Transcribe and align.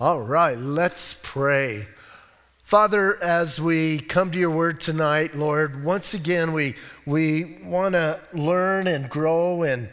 All 0.00 0.20
right, 0.20 0.56
let's 0.56 1.20
pray. 1.24 1.84
Father, 2.62 3.20
as 3.20 3.60
we 3.60 3.98
come 3.98 4.30
to 4.30 4.38
your 4.38 4.52
word 4.52 4.80
tonight, 4.80 5.34
Lord, 5.34 5.82
once 5.82 6.14
again 6.14 6.52
we, 6.52 6.76
we 7.04 7.58
want 7.64 7.96
to 7.96 8.20
learn 8.32 8.86
and 8.86 9.10
grow 9.10 9.64
and, 9.64 9.88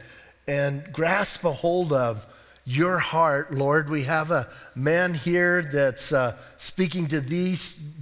and 0.47 0.93
grasp 0.93 1.43
a 1.43 1.51
hold 1.51 1.91
of 1.91 2.27
your 2.65 2.99
heart, 2.99 3.51
Lord. 3.51 3.89
We 3.89 4.03
have 4.03 4.29
a 4.29 4.47
man 4.75 5.15
here 5.15 5.63
that's 5.63 6.13
uh, 6.13 6.37
speaking 6.57 7.07
to 7.07 7.19
these, 7.19 7.97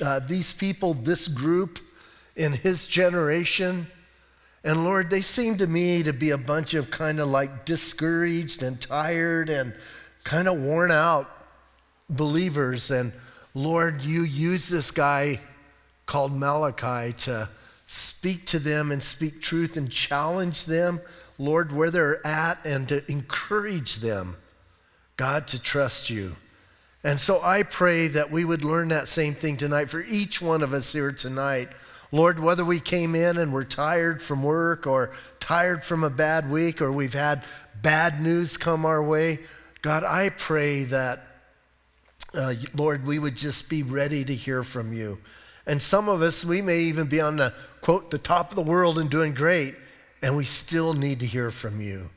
uh, 0.00 0.20
these 0.20 0.52
people, 0.52 0.94
this 0.94 1.26
group 1.26 1.80
in 2.36 2.52
his 2.52 2.86
generation. 2.86 3.88
And 4.62 4.84
Lord, 4.84 5.10
they 5.10 5.22
seem 5.22 5.58
to 5.58 5.66
me 5.66 6.04
to 6.04 6.12
be 6.12 6.30
a 6.30 6.38
bunch 6.38 6.74
of 6.74 6.92
kind 6.92 7.18
of 7.18 7.28
like 7.28 7.64
discouraged 7.64 8.62
and 8.62 8.80
tired 8.80 9.48
and 9.48 9.74
kind 10.22 10.46
of 10.46 10.56
worn 10.60 10.92
out 10.92 11.28
believers. 12.10 12.90
And 12.90 13.12
Lord, 13.54 14.02
you 14.02 14.22
use 14.22 14.68
this 14.68 14.90
guy 14.90 15.40
called 16.06 16.32
Malachi 16.32 17.12
to 17.12 17.48
speak 17.86 18.46
to 18.46 18.58
them 18.58 18.90
and 18.92 19.02
speak 19.02 19.40
truth 19.40 19.76
and 19.76 19.90
challenge 19.90 20.64
them, 20.64 21.00
Lord, 21.38 21.72
where 21.72 21.90
they're 21.90 22.26
at 22.26 22.58
and 22.64 22.88
to 22.88 23.08
encourage 23.10 23.96
them, 23.96 24.36
God, 25.16 25.48
to 25.48 25.60
trust 25.60 26.10
you. 26.10 26.36
And 27.04 27.18
so 27.18 27.40
I 27.42 27.62
pray 27.62 28.08
that 28.08 28.30
we 28.30 28.44
would 28.44 28.64
learn 28.64 28.88
that 28.88 29.08
same 29.08 29.34
thing 29.34 29.56
tonight 29.56 29.88
for 29.88 30.02
each 30.02 30.42
one 30.42 30.62
of 30.62 30.72
us 30.72 30.92
here 30.92 31.12
tonight. 31.12 31.68
Lord, 32.10 32.40
whether 32.40 32.64
we 32.64 32.80
came 32.80 33.14
in 33.14 33.36
and 33.36 33.52
we're 33.52 33.64
tired 33.64 34.20
from 34.20 34.42
work 34.42 34.86
or 34.86 35.12
tired 35.40 35.84
from 35.84 36.04
a 36.04 36.10
bad 36.10 36.50
week 36.50 36.82
or 36.82 36.90
we've 36.90 37.14
had 37.14 37.44
bad 37.80 38.20
news 38.20 38.56
come 38.56 38.84
our 38.84 39.02
way, 39.02 39.38
God, 39.82 40.04
I 40.04 40.30
pray 40.30 40.84
that 40.84 41.20
uh, 42.34 42.54
Lord, 42.74 43.06
we 43.06 43.18
would 43.18 43.36
just 43.36 43.70
be 43.70 43.82
ready 43.82 44.24
to 44.24 44.34
hear 44.34 44.62
from 44.62 44.92
you. 44.92 45.18
And 45.66 45.82
some 45.82 46.08
of 46.08 46.22
us, 46.22 46.44
we 46.44 46.62
may 46.62 46.78
even 46.78 47.06
be 47.06 47.20
on 47.20 47.36
the 47.36 47.52
quote, 47.80 48.10
the 48.10 48.18
top 48.18 48.50
of 48.50 48.56
the 48.56 48.62
world 48.62 48.98
and 48.98 49.10
doing 49.10 49.34
great, 49.34 49.74
and 50.22 50.36
we 50.36 50.44
still 50.44 50.94
need 50.94 51.20
to 51.20 51.26
hear 51.26 51.50
from 51.50 51.80
you. 51.80 52.10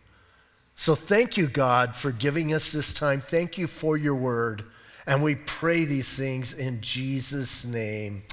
So 0.76 0.96
thank 0.96 1.38
you, 1.38 1.48
God, 1.48 1.96
for 1.96 2.12
giving 2.12 2.54
us 2.54 2.72
this 2.72 2.94
time. 2.94 3.22
Thank 3.22 3.58
you 3.58 3.68
for 3.68 3.98
your 3.98 4.16
word. 4.16 4.64
And 5.06 5.24
we 5.24 5.36
pray 5.36 5.86
these 5.86 6.18
things 6.18 6.54
in 6.54 6.82
Jesus' 6.82 7.66
name. 7.66 8.24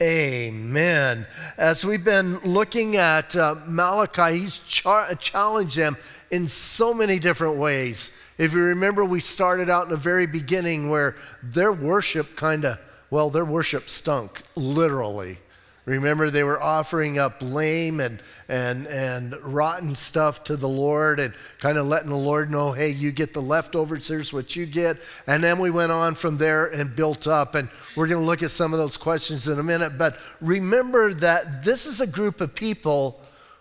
Amen. 0.00 1.26
As 1.58 1.84
we've 1.84 2.04
been 2.04 2.38
looking 2.38 2.96
at 2.96 3.36
uh, 3.36 3.56
Malachi, 3.66 4.38
he's 4.38 4.58
char- 4.60 5.14
challenged 5.16 5.76
them 5.76 5.96
in 6.30 6.48
so 6.48 6.94
many 6.94 7.18
different 7.18 7.56
ways. 7.56 8.16
If 8.38 8.54
you 8.54 8.60
remember, 8.60 9.04
we 9.04 9.20
started 9.20 9.68
out 9.68 9.84
in 9.84 9.90
the 9.90 9.96
very 9.96 10.26
beginning 10.26 10.90
where 10.90 11.16
their 11.42 11.72
worship 11.72 12.36
kind 12.36 12.64
of, 12.64 12.78
well, 13.10 13.30
their 13.30 13.44
worship 13.44 13.88
stunk, 13.88 14.42
literally. 14.54 15.38
Remember, 15.86 16.30
they 16.30 16.44
were 16.44 16.62
offering 16.62 17.18
up 17.18 17.38
lame 17.40 18.00
and, 18.00 18.22
and, 18.48 18.86
and 18.86 19.36
rotten 19.42 19.94
stuff 19.96 20.44
to 20.44 20.56
the 20.56 20.68
Lord 20.68 21.18
and 21.18 21.34
kind 21.58 21.78
of 21.78 21.86
letting 21.86 22.10
the 22.10 22.16
Lord 22.16 22.50
know, 22.50 22.70
hey, 22.72 22.90
you 22.90 23.10
get 23.10 23.32
the 23.32 23.42
leftovers, 23.42 24.06
here's 24.06 24.32
what 24.32 24.54
you 24.54 24.66
get. 24.66 24.98
And 25.26 25.42
then 25.42 25.58
we 25.58 25.70
went 25.70 25.90
on 25.90 26.14
from 26.14 26.36
there 26.36 26.66
and 26.66 26.94
built 26.94 27.26
up. 27.26 27.56
And 27.56 27.68
we're 27.96 28.06
going 28.06 28.20
to 28.20 28.26
look 28.26 28.42
at 28.42 28.50
some 28.52 28.72
of 28.72 28.78
those 28.78 28.96
questions 28.96 29.48
in 29.48 29.58
a 29.58 29.62
minute. 29.62 29.98
But 29.98 30.16
remember 30.40 31.12
that 31.14 31.64
this 31.64 31.86
is 31.86 32.00
a 32.00 32.06
group 32.06 32.40
of 32.40 32.54
people 32.54 33.19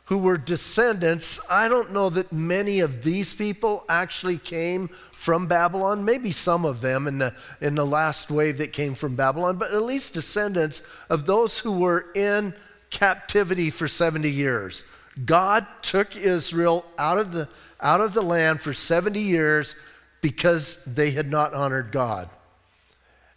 who 0.10 0.18
were 0.18 0.40
descendants. 0.40 1.40
I 1.52 1.68
don't 1.68 1.94
know 1.94 2.10
that 2.10 2.32
many 2.32 2.80
of 2.80 3.04
these 3.04 3.32
people 3.32 3.86
actually 3.88 4.40
came 4.40 4.88
from 5.12 5.46
Babylon, 5.46 6.04
maybe 6.04 6.32
some 6.32 6.66
of 6.66 6.82
them 6.82 7.06
in 7.06 7.20
the, 7.20 7.36
in 7.62 7.76
the 7.76 7.86
last 7.86 8.32
wave 8.32 8.58
that 8.58 8.74
came 8.74 8.96
from 8.96 9.16
Babylon, 9.16 9.58
but 9.58 9.72
at 9.72 9.84
least 9.84 10.16
descendants 10.16 10.82
of 11.12 11.28
those 11.28 11.60
who 11.60 11.78
were 11.78 12.08
in 12.16 12.56
captivity 12.90 13.70
for 13.70 13.88
70 13.88 14.32
years. 14.32 14.84
God 15.26 15.68
took 15.84 16.16
Israel 16.16 16.86
out 16.98 17.20
of 17.20 17.32
the, 17.32 17.48
out 17.80 18.02
of 18.02 18.16
the 18.16 18.24
land 18.24 18.62
for 18.62 18.74
70 18.74 19.20
years 19.20 19.76
because 20.22 20.86
they 20.86 21.12
had 21.12 21.30
not 21.30 21.54
honored 21.54 21.92
God. 21.92 22.30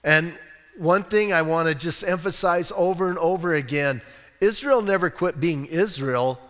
And 0.03 0.33
one 0.79 1.03
thing 1.03 1.35
I 1.35 1.43
want 1.43 1.69
to 1.69 1.75
just 1.75 2.03
emphasize 2.03 2.73
over 2.75 3.11
and 3.11 3.19
over 3.19 3.55
again 3.55 4.01
Israel 4.41 4.81
never 4.81 5.11
quit 5.11 5.39
being 5.39 5.67
Israel 5.67 6.41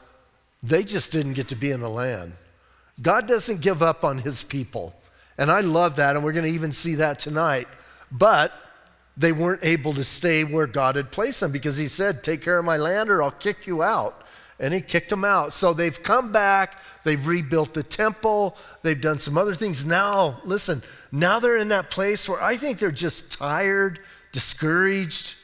they 0.63 0.85
just 0.85 1.13
didn't 1.13 1.35
get 1.35 1.49
to 1.49 1.57
be 1.57 1.71
in 1.71 1.81
the 1.81 1.91
land. 1.91 2.35
God 3.01 3.27
doesn't 3.27 3.61
give 3.63 3.83
up 3.83 4.05
on 4.05 4.19
his 4.19 4.43
people. 4.43 4.95
And 5.39 5.51
I 5.51 5.61
love 5.61 5.97
that, 5.97 6.15
and 6.15 6.25
we're 6.25 6.33
going 6.33 6.45
to 6.45 6.53
even 6.53 6.73
see 6.73 6.97
that 6.97 7.19
tonight. 7.19 7.67
But 8.11 8.53
they 9.17 9.33
weren't 9.33 9.65
able 9.65 9.93
to 9.95 10.05
stay 10.05 10.45
where 10.45 10.67
God 10.67 10.97
had 10.97 11.11
placed 11.11 11.41
them 11.41 11.53
because 11.53 11.77
he 11.77 11.89
said, 11.89 12.23
Take 12.23 12.43
care 12.43 12.59
of 12.59 12.65
my 12.65 12.77
land 12.77 13.11
or 13.11 13.23
I'll 13.23 13.31
kick 13.31 13.67
you 13.67 13.83
out. 13.83 14.27
And 14.59 14.73
he 14.73 14.81
kicked 14.81 15.11
them 15.11 15.25
out. 15.25 15.53
So 15.53 15.73
they've 15.73 16.03
come 16.03 16.31
back, 16.33 16.81
they've 17.03 17.27
rebuilt 17.27 17.75
the 17.75 17.83
temple, 17.83 18.57
they've 18.83 19.01
done 19.01 19.19
some 19.19 19.37
other 19.37 19.55
things. 19.55 19.85
Now, 19.85 20.41
listen, 20.45 20.83
now 21.11 21.41
they're 21.41 21.57
in 21.57 21.69
that 21.69 21.91
place 21.91 22.29
where 22.29 22.41
I 22.41 22.57
think 22.57 22.79
they're 22.79 22.91
just 22.91 23.39
tired, 23.39 23.99
discouraged, 24.31 25.37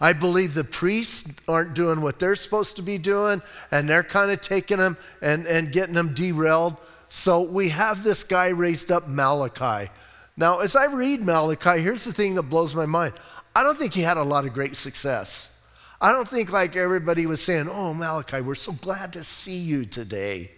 I 0.00 0.12
believe 0.12 0.54
the 0.54 0.64
priests 0.64 1.40
aren't 1.48 1.74
doing 1.74 2.00
what 2.02 2.18
they're 2.18 2.36
supposed 2.36 2.76
to 2.76 2.82
be 2.82 2.98
doing, 2.98 3.40
and 3.70 3.88
they're 3.88 4.02
kind 4.02 4.30
of 4.30 4.40
taking 4.40 4.78
them 4.78 4.96
and, 5.22 5.46
and 5.46 5.72
getting 5.72 5.94
them 5.94 6.12
derailed. 6.14 6.76
So 7.08 7.40
we 7.40 7.70
have 7.70 8.02
this 8.02 8.24
guy 8.24 8.48
raised 8.48 8.90
up, 8.92 9.08
Malachi. 9.08 9.90
Now, 10.36 10.60
as 10.60 10.76
I 10.76 10.86
read 10.86 11.22
Malachi, 11.22 11.80
here's 11.80 12.04
the 12.04 12.12
thing 12.12 12.34
that 12.34 12.42
blows 12.42 12.74
my 12.74 12.84
mind. 12.84 13.14
I 13.54 13.62
don't 13.62 13.78
think 13.78 13.94
he 13.94 14.02
had 14.02 14.18
a 14.18 14.22
lot 14.22 14.44
of 14.44 14.52
great 14.52 14.76
success. 14.76 15.52
I 15.98 16.12
don't 16.12 16.28
think 16.28 16.52
like 16.52 16.76
everybody 16.76 17.24
was 17.24 17.40
saying, 17.40 17.68
Oh, 17.70 17.94
Malachi, 17.94 18.42
we're 18.42 18.54
so 18.54 18.72
glad 18.72 19.14
to 19.14 19.24
see 19.24 19.56
you 19.56 19.86
today. 19.86 20.50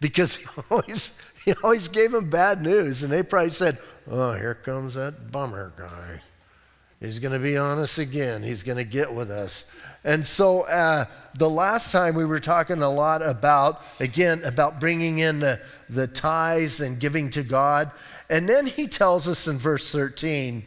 Because 0.00 0.34
he 0.36 0.46
always, 0.70 1.32
he 1.44 1.54
always 1.62 1.86
gave 1.86 2.10
them 2.10 2.30
bad 2.30 2.62
news, 2.62 3.04
and 3.04 3.12
they 3.12 3.22
probably 3.22 3.50
said, 3.50 3.78
Oh, 4.10 4.32
here 4.32 4.54
comes 4.54 4.94
that 4.94 5.30
bummer 5.30 5.72
guy. 5.76 6.20
He's 7.02 7.18
going 7.18 7.32
to 7.32 7.40
be 7.40 7.56
on 7.56 7.80
us 7.80 7.98
again. 7.98 8.44
He's 8.44 8.62
going 8.62 8.78
to 8.78 8.84
get 8.84 9.12
with 9.12 9.28
us. 9.28 9.74
And 10.04 10.24
so 10.24 10.62
uh, 10.68 11.06
the 11.36 11.50
last 11.50 11.90
time 11.90 12.14
we 12.14 12.24
were 12.24 12.38
talking 12.38 12.80
a 12.80 12.88
lot 12.88 13.26
about, 13.26 13.82
again, 13.98 14.40
about 14.44 14.78
bringing 14.78 15.18
in 15.18 15.40
the, 15.40 15.60
the 15.88 16.06
tithes 16.06 16.78
and 16.78 17.00
giving 17.00 17.28
to 17.30 17.42
God. 17.42 17.90
And 18.30 18.48
then 18.48 18.66
he 18.66 18.86
tells 18.86 19.26
us 19.26 19.48
in 19.48 19.58
verse 19.58 19.90
13, 19.90 20.64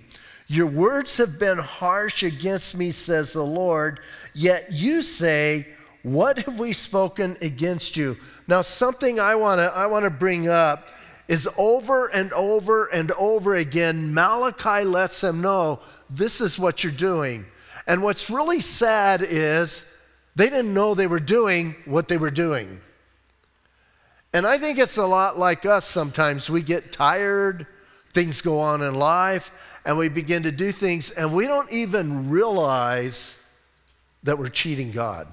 Your 0.47 0.67
words 0.67 1.15
have 1.17 1.39
been 1.39 1.57
harsh 1.57 2.21
against 2.21 2.77
me, 2.77 2.91
says 2.91 3.31
the 3.31 3.43
Lord, 3.43 4.01
yet 4.33 4.73
you 4.73 5.03
say, 5.03 5.65
What 6.03 6.39
have 6.39 6.59
we 6.59 6.73
spoken 6.73 7.37
against 7.41 7.95
you? 7.95 8.17
Now, 8.45 8.61
something 8.61 9.21
I 9.21 9.35
want 9.35 9.59
to 9.59 9.71
I 9.73 9.87
wanna 9.87 10.09
bring 10.09 10.49
up 10.49 10.85
is 11.27 11.47
over 11.57 12.07
and 12.07 12.31
over 12.33 12.85
and 12.87 13.11
over 13.13 13.55
again, 13.55 14.13
Malachi 14.13 14.83
lets 14.83 15.21
them 15.21 15.41
know 15.41 15.79
this 16.09 16.41
is 16.41 16.59
what 16.59 16.83
you're 16.83 16.93
doing. 16.93 17.45
And 17.87 18.01
what's 18.01 18.29
really 18.29 18.61
sad 18.61 19.21
is 19.21 19.97
they 20.35 20.49
didn't 20.49 20.73
know 20.73 20.93
they 20.93 21.07
were 21.07 21.19
doing 21.19 21.75
what 21.85 22.07
they 22.07 22.17
were 22.17 22.31
doing. 22.31 22.81
And 24.33 24.45
I 24.45 24.57
think 24.57 24.79
it's 24.79 24.97
a 24.97 25.05
lot 25.05 25.39
like 25.39 25.65
us 25.65 25.85
sometimes. 25.85 26.49
We 26.49 26.61
get 26.61 26.91
tired, 26.91 27.67
things 28.11 28.41
go 28.41 28.59
on 28.59 28.81
in 28.81 28.95
life, 28.95 29.51
and 29.85 29.97
we 29.97 30.09
begin 30.09 30.43
to 30.43 30.51
do 30.51 30.71
things, 30.71 31.11
and 31.11 31.33
we 31.33 31.47
don't 31.47 31.71
even 31.71 32.29
realize 32.29 33.47
that 34.23 34.37
we're 34.37 34.49
cheating 34.49 34.91
God 34.91 35.27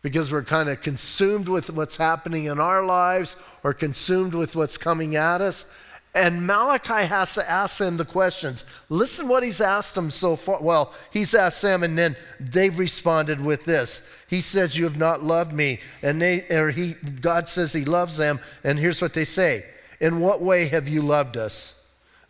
because 0.00 0.32
we're 0.32 0.42
kind 0.42 0.68
of 0.68 0.80
consumed 0.80 1.48
with 1.48 1.70
what's 1.70 1.96
happening 1.96 2.46
in 2.46 2.58
our 2.58 2.82
lives 2.84 3.36
or 3.62 3.72
consumed 3.72 4.34
with 4.34 4.56
what's 4.56 4.76
coming 4.76 5.14
at 5.14 5.40
us. 5.40 5.78
And 6.14 6.46
Malachi 6.46 7.06
has 7.06 7.34
to 7.34 7.50
ask 7.50 7.78
them 7.78 7.96
the 7.96 8.04
questions. 8.04 8.66
Listen 8.90 9.28
what 9.28 9.42
he's 9.42 9.62
asked 9.62 9.94
them 9.94 10.10
so 10.10 10.36
far. 10.36 10.62
Well, 10.62 10.92
he's 11.10 11.34
asked 11.34 11.62
them, 11.62 11.82
and 11.82 11.96
then 11.96 12.16
they've 12.38 12.78
responded 12.78 13.42
with 13.42 13.64
this. 13.64 14.14
He 14.28 14.42
says, 14.42 14.76
You 14.76 14.84
have 14.84 14.98
not 14.98 15.22
loved 15.22 15.54
me. 15.54 15.80
And 16.02 16.20
they 16.20 16.42
or 16.50 16.70
he 16.70 16.94
God 17.20 17.48
says 17.48 17.72
he 17.72 17.86
loves 17.86 18.18
them, 18.18 18.40
and 18.62 18.78
here's 18.78 19.00
what 19.00 19.14
they 19.14 19.24
say. 19.24 19.64
In 20.00 20.20
what 20.20 20.42
way 20.42 20.66
have 20.66 20.86
you 20.86 21.00
loved 21.00 21.38
us? 21.38 21.81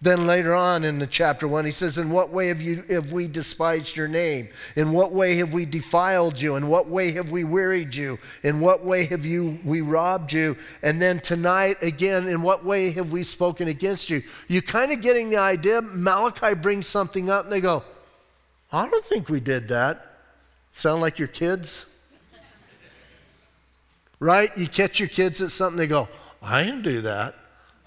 Then 0.02 0.26
later 0.26 0.52
on 0.52 0.82
in 0.82 0.99
the 0.99 1.06
chapter 1.06 1.46
1, 1.46 1.64
he 1.64 1.70
says, 1.70 1.96
In 1.96 2.10
what 2.10 2.31
way 2.31 2.49
have, 2.49 2.60
you, 2.60 2.82
have 2.90 3.12
we 3.12 3.28
despised 3.28 3.94
your 3.94 4.08
name? 4.08 4.49
In 4.75 4.90
what 4.90 5.12
way 5.12 5.37
have 5.37 5.52
we 5.52 5.64
defiled 5.64 6.40
you? 6.40 6.56
In 6.56 6.66
what 6.66 6.88
way 6.88 7.12
have 7.12 7.31
we 7.31 7.44
wearied 7.44 7.94
you? 7.94 8.19
In 8.43 8.58
what 8.58 8.84
way 8.84 9.04
have 9.04 9.25
you, 9.25 9.60
we 9.64 9.81
robbed 9.81 10.32
you? 10.32 10.56
And 10.82 11.00
then 11.00 11.20
tonight, 11.20 11.76
again, 11.82 12.26
in 12.26 12.43
what 12.43 12.64
way 12.64 12.90
have 12.90 13.12
we 13.12 13.22
spoken 13.22 13.69
against 13.69 14.10
you? 14.10 14.25
You 14.49 14.60
kind 14.60 14.90
of 14.90 15.02
getting 15.02 15.31
the 15.31 15.37
idea. 15.37 15.81
Malachi 15.81 16.55
brings 16.56 16.88
something 16.88 17.31
up, 17.31 17.44
and 17.44 17.52
they 17.52 17.60
go, 17.60 17.84
I 18.72 18.88
don't 18.88 19.05
think 19.05 19.28
we 19.28 19.38
did 19.38 19.69
that. 19.69 20.05
Sound 20.72 21.00
like 21.00 21.20
your 21.20 21.28
kids? 21.28 22.02
right? 24.19 24.50
You 24.56 24.66
catch 24.66 24.98
your 24.98 25.08
kids 25.08 25.40
at 25.40 25.52
something, 25.52 25.78
they 25.78 25.87
go, 25.87 26.08
I 26.43 26.64
didn't 26.64 26.82
do 26.82 27.02
that. 27.02 27.37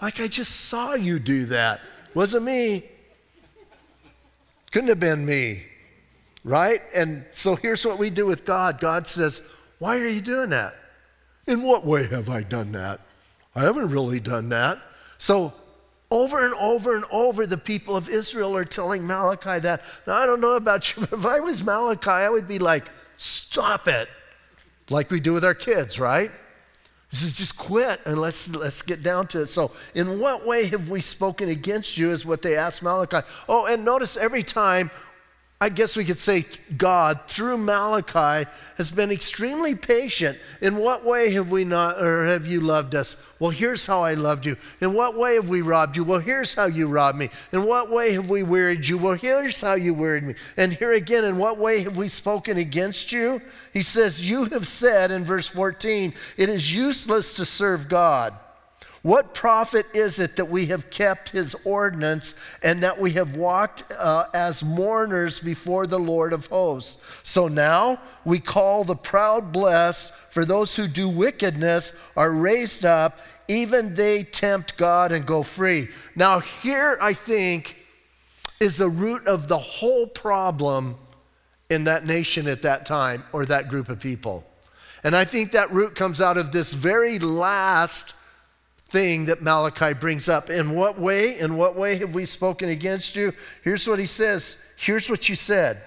Like 0.02 0.22
I 0.22 0.30
just 0.30 0.68
saw 0.70 0.94
you 0.94 1.20
do 1.20 1.46
that. 1.48 1.82
Wasn't 2.16 2.44
me. 2.44 2.84
Couldn't 4.72 4.90
have 4.90 5.00
been 5.00 5.26
me. 5.26 5.64
Right? 6.44 6.82
And 6.96 7.26
so 7.34 7.56
here's 7.56 7.86
what 7.86 8.00
we 8.00 8.10
do 8.10 8.26
with 8.26 8.46
God 8.46 8.80
God 8.80 9.08
says, 9.08 9.54
Why 9.78 10.00
are 10.00 10.08
you 10.08 10.22
doing 10.22 10.50
that? 10.50 10.74
In 11.48 11.62
what 11.62 11.86
way 11.86 12.08
have 12.08 12.30
I 12.30 12.42
done 12.42 12.72
that? 12.72 13.02
I 13.56 13.62
haven't 13.62 13.90
really 13.90 14.20
done 14.20 14.50
that. 14.50 14.80
So 15.18 15.54
over 16.10 16.46
and 16.46 16.54
over 16.56 16.96
and 16.96 17.06
over, 17.12 17.46
the 17.46 17.58
people 17.58 17.96
of 17.96 18.10
Israel 18.10 18.56
are 18.56 18.66
telling 18.66 19.06
Malachi 19.06 19.60
that. 19.60 19.82
Now, 20.08 20.14
I 20.14 20.26
don't 20.26 20.42
know 20.42 20.56
about 20.56 20.96
you, 20.96 21.06
but 21.10 21.14
if 21.14 21.26
I 21.26 21.40
was 21.40 21.64
Malachi, 21.64 22.10
I 22.10 22.30
would 22.30 22.48
be 22.48 22.60
like, 22.60 22.86
stop 23.18 23.88
it. 23.88 24.08
Like 24.90 25.12
we 25.12 25.20
do 25.20 25.34
with 25.34 25.44
our 25.44 25.54
kids, 25.54 26.00
right? 26.00 26.32
He 27.12 27.18
says, 27.18 27.38
just 27.38 27.58
quit 27.58 28.00
and 28.06 28.20
let's, 28.20 28.54
let's 28.54 28.82
get 28.82 29.04
down 29.04 29.28
to 29.28 29.42
it. 29.42 29.48
So, 29.48 29.72
in 29.94 30.20
what 30.20 30.46
way 30.46 30.68
have 30.68 30.90
we 30.90 31.02
spoken 31.02 31.50
against 31.50 31.98
you, 31.98 32.12
is 32.12 32.26
what 32.26 32.42
they 32.42 32.58
asked 32.58 32.84
Malachi. 32.84 33.26
Oh, 33.48 33.68
and 33.68 33.86
notice 33.86 34.18
every 34.18 34.44
time 34.44 34.92
I 35.62 35.70
guess 35.70 35.96
we 35.96 36.04
could 36.04 36.20
say 36.20 36.44
God, 36.76 37.22
through 37.28 37.58
Malachi, 37.58 38.50
has 38.78 38.92
been 38.92 39.10
extremely 39.10 39.74
patient. 39.74 40.38
In 40.60 40.76
what 40.76 41.06
way 41.06 41.32
have 41.32 41.50
we 41.50 41.64
not, 41.64 42.02
or 42.04 42.26
have 42.26 42.46
you 42.46 42.60
loved 42.60 42.94
us? 42.94 43.34
Well, 43.40 43.52
here's 43.52 43.86
how 43.86 44.04
I 44.04 44.16
loved 44.16 44.46
you. 44.46 44.58
In 44.82 44.94
what 44.94 45.18
way 45.18 45.36
have 45.36 45.48
we 45.48 45.62
robbed 45.62 45.96
you? 45.96 46.04
Well, 46.04 46.20
here's 46.20 46.54
how 46.54 46.66
you 46.66 46.88
robbed 46.88 47.18
me. 47.18 47.30
In 47.54 47.64
what 47.64 47.90
way 47.90 48.12
have 48.14 48.30
we 48.30 48.44
wearied 48.44 48.86
you? 48.86 48.98
Well, 48.98 49.14
here's 49.14 49.62
how 49.62 49.76
you 49.76 49.94
wearied 49.94 50.24
me. 50.24 50.36
And 50.58 50.74
here 50.74 50.92
again, 50.92 51.24
in 51.24 51.38
what 51.38 51.58
way 51.58 51.84
have 51.84 51.96
we 51.96 52.10
spoken 52.10 52.58
against 52.58 53.14
you? 53.14 53.42
He 53.72 53.82
says, 53.82 54.30
You 54.30 54.46
have 54.46 54.68
said 54.68 55.10
in 55.10 55.24
verse 55.24 55.48
14, 55.48 56.14
it 56.38 56.50
is 56.50 56.76
useless 56.76 57.38
to 57.38 57.46
serve 57.46 57.88
God. 57.88 58.34
What 59.06 59.36
profit 59.36 59.86
is 59.94 60.18
it 60.18 60.36
that 60.38 60.50
we 60.50 60.66
have 60.66 60.90
kept 60.90 61.30
his 61.30 61.54
ordinance 61.64 62.58
and 62.64 62.82
that 62.82 63.00
we 63.00 63.12
have 63.12 63.36
walked 63.36 63.84
uh, 64.00 64.24
as 64.34 64.64
mourners 64.64 65.40
before 65.40 65.86
the 65.86 66.00
Lord 66.00 66.34
of 66.34 66.48
hosts? 66.48 67.20
So 67.22 67.48
now 67.48 68.00
we 68.26 68.40
call 68.40 68.84
the 68.84 68.96
proud 68.96 69.52
blessed, 69.52 70.10
for 70.10 70.44
those 70.44 70.76
who 70.76 70.88
do 70.88 71.08
wickedness 71.08 72.12
are 72.18 72.32
raised 72.32 72.84
up, 72.84 73.20
even 73.48 73.94
they 73.94 74.24
tempt 74.24 74.76
God 74.76 75.12
and 75.12 75.24
go 75.24 75.44
free. 75.44 75.90
Now, 76.16 76.40
here 76.40 76.98
I 77.00 77.14
think 77.14 77.86
is 78.60 78.78
the 78.78 78.90
root 78.90 79.28
of 79.28 79.48
the 79.48 79.60
whole 79.60 80.08
problem 80.08 80.96
in 81.70 81.84
that 81.84 82.08
nation 82.08 82.48
at 82.48 82.64
that 82.64 82.88
time 82.88 83.24
or 83.34 83.46
that 83.46 83.70
group 83.70 83.88
of 83.88 84.00
people. 84.00 84.44
And 85.04 85.16
I 85.16 85.26
think 85.26 85.52
that 85.52 85.70
root 85.70 85.94
comes 85.94 86.22
out 86.22 86.38
of 86.38 86.52
this 86.52 86.74
very 86.74 87.20
last 87.20 88.16
thing 88.88 89.26
that 89.26 89.42
Malachi 89.42 89.94
brings 89.94 90.30
up. 90.30 90.50
In 90.50 90.76
what 90.76 91.00
way? 91.00 91.40
In 91.40 91.58
what 91.58 91.76
way 91.76 91.98
have 91.98 92.14
we 92.14 92.26
spoken 92.26 92.70
against 92.70 93.16
you? 93.16 93.34
Here's 93.64 93.88
what 93.88 94.00
he 94.00 94.06
says. 94.06 94.74
Here's 94.78 95.10
what 95.10 95.28
you 95.28 95.36
said. 95.36 95.82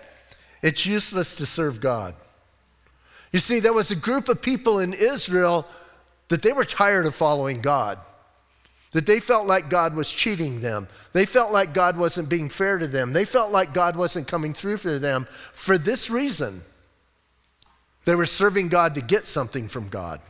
It's 0.62 0.86
useless 0.86 1.36
to 1.36 1.46
serve 1.46 1.80
God. 1.80 2.14
You 3.32 3.38
see, 3.38 3.60
there 3.60 3.72
was 3.72 3.90
a 3.90 3.96
group 3.96 4.28
of 4.28 4.42
people 4.42 4.80
in 4.80 4.92
Israel 4.92 5.66
that 6.28 6.42
they 6.42 6.52
were 6.52 6.64
tired 6.64 7.06
of 7.06 7.14
following 7.14 7.60
God. 7.60 7.98
That 8.92 9.06
they 9.06 9.20
felt 9.20 9.46
like 9.46 9.68
God 9.68 9.94
was 9.94 10.10
cheating 10.10 10.60
them. 10.60 10.88
They 11.12 11.26
felt 11.26 11.52
like 11.52 11.74
God 11.74 11.98
wasn't 11.98 12.30
being 12.30 12.48
fair 12.48 12.78
to 12.78 12.86
them. 12.86 13.12
They 13.12 13.26
felt 13.26 13.52
like 13.52 13.74
God 13.74 13.96
wasn't 13.96 14.26
coming 14.26 14.54
through 14.54 14.78
for 14.78 14.98
them 14.98 15.26
for 15.52 15.76
this 15.76 16.08
reason. 16.08 16.62
They 18.06 18.14
were 18.14 18.26
serving 18.26 18.68
God 18.68 18.94
to 18.94 19.02
get 19.02 19.26
something 19.26 19.68
from 19.68 19.88
God. 19.88 20.20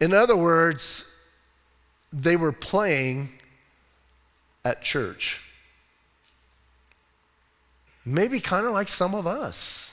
In 0.00 0.14
other 0.14 0.36
words, 0.36 1.06
they 2.12 2.36
were 2.36 2.52
playing 2.52 3.32
at 4.64 4.82
church. 4.82 5.52
Maybe 8.04 8.40
kind 8.40 8.66
of 8.66 8.72
like 8.72 8.88
some 8.88 9.14
of 9.14 9.26
us. 9.26 9.86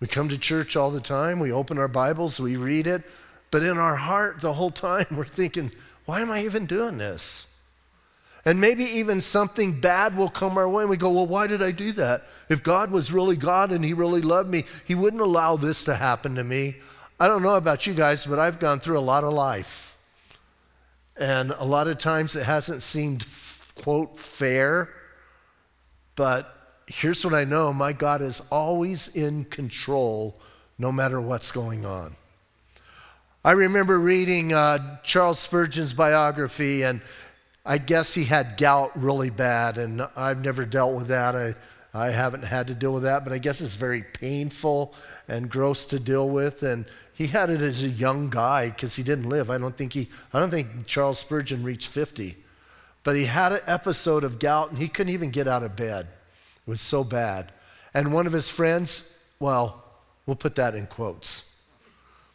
We 0.00 0.06
come 0.06 0.28
to 0.28 0.38
church 0.38 0.76
all 0.76 0.90
the 0.90 1.00
time, 1.00 1.40
we 1.40 1.50
open 1.52 1.78
our 1.78 1.88
Bibles, 1.88 2.38
we 2.38 2.56
read 2.56 2.86
it, 2.86 3.02
but 3.50 3.62
in 3.62 3.78
our 3.78 3.96
heart, 3.96 4.40
the 4.40 4.52
whole 4.52 4.70
time, 4.70 5.06
we're 5.12 5.24
thinking, 5.24 5.72
why 6.04 6.20
am 6.20 6.30
I 6.30 6.44
even 6.44 6.66
doing 6.66 6.98
this? 6.98 7.44
And 8.44 8.60
maybe 8.60 8.84
even 8.84 9.20
something 9.20 9.80
bad 9.80 10.16
will 10.16 10.30
come 10.30 10.56
our 10.56 10.68
way, 10.68 10.82
and 10.84 10.90
we 10.90 10.96
go, 10.96 11.10
well, 11.10 11.26
why 11.26 11.48
did 11.48 11.62
I 11.62 11.72
do 11.72 11.92
that? 11.92 12.22
If 12.48 12.62
God 12.62 12.90
was 12.90 13.12
really 13.12 13.36
God 13.36 13.72
and 13.72 13.84
He 13.84 13.92
really 13.92 14.22
loved 14.22 14.48
me, 14.48 14.64
He 14.86 14.94
wouldn't 14.94 15.20
allow 15.20 15.56
this 15.56 15.84
to 15.84 15.96
happen 15.96 16.36
to 16.36 16.44
me. 16.44 16.76
I 17.20 17.26
don't 17.26 17.42
know 17.42 17.56
about 17.56 17.86
you 17.86 17.94
guys, 17.94 18.26
but 18.26 18.38
I've 18.38 18.60
gone 18.60 18.78
through 18.78 18.98
a 18.98 19.00
lot 19.00 19.24
of 19.24 19.32
life. 19.32 19.96
And 21.16 21.50
a 21.50 21.64
lot 21.64 21.88
of 21.88 21.98
times 21.98 22.36
it 22.36 22.44
hasn't 22.44 22.80
seemed, 22.80 23.24
quote, 23.74 24.16
fair. 24.16 24.88
But 26.14 26.54
here's 26.86 27.24
what 27.24 27.34
I 27.34 27.42
know 27.42 27.72
my 27.72 27.92
God 27.92 28.20
is 28.20 28.40
always 28.50 29.08
in 29.08 29.46
control 29.46 30.40
no 30.78 30.92
matter 30.92 31.20
what's 31.20 31.50
going 31.50 31.84
on. 31.84 32.14
I 33.44 33.52
remember 33.52 33.98
reading 33.98 34.52
uh, 34.52 34.98
Charles 35.02 35.40
Spurgeon's 35.40 35.92
biography, 35.92 36.82
and 36.82 37.00
I 37.66 37.78
guess 37.78 38.14
he 38.14 38.24
had 38.24 38.56
gout 38.56 38.92
really 38.94 39.30
bad, 39.30 39.76
and 39.76 40.02
I've 40.16 40.44
never 40.44 40.64
dealt 40.64 40.94
with 40.94 41.08
that. 41.08 41.34
I, 41.34 41.54
I 41.92 42.10
haven't 42.10 42.44
had 42.44 42.68
to 42.68 42.74
deal 42.74 42.92
with 42.92 43.02
that, 43.04 43.24
but 43.24 43.32
I 43.32 43.38
guess 43.38 43.60
it's 43.60 43.76
very 43.76 44.02
painful 44.02 44.94
and 45.26 45.50
gross 45.50 45.86
to 45.86 45.98
deal 45.98 46.28
with. 46.28 46.62
And 46.62 46.86
he 47.18 47.26
had 47.26 47.50
it 47.50 47.60
as 47.60 47.82
a 47.82 47.88
young 47.88 48.30
guy 48.30 48.68
because 48.68 48.94
he 48.94 49.02
didn't 49.02 49.28
live. 49.28 49.50
I 49.50 49.58
don't 49.58 49.76
think 49.76 49.92
he, 49.92 50.06
I 50.32 50.38
don't 50.38 50.50
think 50.50 50.86
Charles 50.86 51.18
Spurgeon 51.18 51.64
reached 51.64 51.88
50. 51.88 52.36
But 53.02 53.16
he 53.16 53.24
had 53.24 53.50
an 53.50 53.58
episode 53.66 54.22
of 54.22 54.38
gout 54.38 54.70
and 54.70 54.78
he 54.78 54.86
couldn't 54.86 55.12
even 55.12 55.30
get 55.30 55.48
out 55.48 55.64
of 55.64 55.74
bed. 55.74 56.06
It 56.06 56.70
was 56.70 56.80
so 56.80 57.02
bad. 57.02 57.50
And 57.92 58.12
one 58.12 58.28
of 58.28 58.32
his 58.32 58.48
friends, 58.48 59.18
well, 59.40 59.82
we'll 60.26 60.36
put 60.36 60.54
that 60.54 60.76
in 60.76 60.86
quotes. 60.86 61.60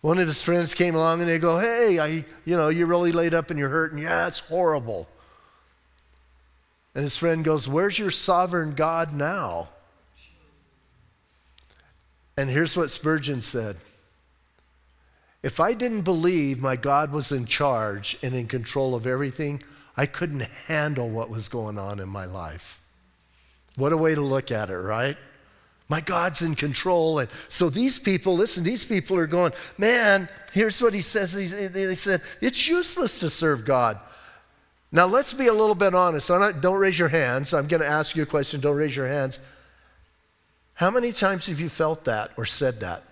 One 0.02 0.20
of 0.20 0.28
his 0.28 0.42
friends 0.42 0.74
came 0.74 0.96
along 0.96 1.22
and 1.22 1.30
they 1.30 1.40
go, 1.40 1.60
Hey, 1.60 2.00
I, 2.00 2.08
you 2.44 2.58
know, 2.58 2.68
you're 2.68 2.86
really 2.86 3.14
laid 3.14 3.34
up 3.34 3.52
and 3.52 3.58
you're 3.58 3.70
hurting. 3.70 4.00
Yeah, 4.00 4.28
it's 4.28 4.40
horrible. 4.40 5.08
And 6.94 7.06
his 7.06 7.16
friend 7.16 7.42
goes, 7.46 7.70
Where's 7.70 7.98
your 7.98 8.12
sovereign 8.12 8.72
God 8.72 9.14
now? 9.14 9.70
And 12.38 12.50
here's 12.50 12.76
what 12.76 12.92
Spurgeon 12.92 13.40
said 13.40 13.78
if 15.44 15.60
I 15.60 15.74
didn't 15.74 16.02
believe 16.02 16.62
my 16.62 16.78
God 16.78 17.12
was 17.12 17.32
in 17.32 17.46
charge 17.46 18.18
and 18.24 18.34
in 18.34 18.48
control 18.48 18.96
of 18.96 19.06
everything, 19.06 19.62
I 19.96 20.06
couldn't 20.06 20.44
handle 20.68 21.10
what 21.10 21.30
was 21.30 21.50
going 21.50 21.78
on 21.78 22.00
in 22.00 22.08
my 22.08 22.26
life. 22.26 22.82
What 23.76 23.92
a 23.92 23.98
way 23.98 24.16
to 24.16 24.22
look 24.22 24.52
at 24.52 24.70
it, 24.70 24.78
right? 24.78 25.18
My 25.90 26.00
God's 26.00 26.42
in 26.42 26.56
control. 26.56 27.20
And 27.20 27.30
so 27.50 27.70
these 27.70 28.00
people, 28.00 28.36
listen, 28.36 28.64
these 28.64 28.86
people 28.86 29.18
are 29.18 29.28
going, 29.28 29.52
man, 29.78 30.30
here's 30.54 30.82
what 30.82 30.94
he 30.94 31.02
says. 31.02 31.34
They 31.34 31.96
said, 31.96 32.22
it's 32.40 32.68
useless 32.68 33.20
to 33.20 33.30
serve 33.30 33.66
God. 33.66 34.00
Now, 34.92 35.08
let's 35.08 35.34
be 35.34 35.48
a 35.48 35.54
little 35.54 35.76
bit 35.76 35.94
honest. 35.94 36.30
Not, 36.30 36.62
don't 36.62 36.80
raise 36.80 36.98
your 36.98 37.10
hands. 37.10 37.54
I'm 37.54 37.68
going 37.68 37.82
to 37.82 37.90
ask 37.90 38.16
you 38.16 38.24
a 38.24 38.28
question. 38.28 38.62
Don't 38.62 38.78
raise 38.78 38.96
your 38.96 39.08
hands. 39.08 39.40
How 40.76 40.90
many 40.90 41.12
times 41.12 41.48
have 41.48 41.60
you 41.60 41.70
felt 41.70 42.06
that 42.06 42.32
or 42.38 42.46
said 42.46 42.80
that? 42.80 43.04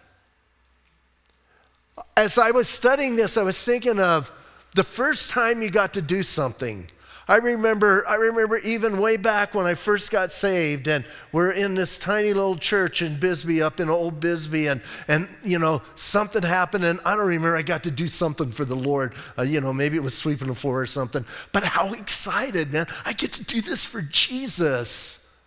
As 2.16 2.38
I 2.38 2.52
was 2.52 2.68
studying 2.68 3.16
this, 3.16 3.38
I 3.38 3.44
was 3.44 3.64
thinking 3.64 4.00
of 4.00 4.32
the 4.76 4.84
first 4.84 5.32
time 5.32 5.62
you 5.62 5.70
got 5.70 5.94
to 5.94 6.02
do 6.02 6.24
something. 6.24 6.88
I 7.28 7.38
remember, 7.38 8.06
I 8.08 8.16
remember 8.16 8.58
even 8.58 9.00
way 9.00 9.16
back 9.16 9.54
when 9.54 9.66
I 9.66 9.76
first 9.76 10.12
got 10.12 10.34
saved, 10.34 10.88
and 10.88 11.06
we're 11.32 11.52
in 11.52 11.76
this 11.76 11.98
tiny 11.98 12.34
little 12.34 12.58
church 12.58 13.02
in 13.02 13.20
Bisbee, 13.20 13.62
up 13.62 13.80
in 13.80 13.90
Old 13.90 14.20
Bisbee, 14.20 14.68
and, 14.68 14.82
and 15.08 15.30
you 15.44 15.58
know, 15.58 15.82
something 15.96 16.42
happened, 16.42 16.84
and 16.84 17.00
I 17.06 17.16
don't 17.16 17.28
remember, 17.28 17.56
I 17.56 17.62
got 17.62 17.84
to 17.84 17.92
do 17.92 18.08
something 18.08 18.52
for 18.52 18.66
the 18.66 18.76
Lord. 18.76 19.14
Uh, 19.38 19.44
you 19.44 19.62
know, 19.62 19.72
maybe 19.72 19.96
it 19.96 20.04
was 20.04 20.18
sweeping 20.18 20.48
the 20.48 20.56
floor 20.56 20.82
or 20.82 20.86
something. 20.86 21.24
But 21.54 21.64
how 21.64 21.94
excited, 21.94 22.74
man. 22.74 22.88
I 23.06 23.14
get 23.14 23.32
to 23.34 23.44
do 23.46 23.62
this 23.62 23.86
for 23.86 24.02
Jesus. 24.02 25.42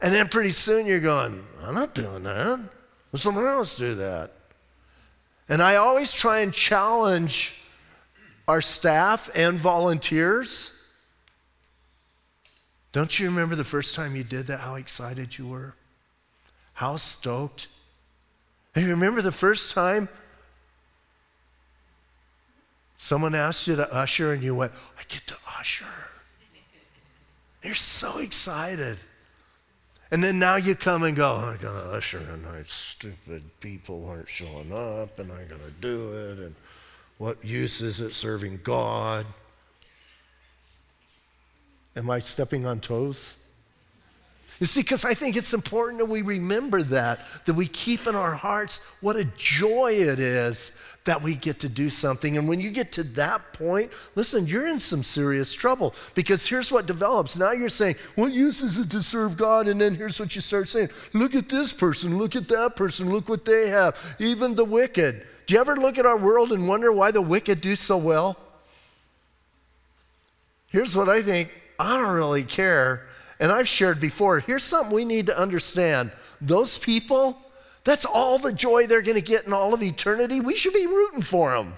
And 0.00 0.14
then 0.14 0.28
pretty 0.28 0.50
soon 0.50 0.86
you're 0.86 0.98
going, 0.98 1.44
I'm 1.62 1.74
not 1.74 1.94
doing 1.94 2.22
that. 2.24 2.68
Let 3.12 3.20
someone 3.20 3.46
else 3.46 3.76
do 3.76 3.94
that. 3.96 4.32
And 5.48 5.62
I 5.62 5.76
always 5.76 6.12
try 6.12 6.40
and 6.40 6.52
challenge 6.52 7.62
our 8.46 8.60
staff 8.60 9.30
and 9.34 9.58
volunteers. 9.58 10.74
Don't 12.92 13.18
you 13.18 13.28
remember 13.28 13.54
the 13.54 13.64
first 13.64 13.94
time 13.94 14.16
you 14.16 14.24
did 14.24 14.46
that, 14.48 14.60
how 14.60 14.74
excited 14.74 15.38
you 15.38 15.46
were? 15.46 15.74
How 16.74 16.96
stoked? 16.96 17.68
And 18.74 18.84
you 18.84 18.90
remember 18.92 19.22
the 19.22 19.32
first 19.32 19.74
time 19.74 20.08
someone 22.96 23.34
asked 23.34 23.66
you 23.68 23.76
to 23.76 23.92
usher 23.92 24.32
and 24.32 24.42
you 24.42 24.54
went, 24.54 24.72
I 24.98 25.02
get 25.08 25.26
to 25.28 25.36
usher. 25.58 25.84
You're 27.62 27.74
so 27.74 28.18
excited. 28.18 28.98
And 30.10 30.24
then 30.24 30.38
now 30.38 30.56
you 30.56 30.74
come 30.74 31.02
and 31.02 31.14
go, 31.14 31.34
I 31.34 31.56
gotta 31.60 31.90
usher 31.90 32.20
tonight. 32.20 32.68
Stupid 32.68 33.42
people 33.60 34.08
aren't 34.08 34.28
showing 34.28 34.72
up, 34.72 35.18
and 35.18 35.30
I 35.30 35.44
gotta 35.44 35.70
do 35.80 36.12
it. 36.12 36.38
And 36.38 36.54
what 37.18 37.44
use 37.44 37.80
is 37.80 38.00
it 38.00 38.12
serving 38.12 38.60
God? 38.62 39.26
Am 41.94 42.08
I 42.08 42.20
stepping 42.20 42.64
on 42.64 42.80
toes? 42.80 43.44
You 44.60 44.66
see, 44.66 44.80
because 44.80 45.04
I 45.04 45.14
think 45.14 45.36
it's 45.36 45.52
important 45.52 45.98
that 45.98 46.06
we 46.06 46.22
remember 46.22 46.82
that, 46.84 47.20
that 47.44 47.54
we 47.54 47.66
keep 47.66 48.06
in 48.06 48.16
our 48.16 48.34
hearts 48.34 48.94
what 49.00 49.16
a 49.16 49.24
joy 49.36 49.92
it 49.92 50.18
is 50.18 50.82
that 51.04 51.22
we 51.22 51.34
get 51.34 51.60
to 51.60 51.68
do 51.68 51.88
something. 51.88 52.36
And 52.36 52.48
when 52.48 52.60
you 52.60 52.70
get 52.70 52.92
to 52.92 53.02
that 53.02 53.40
point, 53.54 53.90
listen, 54.14 54.46
you're 54.46 54.66
in 54.66 54.78
some 54.78 55.02
serious 55.02 55.54
trouble 55.54 55.94
because 56.14 56.46
here's 56.46 56.70
what 56.70 56.86
develops. 56.86 57.36
Now 57.36 57.52
you're 57.52 57.70
saying, 57.70 57.96
what 58.14 58.32
use 58.32 58.60
is 58.60 58.78
it 58.78 58.90
to 58.90 59.02
serve 59.02 59.36
God? 59.36 59.68
And 59.68 59.80
then 59.80 59.94
here's 59.94 60.20
what 60.20 60.34
you 60.34 60.40
start 60.40 60.68
saying 60.68 60.88
look 61.14 61.34
at 61.34 61.48
this 61.48 61.72
person, 61.72 62.18
look 62.18 62.36
at 62.36 62.48
that 62.48 62.76
person, 62.76 63.10
look 63.10 63.28
what 63.28 63.44
they 63.44 63.68
have, 63.68 64.16
even 64.18 64.54
the 64.54 64.64
wicked. 64.64 65.26
Do 65.46 65.54
you 65.54 65.60
ever 65.60 65.76
look 65.76 65.96
at 65.96 66.04
our 66.04 66.18
world 66.18 66.52
and 66.52 66.68
wonder 66.68 66.92
why 66.92 67.10
the 67.10 67.22
wicked 67.22 67.62
do 67.62 67.74
so 67.74 67.96
well? 67.96 68.36
Here's 70.66 70.94
what 70.94 71.08
I 71.08 71.22
think 71.22 71.58
I 71.78 71.96
don't 71.96 72.14
really 72.14 72.44
care. 72.44 73.06
And 73.40 73.50
I've 73.52 73.68
shared 73.68 74.00
before. 74.00 74.40
Here's 74.40 74.64
something 74.64 74.94
we 74.94 75.04
need 75.04 75.26
to 75.26 75.38
understand 75.38 76.10
those 76.40 76.76
people, 76.76 77.38
that's 77.88 78.04
all 78.04 78.38
the 78.38 78.52
joy 78.52 78.86
they're 78.86 79.02
going 79.02 79.14
to 79.14 79.20
get 79.22 79.46
in 79.46 79.52
all 79.52 79.72
of 79.72 79.82
eternity. 79.82 80.40
We 80.40 80.56
should 80.56 80.74
be 80.74 80.86
rooting 80.86 81.22
for 81.22 81.52
them. 81.52 81.74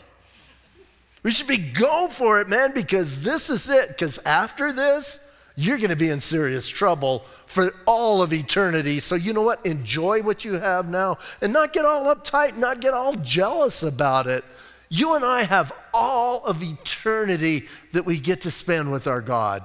We 1.23 1.31
should 1.31 1.49
be 1.49 1.59
go 1.59 2.09
for 2.09 2.40
it, 2.40 2.49
man, 2.49 2.73
because 2.75 3.23
this 3.23 3.50
is 3.50 3.69
it. 3.69 3.88
Because 3.88 4.19
after 4.25 4.73
this, 4.73 5.37
you're 5.57 5.76
going 5.76 5.90
to 5.90 5.97
be 5.97 6.09
in 6.09 6.21
serious 6.21 6.69
trouble 6.69 7.25
for 7.47 7.71
all 7.87 8.23
of 8.23 8.33
eternity. 8.33 9.00
So, 9.00 9.14
you 9.14 9.33
know 9.33 9.43
what? 9.43 9.64
Enjoy 9.67 10.23
what 10.23 10.45
you 10.45 10.55
have 10.55 10.88
now 10.88 11.19
and 11.43 11.52
not 11.52 11.73
get 11.73 11.85
all 11.85 12.14
uptight, 12.14 12.57
not 12.57 12.81
get 12.81 12.95
all 12.95 13.14
jealous 13.17 13.83
about 13.83 14.26
it. 14.26 14.45
You 14.88 15.14
and 15.14 15.25
I 15.25 15.45
have 15.45 15.73
all 15.93 16.45
of 16.47 16.62
eternity 16.62 17.69
that 17.93 18.07
we 18.07 18.19
get 18.19 18.40
to 18.43 18.50
spend 18.50 18.90
with 18.90 19.07
our 19.07 19.21
God. 19.21 19.62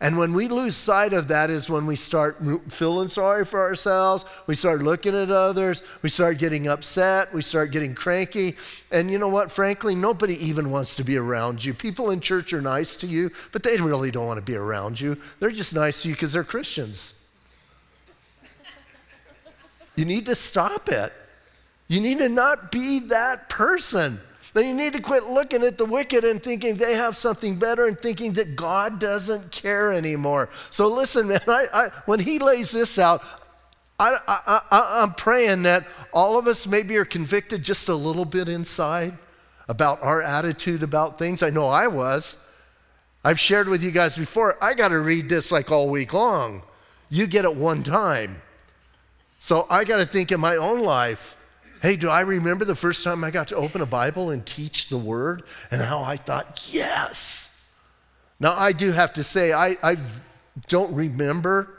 And 0.00 0.18
when 0.18 0.34
we 0.34 0.48
lose 0.48 0.76
sight 0.76 1.14
of 1.14 1.28
that 1.28 1.48
is 1.48 1.70
when 1.70 1.86
we 1.86 1.96
start 1.96 2.36
feeling 2.68 3.08
sorry 3.08 3.46
for 3.46 3.60
ourselves, 3.60 4.26
we 4.46 4.54
start 4.54 4.82
looking 4.82 5.14
at 5.14 5.30
others, 5.30 5.82
we 6.02 6.10
start 6.10 6.36
getting 6.38 6.68
upset, 6.68 7.32
we 7.32 7.40
start 7.40 7.70
getting 7.70 7.94
cranky. 7.94 8.56
And 8.92 9.10
you 9.10 9.18
know 9.18 9.28
what? 9.28 9.50
Frankly, 9.50 9.94
nobody 9.94 10.34
even 10.44 10.70
wants 10.70 10.96
to 10.96 11.04
be 11.04 11.16
around 11.16 11.64
you. 11.64 11.72
People 11.72 12.10
in 12.10 12.20
church 12.20 12.52
are 12.52 12.60
nice 12.60 12.96
to 12.96 13.06
you, 13.06 13.30
but 13.52 13.62
they 13.62 13.78
really 13.78 14.10
don't 14.10 14.26
want 14.26 14.38
to 14.38 14.44
be 14.44 14.56
around 14.56 15.00
you. 15.00 15.16
They're 15.40 15.50
just 15.50 15.74
nice 15.74 16.02
to 16.02 16.08
you 16.08 16.14
because 16.14 16.34
they're 16.34 16.44
Christians. 16.44 17.26
you 19.96 20.04
need 20.04 20.26
to 20.26 20.34
stop 20.34 20.88
it. 20.88 21.12
You 21.88 22.00
need 22.00 22.18
to 22.18 22.28
not 22.28 22.70
be 22.70 22.98
that 23.08 23.48
person. 23.48 24.20
Then 24.56 24.68
you 24.68 24.74
need 24.74 24.94
to 24.94 25.02
quit 25.02 25.24
looking 25.24 25.62
at 25.64 25.76
the 25.76 25.84
wicked 25.84 26.24
and 26.24 26.42
thinking 26.42 26.76
they 26.76 26.94
have 26.94 27.14
something 27.14 27.58
better 27.58 27.88
and 27.88 28.00
thinking 28.00 28.32
that 28.32 28.56
God 28.56 28.98
doesn't 28.98 29.52
care 29.52 29.92
anymore. 29.92 30.48
So 30.70 30.88
listen, 30.88 31.28
man, 31.28 31.40
I, 31.46 31.66
I, 31.74 31.88
when 32.06 32.20
he 32.20 32.38
lays 32.38 32.70
this 32.70 32.98
out, 32.98 33.22
I, 34.00 34.16
I, 34.26 35.02
am 35.02 35.12
praying 35.12 35.64
that 35.64 35.86
all 36.10 36.38
of 36.38 36.46
us 36.46 36.66
maybe 36.66 36.96
are 36.96 37.04
convicted 37.04 37.64
just 37.64 37.90
a 37.90 37.94
little 37.94 38.24
bit 38.24 38.48
inside 38.48 39.12
about 39.68 40.02
our 40.02 40.22
attitude 40.22 40.82
about 40.82 41.18
things. 41.18 41.42
I 41.42 41.50
know 41.50 41.68
I 41.68 41.88
was. 41.88 42.50
I've 43.22 43.38
shared 43.38 43.68
with 43.68 43.82
you 43.82 43.90
guys 43.90 44.16
before, 44.16 44.56
I 44.64 44.72
got 44.72 44.88
to 44.88 45.00
read 45.00 45.28
this 45.28 45.52
like 45.52 45.70
all 45.70 45.90
week 45.90 46.14
long. 46.14 46.62
You 47.10 47.26
get 47.26 47.44
it 47.44 47.54
one 47.54 47.82
time. 47.82 48.40
So 49.38 49.66
I 49.68 49.84
got 49.84 49.98
to 49.98 50.06
think 50.06 50.32
in 50.32 50.40
my 50.40 50.56
own 50.56 50.80
life 50.80 51.35
Hey, 51.86 51.94
do 51.94 52.10
I 52.10 52.22
remember 52.22 52.64
the 52.64 52.74
first 52.74 53.04
time 53.04 53.22
I 53.22 53.30
got 53.30 53.46
to 53.46 53.54
open 53.54 53.80
a 53.80 53.86
Bible 53.86 54.30
and 54.30 54.44
teach 54.44 54.88
the 54.88 54.98
Word 54.98 55.44
and 55.70 55.80
how 55.80 56.02
I 56.02 56.16
thought, 56.16 56.68
yes. 56.72 57.64
Now, 58.40 58.54
I 58.54 58.72
do 58.72 58.90
have 58.90 59.12
to 59.12 59.22
say, 59.22 59.52
I, 59.52 59.76
I 59.84 59.96
don't 60.66 60.92
remember 60.92 61.78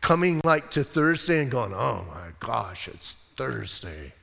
coming 0.00 0.40
like 0.42 0.72
to 0.72 0.82
Thursday 0.82 1.40
and 1.40 1.48
going, 1.48 1.72
oh 1.72 2.04
my 2.12 2.30
gosh, 2.40 2.88
it's 2.88 3.30
Thursday. 3.36 4.14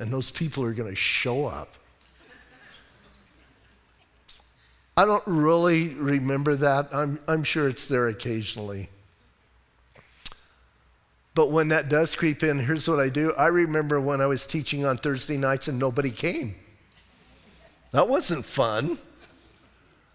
And 0.00 0.10
those 0.10 0.32
people 0.32 0.64
are 0.64 0.72
going 0.72 0.90
to 0.90 0.96
show 0.96 1.46
up. 1.46 1.74
I 4.96 5.04
don't 5.04 5.22
really 5.24 5.90
remember 5.90 6.56
that. 6.56 6.88
I'm, 6.92 7.20
I'm 7.28 7.44
sure 7.44 7.68
it's 7.68 7.86
there 7.86 8.08
occasionally. 8.08 8.88
But 11.34 11.50
when 11.50 11.68
that 11.68 11.88
does 11.88 12.14
creep 12.14 12.42
in, 12.42 12.58
here's 12.58 12.86
what 12.86 13.00
I 13.00 13.08
do. 13.08 13.32
I 13.34 13.46
remember 13.46 14.00
when 14.00 14.20
I 14.20 14.26
was 14.26 14.46
teaching 14.46 14.84
on 14.84 14.98
Thursday 14.98 15.38
nights 15.38 15.68
and 15.68 15.78
nobody 15.78 16.10
came. 16.10 16.54
That 17.92 18.08
wasn't 18.08 18.44
fun. 18.44 18.98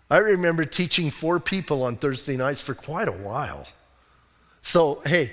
I 0.10 0.18
remember 0.18 0.64
teaching 0.64 1.10
four 1.10 1.40
people 1.40 1.84
on 1.84 1.96
Thursday 1.98 2.38
nights 2.38 2.62
for 2.62 2.74
quite 2.74 3.08
a 3.08 3.14
while. 3.14 3.68
So, 4.62 5.02
hey, 5.06 5.32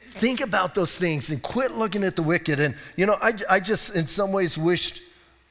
think 0.00 0.40
about 0.40 0.74
those 0.74 0.98
things 0.98 1.30
and 1.30 1.42
quit 1.42 1.72
looking 1.72 2.02
at 2.04 2.16
the 2.16 2.22
wicked. 2.22 2.60
And, 2.60 2.74
you 2.96 3.06
know, 3.06 3.16
I, 3.22 3.32
I 3.48 3.60
just, 3.60 3.94
in 3.96 4.06
some 4.06 4.32
ways, 4.32 4.58
wished 4.58 5.02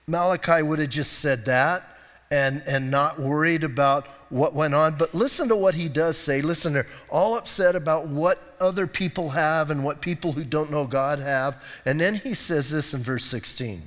Malachi 0.05 0.61
would 0.61 0.79
have 0.79 0.89
just 0.89 1.19
said 1.19 1.45
that 1.45 1.83
and, 2.29 2.61
and 2.67 2.91
not 2.91 3.19
worried 3.19 3.63
about 3.63 4.07
what 4.29 4.53
went 4.53 4.73
on. 4.73 4.95
But 4.97 5.13
listen 5.13 5.47
to 5.49 5.55
what 5.55 5.75
he 5.75 5.87
does 5.87 6.17
say. 6.17 6.41
Listen, 6.41 6.73
they're 6.73 6.87
all 7.09 7.37
upset 7.37 7.75
about 7.75 8.07
what 8.07 8.37
other 8.59 8.87
people 8.87 9.29
have 9.29 9.71
and 9.71 9.83
what 9.83 10.01
people 10.01 10.31
who 10.31 10.43
don't 10.43 10.71
know 10.71 10.85
God 10.85 11.19
have. 11.19 11.63
And 11.85 11.99
then 11.99 12.15
he 12.15 12.33
says 12.33 12.69
this 12.69 12.93
in 12.93 13.01
verse 13.01 13.25
16. 13.25 13.81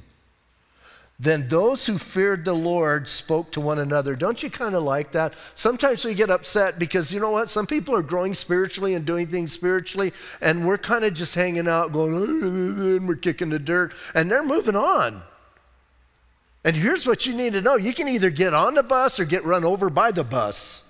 Then 1.21 1.49
those 1.49 1.85
who 1.85 1.99
feared 1.99 2.47
the 2.47 2.55
Lord 2.55 3.07
spoke 3.07 3.53
to 3.53 3.61
one 3.61 3.79
another. 3.79 4.17
Don't 4.17 4.43
you 4.43 4.49
kind 4.49 4.75
of 4.75 4.83
like 4.85 5.13
that? 5.13 5.35
Sometimes 5.55 6.03
we 6.03 6.15
get 6.15 6.31
upset 6.31 6.79
because 6.79 7.13
you 7.13 7.21
know 7.21 7.31
what? 7.31 7.51
Some 7.51 7.67
people 7.67 7.95
are 7.95 8.03
growing 8.03 8.33
spiritually 8.33 8.95
and 8.95 9.05
doing 9.05 9.27
things 9.27 9.53
spiritually, 9.53 10.15
and 10.41 10.67
we're 10.67 10.79
kind 10.79 11.05
of 11.05 11.13
just 11.13 11.35
hanging 11.35 11.69
out, 11.69 11.93
going, 11.93 12.15
and 12.15 13.07
we're 13.07 13.17
kicking 13.17 13.51
the 13.51 13.59
dirt, 13.59 13.93
and 14.15 14.31
they're 14.31 14.43
moving 14.43 14.77
on. 14.77 15.23
And 16.65 16.77
here's 16.77 17.07
what 17.07 17.27
you 17.27 17.35
need 17.35 17.55
to 17.55 17.63
know 17.63 17.77
you 17.77 17.95
can 17.95 18.09
either 18.09 18.31
get 18.31 18.53
on 18.53 18.75
the 18.75 18.83
bus 18.83 19.19
or 19.19 19.25
get 19.25 19.45
run 19.45 19.65
over 19.65 19.89
by 19.89 20.11
the 20.11 20.25
bus. 20.25 20.87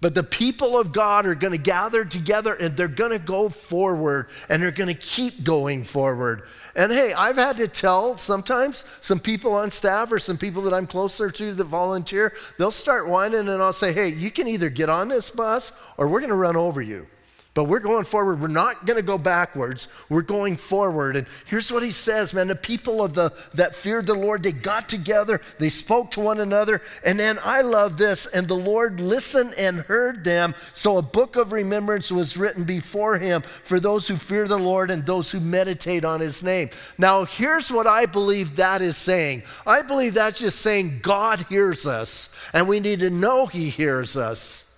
But 0.00 0.14
the 0.14 0.22
people 0.22 0.78
of 0.78 0.92
God 0.92 1.24
are 1.24 1.34
going 1.34 1.52
to 1.52 1.58
gather 1.58 2.04
together 2.04 2.52
and 2.52 2.76
they're 2.76 2.88
going 2.88 3.12
to 3.12 3.18
go 3.18 3.48
forward 3.48 4.28
and 4.50 4.62
they're 4.62 4.70
going 4.70 4.94
to 4.94 5.00
keep 5.00 5.44
going 5.44 5.82
forward. 5.82 6.42
And 6.76 6.92
hey, 6.92 7.14
I've 7.14 7.36
had 7.36 7.56
to 7.56 7.68
tell 7.68 8.18
sometimes 8.18 8.84
some 9.00 9.18
people 9.18 9.54
on 9.54 9.70
staff 9.70 10.12
or 10.12 10.18
some 10.18 10.36
people 10.36 10.60
that 10.62 10.74
I'm 10.74 10.86
closer 10.86 11.30
to 11.30 11.54
that 11.54 11.64
volunteer, 11.64 12.34
they'll 12.58 12.70
start 12.70 13.08
whining 13.08 13.48
and 13.48 13.62
I'll 13.62 13.72
say, 13.72 13.94
hey, 13.94 14.08
you 14.08 14.30
can 14.30 14.46
either 14.46 14.68
get 14.68 14.90
on 14.90 15.08
this 15.08 15.30
bus 15.30 15.72
or 15.96 16.06
we're 16.06 16.20
going 16.20 16.28
to 16.28 16.36
run 16.36 16.56
over 16.56 16.82
you. 16.82 17.06
But 17.54 17.64
we're 17.64 17.78
going 17.78 18.04
forward. 18.04 18.40
We're 18.40 18.48
not 18.48 18.84
going 18.84 18.98
to 18.98 19.06
go 19.06 19.16
backwards. 19.16 19.86
We're 20.08 20.22
going 20.22 20.56
forward. 20.56 21.14
And 21.14 21.24
here's 21.46 21.70
what 21.70 21.84
he 21.84 21.92
says, 21.92 22.34
man. 22.34 22.48
The 22.48 22.56
people 22.56 23.02
of 23.02 23.14
the 23.14 23.32
that 23.54 23.76
feared 23.76 24.06
the 24.06 24.14
Lord, 24.14 24.42
they 24.42 24.50
got 24.50 24.88
together, 24.88 25.40
they 25.60 25.68
spoke 25.68 26.10
to 26.12 26.20
one 26.20 26.40
another, 26.40 26.82
and 27.04 27.18
then 27.18 27.38
I 27.44 27.62
love 27.62 27.96
this, 27.96 28.26
and 28.26 28.48
the 28.48 28.54
Lord 28.54 29.00
listened 29.00 29.54
and 29.56 29.78
heard 29.78 30.24
them. 30.24 30.52
So 30.72 30.98
a 30.98 31.02
book 31.02 31.36
of 31.36 31.52
remembrance 31.52 32.10
was 32.10 32.36
written 32.36 32.64
before 32.64 33.18
him 33.18 33.42
for 33.42 33.78
those 33.78 34.08
who 34.08 34.16
fear 34.16 34.48
the 34.48 34.58
Lord 34.58 34.90
and 34.90 35.06
those 35.06 35.30
who 35.30 35.38
meditate 35.38 36.04
on 36.04 36.18
his 36.18 36.42
name. 36.42 36.70
Now, 36.98 37.24
here's 37.24 37.70
what 37.70 37.86
I 37.86 38.06
believe 38.06 38.56
that 38.56 38.82
is 38.82 38.96
saying. 38.96 39.44
I 39.64 39.82
believe 39.82 40.14
that's 40.14 40.40
just 40.40 40.60
saying 40.60 41.00
God 41.02 41.46
hears 41.48 41.86
us, 41.86 42.36
and 42.52 42.66
we 42.66 42.80
need 42.80 42.98
to 43.00 43.10
know 43.10 43.46
he 43.46 43.70
hears 43.70 44.16
us. 44.16 44.73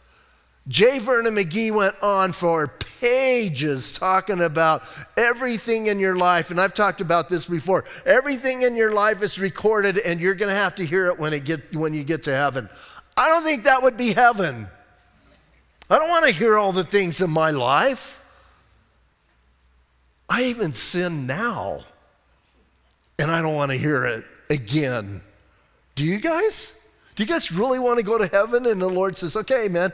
J. 0.69 0.99
Vernon 0.99 1.37
McGee 1.37 1.73
went 1.73 1.95
on 2.03 2.33
for 2.33 2.67
pages 3.01 3.93
talking 3.93 4.41
about 4.41 4.83
everything 5.17 5.87
in 5.87 6.01
your 6.01 6.17
life, 6.17 6.51
and 6.51 6.61
I've 6.61 6.75
talked 6.75 7.01
about 7.01 7.29
this 7.29 7.47
before. 7.47 7.85
Everything 8.05 8.63
in 8.63 8.75
your 8.75 8.93
life 8.93 9.23
is 9.23 9.39
recorded, 9.39 9.99
and 9.99 10.19
you're 10.21 10.35
going 10.35 10.49
to 10.49 10.57
have 10.57 10.75
to 10.77 10.85
hear 10.85 11.07
it 11.07 11.19
when, 11.19 11.33
it 11.33 11.45
get, 11.45 11.75
when 11.75 11.95
you 11.95 12.03
get 12.03 12.25
to 12.25 12.33
heaven. 12.33 12.69
I 13.17 13.29
don't 13.29 13.45
think 13.45 13.65
that 13.65 13.83
would 13.83 13.97
be 13.97 14.13
heaven. 14.13 14.67
I 15.89 15.99
don't 15.99 16.09
want 16.09 16.27
to 16.27 16.33
hear 16.33 16.57
all 16.57 16.73
the 16.73 16.85
things 16.85 17.21
in 17.21 17.31
my 17.31 17.51
life. 17.51 18.25
I 20.29 20.45
even 20.45 20.75
sin 20.75 21.29
now, 21.29 21.85
and 23.21 23.31
I 23.31 23.41
don't 23.41 23.55
want 23.55 23.71
to 23.71 23.79
hear 23.79 24.05
it 24.05 24.25
again. 24.51 25.23
Do 25.95 26.05
you 26.05 26.19
guys? 26.19 26.89
Do 27.15 27.23
you 27.23 27.29
guys 27.29 27.51
really 27.51 27.79
want 27.79 27.99
to 27.99 28.05
go 28.05 28.19
to 28.19 28.27
heaven? 28.27 28.67
And 28.67 28.81
the 28.81 28.89
Lord 28.89 29.17
says, 29.17 29.37
okay, 29.37 29.69
man. 29.69 29.93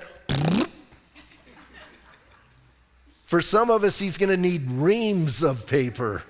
For 3.32 3.40
some 3.40 3.70
of 3.70 3.82
us, 3.82 3.98
He's 3.98 4.18
going 4.18 4.28
to 4.28 4.36
need 4.36 4.70
reams 4.70 5.42
of 5.42 5.66
paper. 5.66 6.22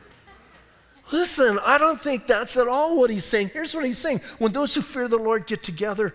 Listen, 1.11 1.59
I 1.67 1.77
don't 1.77 2.01
think 2.01 2.29
that's 2.29 2.57
at 2.57 2.69
all 2.69 2.97
what 2.97 3.11
He's 3.11 3.25
saying. 3.25 3.51
Here's 3.53 3.75
what 3.75 3.85
He's 3.85 3.99
saying 3.99 4.21
when 4.39 4.53
those 4.53 4.73
who 4.77 4.83
fear 4.83 5.09
the 5.09 5.19
Lord 5.19 5.49
get 5.49 5.65
together, 5.65 6.15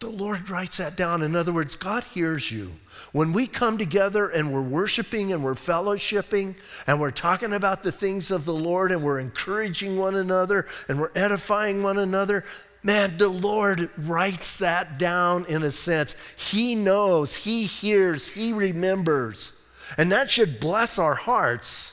the 0.00 0.10
Lord 0.10 0.50
writes 0.50 0.78
that 0.78 0.96
down. 0.96 1.22
In 1.22 1.36
other 1.36 1.52
words, 1.52 1.76
God 1.76 2.02
hears 2.02 2.50
you. 2.50 2.72
When 3.12 3.32
we 3.32 3.46
come 3.46 3.78
together 3.78 4.28
and 4.28 4.52
we're 4.52 4.62
worshiping 4.62 5.32
and 5.32 5.44
we're 5.44 5.54
fellowshipping 5.54 6.56
and 6.88 7.00
we're 7.00 7.12
talking 7.12 7.52
about 7.52 7.84
the 7.84 7.92
things 7.92 8.32
of 8.32 8.44
the 8.44 8.52
Lord 8.52 8.90
and 8.90 9.04
we're 9.04 9.20
encouraging 9.20 9.96
one 9.96 10.16
another 10.16 10.66
and 10.88 10.98
we're 10.98 11.12
edifying 11.14 11.84
one 11.84 11.98
another, 11.98 12.44
Man, 12.82 13.16
the 13.16 13.28
Lord 13.28 13.90
writes 13.96 14.58
that 14.58 14.98
down 14.98 15.46
in 15.48 15.62
a 15.62 15.70
sense. 15.70 16.16
He 16.36 16.74
knows, 16.74 17.36
He 17.36 17.64
hears, 17.66 18.28
He 18.28 18.52
remembers. 18.52 19.62
And 19.96 20.10
that 20.12 20.30
should 20.30 20.60
bless 20.60 20.98
our 20.98 21.14
hearts. 21.14 21.92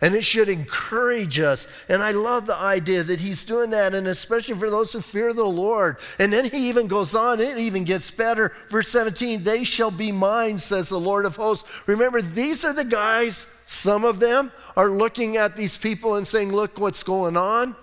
And 0.00 0.14
it 0.14 0.24
should 0.24 0.48
encourage 0.48 1.40
us. 1.40 1.66
And 1.88 2.02
I 2.02 2.10
love 2.10 2.46
the 2.46 2.56
idea 2.56 3.02
that 3.04 3.20
he's 3.20 3.44
doing 3.44 3.70
that, 3.70 3.94
and 3.94 4.06
especially 4.06 4.54
for 4.54 4.68
those 4.68 4.92
who 4.92 5.00
fear 5.00 5.32
the 5.32 5.44
Lord. 5.44 5.96
And 6.18 6.32
then 6.32 6.44
he 6.44 6.68
even 6.68 6.88
goes 6.88 7.14
on, 7.14 7.40
it 7.40 7.56
even 7.58 7.84
gets 7.84 8.10
better. 8.10 8.52
Verse 8.68 8.88
17, 8.88 9.44
they 9.44 9.64
shall 9.64 9.90
be 9.90 10.12
mine, 10.12 10.58
says 10.58 10.90
the 10.90 11.00
Lord 11.00 11.24
of 11.24 11.36
hosts. 11.36 11.66
Remember, 11.86 12.20
these 12.20 12.64
are 12.64 12.74
the 12.74 12.84
guys, 12.84 13.62
some 13.66 14.04
of 14.04 14.20
them 14.20 14.52
are 14.76 14.90
looking 14.90 15.36
at 15.36 15.56
these 15.56 15.78
people 15.78 16.16
and 16.16 16.26
saying, 16.26 16.52
Look 16.52 16.78
what's 16.78 17.02
going 17.02 17.36
on. 17.36 17.74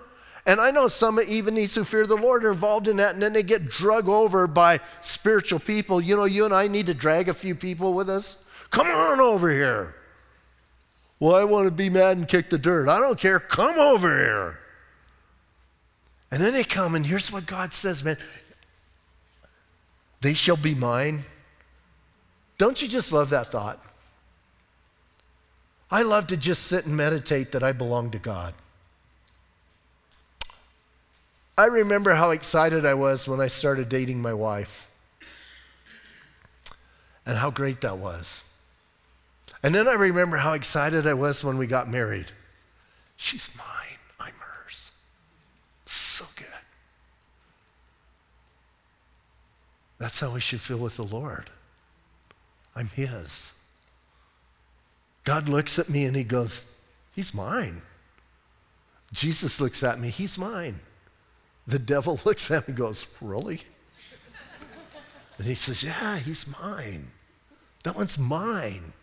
And 0.45 0.59
I 0.59 0.71
know 0.71 0.87
some, 0.87 1.19
even 1.27 1.55
these 1.55 1.75
who 1.75 1.83
fear 1.83 2.07
the 2.07 2.17
Lord, 2.17 2.43
are 2.45 2.51
involved 2.51 2.87
in 2.87 2.97
that, 2.97 3.13
and 3.13 3.21
then 3.21 3.33
they 3.33 3.43
get 3.43 3.69
drug 3.69 4.09
over 4.09 4.47
by 4.47 4.79
spiritual 5.01 5.59
people. 5.59 6.01
You 6.01 6.15
know, 6.15 6.25
you 6.25 6.45
and 6.45 6.53
I 6.53 6.67
need 6.67 6.87
to 6.87 6.93
drag 6.93 7.29
a 7.29 7.33
few 7.33 7.53
people 7.53 7.93
with 7.93 8.09
us. 8.09 8.47
Come 8.71 8.87
on 8.87 9.19
over 9.19 9.51
here. 9.51 9.95
Well, 11.19 11.35
I 11.35 11.43
want 11.43 11.67
to 11.67 11.71
be 11.71 11.89
mad 11.89 12.17
and 12.17 12.27
kick 12.27 12.49
the 12.49 12.57
dirt. 12.57 12.89
I 12.89 12.99
don't 12.99 13.19
care. 13.19 13.39
Come 13.39 13.77
over 13.77 14.17
here. 14.17 14.59
And 16.31 16.41
then 16.41 16.53
they 16.53 16.63
come, 16.63 16.95
and 16.95 17.05
here's 17.05 17.31
what 17.31 17.45
God 17.45 17.73
says, 17.73 18.03
man 18.03 18.17
they 20.21 20.33
shall 20.35 20.55
be 20.55 20.75
mine. 20.75 21.23
Don't 22.59 22.79
you 22.79 22.87
just 22.87 23.11
love 23.11 23.31
that 23.31 23.47
thought? 23.47 23.83
I 25.89 26.03
love 26.03 26.27
to 26.27 26.37
just 26.37 26.67
sit 26.67 26.85
and 26.85 26.95
meditate 26.95 27.51
that 27.51 27.63
I 27.63 27.71
belong 27.71 28.11
to 28.11 28.19
God. 28.19 28.53
I 31.57 31.65
remember 31.65 32.13
how 32.13 32.29
excited 32.31 32.85
I 32.85 32.93
was 32.93 33.27
when 33.27 33.41
I 33.41 33.47
started 33.47 33.89
dating 33.89 34.21
my 34.21 34.33
wife 34.33 34.89
and 37.25 37.37
how 37.37 37.49
great 37.49 37.81
that 37.81 37.97
was. 37.97 38.50
And 39.63 39.75
then 39.75 39.87
I 39.87 39.93
remember 39.93 40.37
how 40.37 40.53
excited 40.53 41.05
I 41.05 41.13
was 41.13 41.43
when 41.43 41.57
we 41.57 41.67
got 41.67 41.89
married. 41.89 42.27
She's 43.15 43.49
mine, 43.55 43.99
I'm 44.19 44.33
hers. 44.39 44.91
So 45.85 46.25
good. 46.35 46.47
That's 49.99 50.19
how 50.19 50.33
we 50.33 50.39
should 50.39 50.61
feel 50.61 50.79
with 50.79 50.95
the 50.95 51.03
Lord. 51.03 51.51
I'm 52.75 52.87
His. 52.87 53.59
God 55.23 55.47
looks 55.47 55.77
at 55.77 55.89
me 55.89 56.05
and 56.05 56.15
He 56.15 56.23
goes, 56.23 56.79
He's 57.13 57.33
mine. 57.33 57.83
Jesus 59.13 59.61
looks 59.61 59.83
at 59.83 59.99
me, 59.99 60.09
He's 60.09 60.39
mine. 60.39 60.79
The 61.67 61.77
devil 61.77 62.19
looks 62.25 62.49
at 62.49 62.67
me 62.67 62.71
and 62.71 62.77
goes, 62.77 63.05
Really? 63.21 63.61
And 65.37 65.45
he 65.45 65.53
says, 65.53 65.83
Yeah, 65.83 66.17
He's 66.17 66.47
mine. 66.59 67.11
That 67.83 67.95
one's 67.95 68.17
mine. 68.17 68.93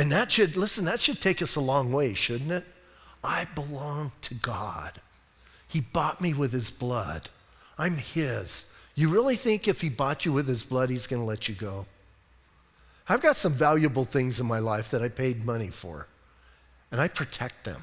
And 0.00 0.10
that 0.12 0.32
should, 0.32 0.56
listen, 0.56 0.86
that 0.86 0.98
should 0.98 1.20
take 1.20 1.42
us 1.42 1.56
a 1.56 1.60
long 1.60 1.92
way, 1.92 2.14
shouldn't 2.14 2.52
it? 2.52 2.64
I 3.22 3.44
belong 3.54 4.12
to 4.22 4.32
God. 4.32 4.92
He 5.68 5.82
bought 5.82 6.22
me 6.22 6.32
with 6.32 6.54
his 6.54 6.70
blood. 6.70 7.28
I'm 7.76 7.98
his. 7.98 8.74
You 8.94 9.10
really 9.10 9.36
think 9.36 9.68
if 9.68 9.82
he 9.82 9.90
bought 9.90 10.24
you 10.24 10.32
with 10.32 10.48
his 10.48 10.62
blood, 10.62 10.88
he's 10.88 11.06
going 11.06 11.20
to 11.20 11.26
let 11.26 11.50
you 11.50 11.54
go? 11.54 11.84
I've 13.10 13.20
got 13.20 13.36
some 13.36 13.52
valuable 13.52 14.04
things 14.06 14.40
in 14.40 14.46
my 14.46 14.58
life 14.58 14.90
that 14.90 15.02
I 15.02 15.08
paid 15.08 15.44
money 15.44 15.68
for, 15.68 16.06
and 16.90 16.98
I 16.98 17.06
protect 17.06 17.64
them. 17.64 17.82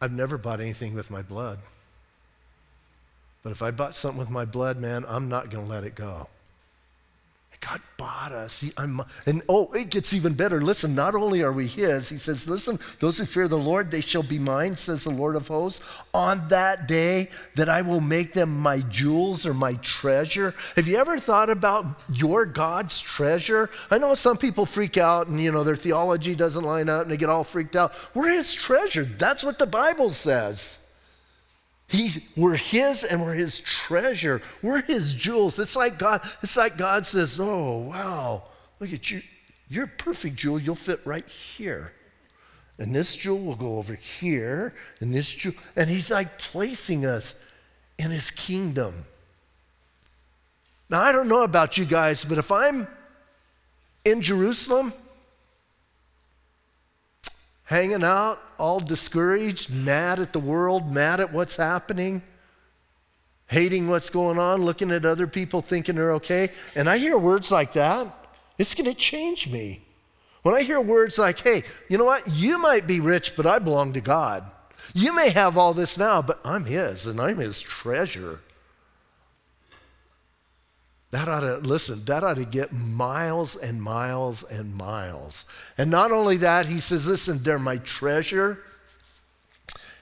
I've 0.00 0.10
never 0.10 0.36
bought 0.36 0.60
anything 0.60 0.96
with 0.96 1.12
my 1.12 1.22
blood. 1.22 1.60
But 3.44 3.52
if 3.52 3.62
I 3.62 3.70
bought 3.70 3.94
something 3.94 4.18
with 4.18 4.30
my 4.30 4.46
blood, 4.46 4.78
man, 4.78 5.04
I'm 5.06 5.28
not 5.28 5.48
going 5.48 5.64
to 5.64 5.70
let 5.70 5.84
it 5.84 5.94
go. 5.94 6.28
God 7.60 7.80
bought 7.96 8.32
us. 8.32 8.60
He, 8.60 8.72
and 8.76 9.42
oh, 9.48 9.72
it 9.72 9.90
gets 9.90 10.12
even 10.12 10.34
better. 10.34 10.60
Listen, 10.60 10.94
not 10.94 11.14
only 11.14 11.42
are 11.42 11.52
we 11.52 11.66
His, 11.66 12.08
He 12.08 12.16
says, 12.16 12.48
Listen, 12.48 12.78
those 13.00 13.18
who 13.18 13.24
fear 13.24 13.48
the 13.48 13.58
Lord, 13.58 13.90
they 13.90 14.00
shall 14.00 14.22
be 14.22 14.38
mine, 14.38 14.76
says 14.76 15.04
the 15.04 15.10
Lord 15.10 15.36
of 15.36 15.48
hosts, 15.48 15.84
on 16.12 16.48
that 16.48 16.86
day 16.86 17.30
that 17.54 17.68
I 17.68 17.82
will 17.82 18.00
make 18.00 18.34
them 18.34 18.58
my 18.58 18.80
jewels 18.80 19.46
or 19.46 19.54
my 19.54 19.74
treasure. 19.74 20.54
Have 20.76 20.86
you 20.86 20.98
ever 20.98 21.18
thought 21.18 21.50
about 21.50 21.86
your 22.12 22.44
God's 22.44 23.00
treasure? 23.00 23.70
I 23.90 23.98
know 23.98 24.14
some 24.14 24.36
people 24.36 24.66
freak 24.66 24.98
out 24.98 25.28
and, 25.28 25.40
you 25.42 25.50
know, 25.50 25.64
their 25.64 25.76
theology 25.76 26.34
doesn't 26.34 26.64
line 26.64 26.88
up 26.88 27.02
and 27.02 27.10
they 27.10 27.16
get 27.16 27.30
all 27.30 27.44
freaked 27.44 27.76
out. 27.76 27.94
We're 28.14 28.32
His 28.32 28.52
treasure. 28.54 29.04
That's 29.04 29.42
what 29.42 29.58
the 29.58 29.66
Bible 29.66 30.10
says. 30.10 30.85
He, 31.88 32.24
we're 32.36 32.56
his 32.56 33.04
and 33.04 33.22
we're 33.22 33.34
his 33.34 33.60
treasure. 33.60 34.42
We're 34.60 34.82
his 34.82 35.14
jewels. 35.14 35.58
It's 35.58 35.76
like 35.76 35.98
God, 35.98 36.20
it's 36.42 36.56
like 36.56 36.76
God 36.76 37.06
says, 37.06 37.38
Oh, 37.40 37.78
wow, 37.78 38.42
look 38.80 38.92
at 38.92 39.10
you. 39.10 39.22
You're 39.68 39.84
a 39.84 39.88
perfect 39.88 40.36
jewel. 40.36 40.58
You'll 40.58 40.74
fit 40.74 41.00
right 41.04 41.26
here. 41.28 41.92
And 42.78 42.94
this 42.94 43.16
jewel 43.16 43.42
will 43.42 43.56
go 43.56 43.78
over 43.78 43.94
here, 43.94 44.74
and 45.00 45.14
this 45.14 45.34
jewel. 45.34 45.54
And 45.76 45.88
he's 45.88 46.10
like 46.10 46.38
placing 46.38 47.06
us 47.06 47.50
in 47.98 48.10
his 48.10 48.30
kingdom. 48.30 49.06
Now, 50.90 51.00
I 51.00 51.10
don't 51.10 51.28
know 51.28 51.42
about 51.42 51.78
you 51.78 51.84
guys, 51.84 52.24
but 52.24 52.38
if 52.38 52.52
I'm 52.52 52.86
in 54.04 54.20
Jerusalem, 54.20 54.92
hanging 57.66 58.04
out, 58.04 58.40
all 58.58 58.80
discouraged, 58.80 59.72
mad 59.74 60.18
at 60.18 60.32
the 60.32 60.38
world, 60.38 60.92
mad 60.92 61.20
at 61.20 61.32
what's 61.32 61.56
happening, 61.56 62.22
hating 63.48 63.88
what's 63.88 64.08
going 64.08 64.38
on, 64.38 64.64
looking 64.64 64.90
at 64.90 65.04
other 65.04 65.26
people 65.26 65.60
thinking 65.60 65.96
they're 65.96 66.12
okay. 66.12 66.48
And 66.74 66.88
I 66.88 66.98
hear 66.98 67.18
words 67.18 67.50
like 67.50 67.74
that, 67.74 68.12
it's 68.58 68.74
going 68.74 68.90
to 68.90 68.96
change 68.96 69.48
me. 69.48 69.82
When 70.42 70.54
I 70.54 70.62
hear 70.62 70.80
words 70.80 71.18
like, 71.18 71.40
hey, 71.40 71.64
you 71.88 71.98
know 71.98 72.04
what? 72.04 72.26
You 72.28 72.58
might 72.58 72.86
be 72.86 73.00
rich, 73.00 73.36
but 73.36 73.46
I 73.46 73.58
belong 73.58 73.92
to 73.94 74.00
God. 74.00 74.44
You 74.94 75.14
may 75.14 75.30
have 75.30 75.58
all 75.58 75.74
this 75.74 75.98
now, 75.98 76.22
but 76.22 76.40
I'm 76.44 76.64
His 76.64 77.06
and 77.06 77.20
I'm 77.20 77.38
His 77.38 77.60
treasure. 77.60 78.40
That 81.16 81.28
ought 81.28 81.40
to, 81.40 81.56
listen, 81.56 82.04
that 82.04 82.22
ought 82.22 82.36
to 82.36 82.44
get 82.44 82.74
miles 82.74 83.56
and 83.56 83.82
miles 83.82 84.42
and 84.42 84.74
miles. 84.74 85.46
And 85.78 85.90
not 85.90 86.12
only 86.12 86.36
that, 86.36 86.66
he 86.66 86.78
says, 86.78 87.06
listen, 87.06 87.42
they're 87.42 87.58
my 87.58 87.78
treasure. 87.78 88.58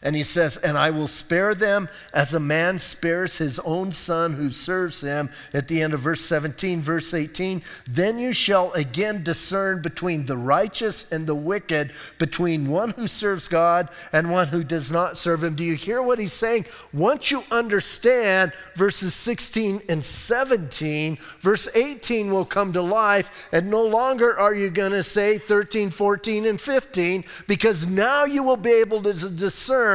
And 0.04 0.14
he 0.14 0.22
says, 0.22 0.58
And 0.58 0.76
I 0.76 0.90
will 0.90 1.06
spare 1.06 1.54
them 1.54 1.88
as 2.12 2.34
a 2.34 2.40
man 2.40 2.78
spares 2.78 3.38
his 3.38 3.58
own 3.60 3.90
son 3.90 4.34
who 4.34 4.50
serves 4.50 5.00
him. 5.00 5.30
At 5.54 5.66
the 5.66 5.80
end 5.80 5.94
of 5.94 6.00
verse 6.00 6.20
17, 6.20 6.82
verse 6.82 7.14
18, 7.14 7.62
then 7.86 8.18
you 8.18 8.34
shall 8.34 8.70
again 8.74 9.24
discern 9.24 9.80
between 9.80 10.26
the 10.26 10.36
righteous 10.36 11.10
and 11.10 11.26
the 11.26 11.34
wicked, 11.34 11.90
between 12.18 12.68
one 12.68 12.90
who 12.90 13.06
serves 13.06 13.48
God 13.48 13.88
and 14.12 14.30
one 14.30 14.48
who 14.48 14.62
does 14.62 14.92
not 14.92 15.16
serve 15.16 15.42
him. 15.42 15.54
Do 15.54 15.64
you 15.64 15.74
hear 15.74 16.02
what 16.02 16.18
he's 16.18 16.34
saying? 16.34 16.66
Once 16.92 17.30
you 17.30 17.42
understand 17.50 18.52
verses 18.74 19.14
16 19.14 19.80
and 19.88 20.04
17, 20.04 21.16
verse 21.40 21.66
18 21.74 22.30
will 22.30 22.44
come 22.44 22.74
to 22.74 22.82
life, 22.82 23.48
and 23.52 23.70
no 23.70 23.82
longer 23.86 24.38
are 24.38 24.54
you 24.54 24.68
going 24.68 24.92
to 24.92 25.02
say 25.02 25.38
13, 25.38 25.88
14, 25.88 26.44
and 26.44 26.60
15, 26.60 27.24
because 27.46 27.86
now 27.86 28.26
you 28.26 28.42
will 28.42 28.58
be 28.58 28.72
able 28.72 29.02
to 29.02 29.14
discern 29.14 29.93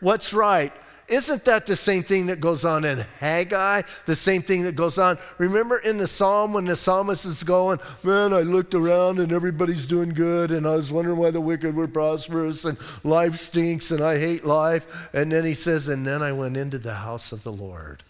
what's 0.00 0.32
right. 0.32 0.72
Isn't 1.08 1.46
that 1.46 1.64
the 1.64 1.74
same 1.74 2.02
thing 2.02 2.26
that 2.26 2.38
goes 2.38 2.66
on 2.66 2.84
in 2.84 2.98
Haggai? 3.18 3.82
The 4.04 4.14
same 4.14 4.42
thing 4.42 4.64
that 4.64 4.76
goes 4.76 4.98
on. 4.98 5.16
Remember 5.38 5.78
in 5.78 5.96
the 5.96 6.06
psalm 6.06 6.52
when 6.52 6.66
the 6.66 6.76
psalmist 6.76 7.24
is 7.24 7.42
going, 7.42 7.78
Man, 8.02 8.34
I 8.34 8.40
looked 8.40 8.74
around 8.74 9.18
and 9.18 9.32
everybody's 9.32 9.86
doing 9.86 10.10
good, 10.10 10.50
and 10.50 10.66
I 10.66 10.74
was 10.74 10.92
wondering 10.92 11.16
why 11.16 11.30
the 11.30 11.40
wicked 11.40 11.74
were 11.74 11.88
prosperous, 11.88 12.66
and 12.66 12.76
life 13.04 13.36
stinks, 13.36 13.90
and 13.90 14.02
I 14.02 14.18
hate 14.18 14.44
life. 14.44 15.08
And 15.14 15.32
then 15.32 15.46
he 15.46 15.54
says, 15.54 15.88
And 15.88 16.06
then 16.06 16.22
I 16.22 16.32
went 16.32 16.58
into 16.58 16.78
the 16.78 16.96
house 16.96 17.32
of 17.32 17.42
the 17.42 17.52
Lord, 17.52 18.02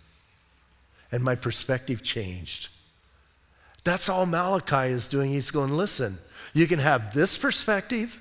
and 1.13 1.23
my 1.23 1.37
perspective 1.37 2.03
changed. 2.03 2.69
That's 3.85 4.09
all 4.09 4.27
Malachi 4.27 4.93
is 4.93 5.07
doing. 5.07 5.31
He's 5.31 5.53
going, 5.53 5.71
Listen, 5.71 6.19
you 6.53 6.67
can 6.67 6.81
have 6.81 7.15
this 7.15 7.39
perspective 7.39 8.21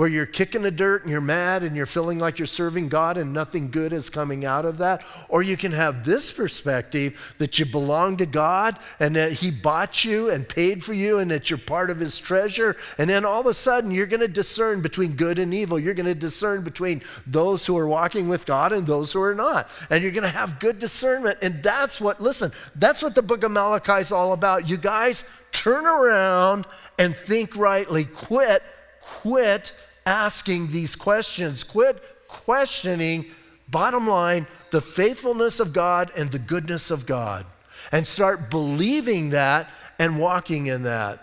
where 0.00 0.08
you're 0.08 0.24
kicking 0.24 0.62
the 0.62 0.70
dirt 0.70 1.02
and 1.02 1.10
you're 1.10 1.20
mad 1.20 1.62
and 1.62 1.76
you're 1.76 1.84
feeling 1.84 2.18
like 2.18 2.38
you're 2.38 2.46
serving 2.46 2.88
God 2.88 3.18
and 3.18 3.34
nothing 3.34 3.70
good 3.70 3.92
is 3.92 4.08
coming 4.08 4.46
out 4.46 4.64
of 4.64 4.78
that. 4.78 5.04
Or 5.28 5.42
you 5.42 5.58
can 5.58 5.72
have 5.72 6.06
this 6.06 6.32
perspective 6.32 7.34
that 7.36 7.58
you 7.58 7.66
belong 7.66 8.16
to 8.16 8.24
God 8.24 8.78
and 8.98 9.14
that 9.16 9.32
He 9.32 9.50
bought 9.50 10.02
you 10.02 10.30
and 10.30 10.48
paid 10.48 10.82
for 10.82 10.94
you 10.94 11.18
and 11.18 11.30
that 11.30 11.50
you're 11.50 11.58
part 11.58 11.90
of 11.90 11.98
His 11.98 12.18
treasure. 12.18 12.78
And 12.96 13.10
then 13.10 13.26
all 13.26 13.42
of 13.42 13.46
a 13.46 13.52
sudden, 13.52 13.90
you're 13.90 14.06
going 14.06 14.22
to 14.22 14.26
discern 14.26 14.80
between 14.80 15.16
good 15.16 15.38
and 15.38 15.52
evil. 15.52 15.78
You're 15.78 15.92
going 15.92 16.06
to 16.06 16.14
discern 16.14 16.64
between 16.64 17.02
those 17.26 17.66
who 17.66 17.76
are 17.76 17.86
walking 17.86 18.26
with 18.26 18.46
God 18.46 18.72
and 18.72 18.86
those 18.86 19.12
who 19.12 19.20
are 19.20 19.34
not. 19.34 19.68
And 19.90 20.02
you're 20.02 20.12
going 20.12 20.22
to 20.22 20.30
have 20.30 20.60
good 20.60 20.78
discernment. 20.78 21.36
And 21.42 21.62
that's 21.62 22.00
what, 22.00 22.22
listen, 22.22 22.52
that's 22.74 23.02
what 23.02 23.14
the 23.14 23.22
book 23.22 23.44
of 23.44 23.50
Malachi 23.52 24.00
is 24.00 24.12
all 24.12 24.32
about. 24.32 24.66
You 24.66 24.78
guys 24.78 25.42
turn 25.52 25.84
around 25.84 26.64
and 26.98 27.14
think 27.14 27.54
rightly. 27.54 28.04
Quit, 28.04 28.62
quit 29.02 29.88
asking 30.06 30.72
these 30.72 30.96
questions. 30.96 31.64
Quit 31.64 32.02
questioning 32.28 33.24
Bottom 33.70 34.08
line, 34.08 34.46
the 34.70 34.80
faithfulness 34.80 35.60
of 35.60 35.72
God 35.72 36.10
and 36.16 36.30
the 36.30 36.38
goodness 36.38 36.90
of 36.90 37.06
God. 37.06 37.46
And 37.92 38.06
start 38.06 38.50
believing 38.50 39.30
that 39.30 39.68
and 39.98 40.18
walking 40.18 40.66
in 40.66 40.82
that. 40.82 41.20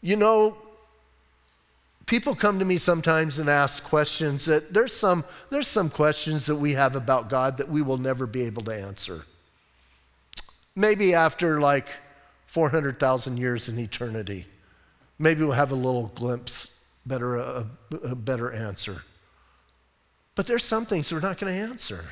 You 0.00 0.16
know, 0.16 0.56
people 2.06 2.34
come 2.34 2.58
to 2.58 2.64
me 2.64 2.78
sometimes 2.78 3.38
and 3.38 3.48
ask 3.48 3.84
questions 3.84 4.46
that 4.46 4.72
there's 4.72 4.94
some, 4.94 5.24
there's 5.50 5.68
some 5.68 5.90
questions 5.90 6.46
that 6.46 6.56
we 6.56 6.72
have 6.72 6.96
about 6.96 7.28
God 7.28 7.58
that 7.58 7.68
we 7.68 7.82
will 7.82 7.98
never 7.98 8.26
be 8.26 8.42
able 8.42 8.62
to 8.64 8.74
answer. 8.74 9.22
Maybe 10.74 11.14
after 11.14 11.60
like 11.60 11.88
400,000 12.46 13.36
years 13.36 13.68
in 13.68 13.78
eternity, 13.78 14.46
maybe 15.18 15.42
we'll 15.42 15.52
have 15.52 15.72
a 15.72 15.76
little 15.76 16.08
glimpse, 16.14 16.84
better, 17.04 17.36
a, 17.36 17.66
a 18.04 18.14
better 18.14 18.52
answer. 18.52 19.02
But 20.34 20.46
there's 20.46 20.64
some 20.64 20.84
things 20.84 21.12
we're 21.12 21.20
not 21.20 21.38
going 21.38 21.52
to 21.52 21.60
answer. 21.60 22.04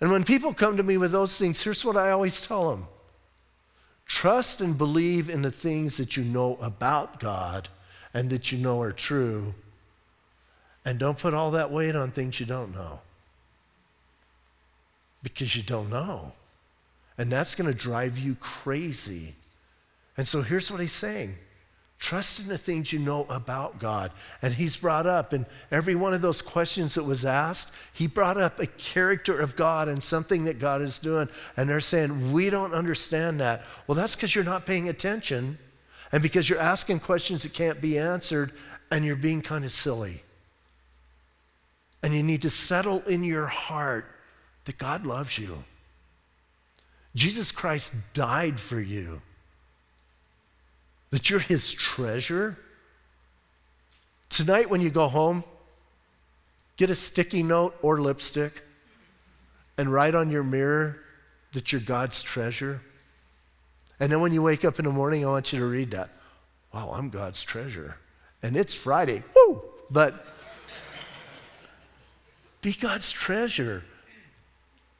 And 0.00 0.10
when 0.10 0.24
people 0.24 0.52
come 0.52 0.76
to 0.76 0.82
me 0.82 0.98
with 0.98 1.12
those 1.12 1.38
things, 1.38 1.62
here's 1.62 1.84
what 1.84 1.96
I 1.96 2.10
always 2.10 2.46
tell 2.46 2.70
them 2.70 2.86
trust 4.04 4.60
and 4.60 4.78
believe 4.78 5.28
in 5.28 5.42
the 5.42 5.50
things 5.50 5.96
that 5.96 6.16
you 6.16 6.22
know 6.22 6.54
about 6.60 7.18
God 7.18 7.68
and 8.14 8.30
that 8.30 8.52
you 8.52 8.58
know 8.58 8.80
are 8.80 8.92
true. 8.92 9.54
And 10.84 10.98
don't 10.98 11.18
put 11.18 11.34
all 11.34 11.50
that 11.52 11.72
weight 11.72 11.96
on 11.96 12.12
things 12.12 12.38
you 12.38 12.46
don't 12.46 12.72
know. 12.72 13.00
Because 15.24 15.56
you 15.56 15.64
don't 15.64 15.90
know. 15.90 16.32
And 17.18 17.32
that's 17.32 17.56
going 17.56 17.70
to 17.70 17.76
drive 17.76 18.18
you 18.18 18.36
crazy. 18.36 19.34
And 20.16 20.28
so 20.28 20.42
here's 20.42 20.70
what 20.70 20.80
he's 20.80 20.92
saying 20.92 21.34
Trust 21.98 22.40
in 22.40 22.48
the 22.48 22.58
things 22.58 22.92
you 22.92 22.98
know 22.98 23.24
about 23.30 23.78
God. 23.78 24.12
And 24.42 24.54
he's 24.54 24.76
brought 24.76 25.06
up 25.06 25.32
in 25.32 25.46
every 25.70 25.94
one 25.94 26.12
of 26.12 26.20
those 26.20 26.42
questions 26.42 26.94
that 26.94 27.04
was 27.04 27.24
asked, 27.24 27.74
he 27.94 28.06
brought 28.06 28.36
up 28.36 28.58
a 28.58 28.66
character 28.66 29.38
of 29.40 29.56
God 29.56 29.88
and 29.88 30.02
something 30.02 30.44
that 30.44 30.58
God 30.58 30.82
is 30.82 30.98
doing. 30.98 31.28
And 31.56 31.68
they're 31.68 31.80
saying, 31.80 32.32
We 32.32 32.50
don't 32.50 32.74
understand 32.74 33.40
that. 33.40 33.64
Well, 33.86 33.96
that's 33.96 34.14
because 34.14 34.34
you're 34.34 34.44
not 34.44 34.66
paying 34.66 34.88
attention 34.88 35.58
and 36.12 36.22
because 36.22 36.48
you're 36.48 36.58
asking 36.58 37.00
questions 37.00 37.42
that 37.44 37.54
can't 37.54 37.80
be 37.80 37.98
answered 37.98 38.52
and 38.90 39.04
you're 39.04 39.16
being 39.16 39.40
kind 39.40 39.64
of 39.64 39.72
silly. 39.72 40.22
And 42.02 42.14
you 42.14 42.22
need 42.22 42.42
to 42.42 42.50
settle 42.50 43.00
in 43.02 43.24
your 43.24 43.46
heart 43.46 44.04
that 44.66 44.76
God 44.78 45.06
loves 45.06 45.38
you. 45.38 45.64
Jesus 47.14 47.50
Christ 47.50 48.14
died 48.14 48.60
for 48.60 48.78
you 48.78 49.22
that 51.16 51.30
you're 51.30 51.40
his 51.40 51.72
treasure. 51.72 52.58
Tonight, 54.28 54.68
when 54.68 54.82
you 54.82 54.90
go 54.90 55.08
home, 55.08 55.44
get 56.76 56.90
a 56.90 56.94
sticky 56.94 57.42
note 57.42 57.74
or 57.80 58.02
lipstick 58.02 58.60
and 59.78 59.90
write 59.90 60.14
on 60.14 60.30
your 60.30 60.44
mirror 60.44 60.98
that 61.54 61.72
you're 61.72 61.80
God's 61.80 62.22
treasure. 62.22 62.82
And 63.98 64.12
then 64.12 64.20
when 64.20 64.34
you 64.34 64.42
wake 64.42 64.62
up 64.62 64.78
in 64.78 64.84
the 64.84 64.92
morning, 64.92 65.24
I 65.24 65.30
want 65.30 65.54
you 65.54 65.58
to 65.58 65.64
read 65.64 65.92
that. 65.92 66.10
Wow, 66.74 66.90
I'm 66.92 67.08
God's 67.08 67.42
treasure. 67.42 67.96
And 68.42 68.54
it's 68.54 68.74
Friday. 68.74 69.22
Woo! 69.34 69.62
But 69.90 70.22
be 72.60 72.74
God's 72.74 73.10
treasure. 73.10 73.84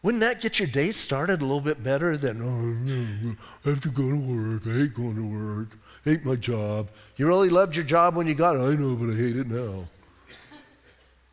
Wouldn't 0.03 0.23
that 0.23 0.41
get 0.41 0.59
your 0.61 0.69
day 0.69 0.93
started 0.93 1.43
a 1.43 1.45
little 1.45 1.61
bit 1.61 1.85
better 1.85 2.17
than, 2.17 2.41
oh, 2.41 3.37
I 3.67 3.69
have 3.69 3.81
to 3.81 3.91
go 3.91 4.09
to 4.09 4.17
work. 4.17 4.63
I 4.67 4.79
hate 4.79 4.95
going 4.95 5.17
to 5.17 5.57
work 5.59 5.77
hate 6.07 6.25
my 6.25 6.37
job. 6.37 6.89
You 7.17 7.27
really 7.27 7.49
loved 7.49 7.75
your 7.75 7.85
job 7.85 8.15
when 8.15 8.29
you 8.29 8.35
got 8.35 8.57
it. 8.57 8.61
I 8.61 8.81
know, 8.81 8.95
but 8.95 9.11
I 9.11 9.17
hate 9.17 9.37
it 9.37 9.49
now. 9.49 9.87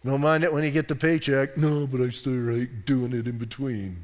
Don't 0.03 0.19
mind 0.19 0.43
it 0.43 0.51
when 0.51 0.63
you 0.63 0.71
get 0.71 0.87
the 0.87 0.95
paycheck. 0.95 1.55
No, 1.57 1.87
but 1.87 2.01
I 2.01 2.09
still 2.09 2.47
hate 2.53 2.85
doing 2.85 3.13
it 3.13 3.27
in 3.27 3.37
between. 3.37 3.95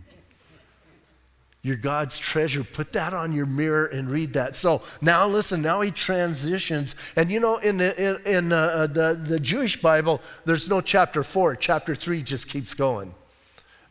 You're 1.62 1.76
God's 1.76 2.18
treasure. 2.18 2.64
Put 2.64 2.94
that 2.94 3.14
on 3.14 3.34
your 3.34 3.48
mirror 3.48 3.88
and 3.88 4.10
read 4.10 4.34
that. 4.34 4.56
So 4.56 4.82
now 5.02 5.28
listen, 5.28 5.62
now 5.62 5.82
he 5.82 5.92
transitions. 5.92 6.96
And 7.18 7.30
you 7.30 7.40
know, 7.42 7.58
in 7.58 7.78
the, 7.78 8.22
in, 8.26 8.36
in 8.36 8.52
uh, 8.54 8.88
the, 8.88 9.20
the 9.22 9.40
Jewish 9.40 9.82
Bible, 9.82 10.22
there's 10.46 10.70
no 10.70 10.80
chapter 10.82 11.24
four. 11.24 11.56
Chapter 11.56 11.96
three 11.96 12.22
just 12.22 12.48
keeps 12.48 12.74
going. 12.76 13.14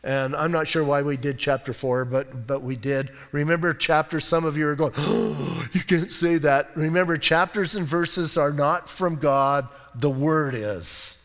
And 0.03 0.35
I'm 0.35 0.51
not 0.51 0.67
sure 0.67 0.83
why 0.83 1.01
we 1.01 1.17
did 1.17 1.37
chapter 1.37 1.73
four, 1.73 2.05
but, 2.05 2.47
but 2.47 2.61
we 2.61 2.77
did. 2.77 3.09
Remember, 3.33 3.73
chapters, 3.73 4.23
some 4.23 4.45
of 4.45 4.55
you 4.55 4.67
are 4.67 4.75
going, 4.75 4.93
oh, 4.97 5.67
you 5.73 5.81
can't 5.81 6.11
say 6.11 6.37
that. 6.37 6.69
Remember, 6.75 7.17
chapters 7.17 7.75
and 7.75 7.85
verses 7.85 8.37
are 8.37 8.53
not 8.53 8.89
from 8.89 9.17
God, 9.17 9.67
the 9.95 10.09
Word 10.09 10.55
is. 10.55 11.18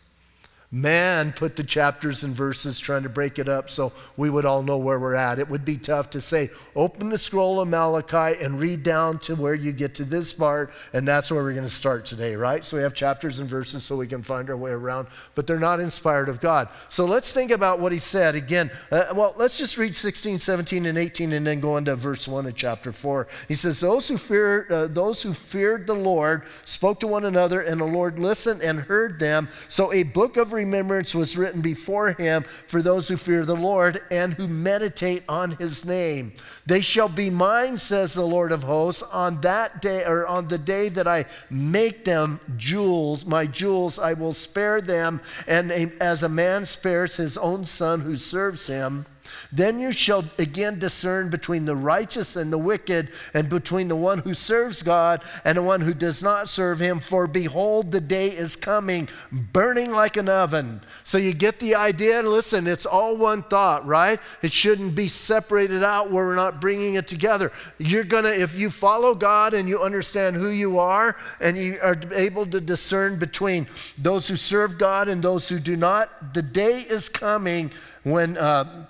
Man 0.75 1.33
put 1.33 1.55
the 1.55 1.63
chapters 1.63 2.25
and 2.25 2.35
verses 2.35 2.81
trying 2.81 3.05
to 3.05 3.09
break 3.09 3.39
it 3.39 3.49
up 3.49 3.71
so 3.71 3.93
we 4.17 4.29
would 4.29 4.45
all 4.45 4.61
know 4.61 4.77
where 4.77 4.99
we're 4.99 5.15
at. 5.15 5.39
It 5.39 5.49
would 5.49 5.65
be 5.65 5.77
tough 5.77 6.11
to 6.11 6.21
say, 6.21 6.51
open 6.75 7.11
the 7.11 7.17
scroll 7.17 7.61
of 7.61 7.69
Malachi 7.69 8.43
and 8.43 8.59
read 8.59 8.83
down 8.83 9.21
to 9.21 9.37
where 9.37 9.55
you 9.55 9.71
get 9.71 9.95
to 9.95 10.05
this 10.05 10.33
part, 10.33 10.73
and 10.93 11.07
that's 11.07 11.31
where 11.31 11.45
we're 11.45 11.53
going 11.53 11.65
to 11.65 11.73
start 11.73 12.05
today, 12.05 12.35
right? 12.35 12.65
So 12.65 12.77
we 12.77 12.83
have 12.83 12.93
chapters 12.93 13.39
and 13.39 13.49
verses 13.49 13.85
so 13.85 13.97
we 13.97 14.09
can 14.09 14.25
find 14.25 14.51
our 14.51 14.57
way 14.57 14.73
around, 14.73 15.07
but 15.37 15.47
they're 15.47 15.61
not 15.61 15.79
inspired 15.79 16.29
of 16.29 16.41
God. 16.41 16.69
So 16.89 17.05
let's 17.05 17.33
think 17.33 17.53
about 17.53 17.79
what 17.79 17.93
he 17.93 18.01
said 18.01 18.35
again. 18.35 18.69
Uh, 18.91 19.05
well, 19.15 19.33
let's 19.37 19.57
just 19.57 19.79
read 19.79 19.95
16, 19.95 20.41
17, 20.41 20.87
and 20.87 20.99
18 20.99 21.35
and 21.35 21.47
then 21.47 21.61
go 21.61 21.77
into 21.77 21.95
verse 21.95 22.27
1 22.27 22.47
of 22.47 22.55
chapter 22.57 22.91
4. 22.91 23.29
He 23.47 23.55
says, 23.55 23.79
Those 23.79 24.09
who, 24.09 24.19
feared, 24.19 24.73
uh, 24.73 24.89
those 24.89 25.23
who 25.23 25.35
feared 25.35 25.87
the 25.87 25.95
Lord 25.95 26.43
spoke 26.65 26.99
to 26.99 27.07
one 27.07 27.27
another, 27.27 27.61
and 27.61 27.81
the 27.81 27.85
Lord 27.85 28.19
listened 28.19 28.61
and 28.61 28.81
heard 28.81 29.21
them. 29.21 29.47
So 29.69 29.93
a 29.93 30.03
book 30.03 30.37
of 30.37 30.53
remembrance 30.65 31.15
was 31.15 31.37
written 31.37 31.61
before 31.61 32.13
him 32.13 32.43
for 32.43 32.83
those 32.83 33.09
who 33.09 33.17
fear 33.17 33.45
the 33.45 33.55
Lord 33.55 34.01
and 34.11 34.33
who 34.33 34.49
meditate 34.49 35.23
on 35.29 35.53
his 35.53 35.85
name. 35.85 36.33
They 36.67 36.81
shall 36.81 37.09
be 37.09 37.31
mine, 37.31 37.77
says 37.77 38.15
the 38.15 38.27
Lord 38.27 38.53
of 38.53 38.63
hosts, 38.63 39.03
on 39.03 39.41
that 39.43 39.83
day 39.83 40.05
or 40.05 40.27
on 40.27 40.49
the 40.49 40.59
day 40.59 40.89
that 40.91 41.07
I 41.07 41.27
make 41.51 42.05
them 42.05 42.41
jewels, 42.57 43.27
my 43.27 43.47
jewels, 43.47 43.99
I 43.99 44.15
will 44.15 44.33
spare 44.33 44.81
them, 44.81 45.21
and 45.47 45.71
as 46.01 46.23
a 46.23 46.29
man 46.29 46.65
spares 46.65 47.17
his 47.17 47.37
own 47.37 47.65
son 47.65 48.01
who 48.01 48.17
serves 48.17 48.67
him. 48.67 49.07
Then 49.55 49.79
you 49.79 49.93
shall 49.93 50.25
again 50.41 50.81
discern 50.81 51.31
between 51.31 51.65
the 51.65 51.77
righteous 51.77 52.35
and 52.35 52.53
the 52.53 52.59
wicked, 52.59 53.09
and 53.35 53.49
between 53.49 53.87
the 53.87 53.95
one 53.95 54.19
who 54.19 54.35
serves 54.35 54.83
God 54.83 55.23
and 55.45 55.57
the 55.57 55.63
one 55.63 55.81
who 55.81 55.95
does 55.95 56.25
not 56.25 56.49
serve 56.49 56.81
him. 56.81 56.99
For 56.99 57.29
behold, 57.29 57.93
the 57.93 58.01
day 58.01 58.29
is 58.29 58.57
coming, 58.57 59.09
burning 59.31 59.93
like 59.93 60.17
an 60.17 60.29
oven. 60.29 60.81
So 61.05 61.19
you 61.19 61.35
get 61.35 61.61
the 61.61 61.77
idea? 61.77 62.21
Listen, 62.23 62.67
it's 62.67 62.85
all 62.85 63.17
one 63.17 63.43
thought, 63.43 63.87
right? 63.87 64.19
It 64.43 64.53
shouldn't 64.53 64.97
be 64.97 65.07
separated 65.07 65.85
out 65.85 66.11
where 66.11 66.27
we're 66.27 66.35
not 66.35 66.61
bringing 66.61 66.95
it 66.95 67.07
together. 67.07 67.53
You're 67.79 68.03
going 68.03 68.25
to, 68.25 68.35
if 68.35 68.59
you 68.59 68.71
follow 68.71 69.15
God 69.15 69.55
and 69.55 69.69
you 69.69 69.81
understand 69.81 70.35
who 70.35 70.49
you 70.49 70.81
are, 70.81 71.17
and 71.41 71.57
you 71.57 71.79
are 71.81 71.97
able 72.13 72.45
to 72.47 72.61
discern 72.61 73.21
between 73.21 73.69
those 73.99 74.27
who 74.27 74.35
serve 74.35 74.79
God 74.79 75.07
and 75.07 75.23
those 75.23 75.49
who 75.49 75.61
do 75.61 75.77
not, 75.77 76.35
the 76.35 76.43
day 76.43 76.85
is 76.91 77.09
coming 77.09 77.71
when. 78.03 78.37
Uh, 78.37 78.87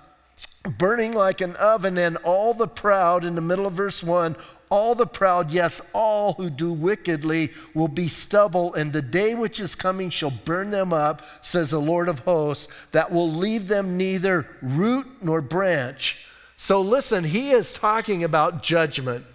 burning 0.77 1.13
like 1.13 1.41
an 1.41 1.55
oven, 1.55 1.97
and 1.97 2.17
all 2.23 2.53
the 2.53 2.67
proud, 2.67 3.23
in 3.23 3.35
the 3.35 3.41
middle 3.41 3.65
of 3.65 3.73
verse 3.73 4.03
1, 4.03 4.35
all 4.69 4.95
the 4.95 5.05
proud, 5.05 5.51
yes, 5.51 5.89
all 5.93 6.33
who 6.33 6.49
do 6.49 6.73
wickedly 6.73 7.51
will 7.73 7.87
be 7.87 8.07
stubble, 8.07 8.73
and 8.73 8.91
the 8.91 9.01
day 9.01 9.35
which 9.35 9.59
is 9.59 9.75
coming 9.75 10.09
shall 10.09 10.31
burn 10.31 10.71
them 10.71 10.91
up, 10.91 11.21
says 11.41 11.71
the 11.71 11.79
Lord 11.79 12.09
of 12.09 12.19
hosts, 12.19 12.87
that 12.87 13.11
will 13.11 13.31
leave 13.31 13.67
them 13.67 13.97
neither 13.97 14.47
root 14.61 15.05
nor 15.21 15.41
branch. 15.41 16.27
So 16.55 16.81
listen, 16.81 17.23
he 17.23 17.51
is 17.51 17.73
talking 17.73 18.23
about 18.23 18.63
judgment. 18.63 19.25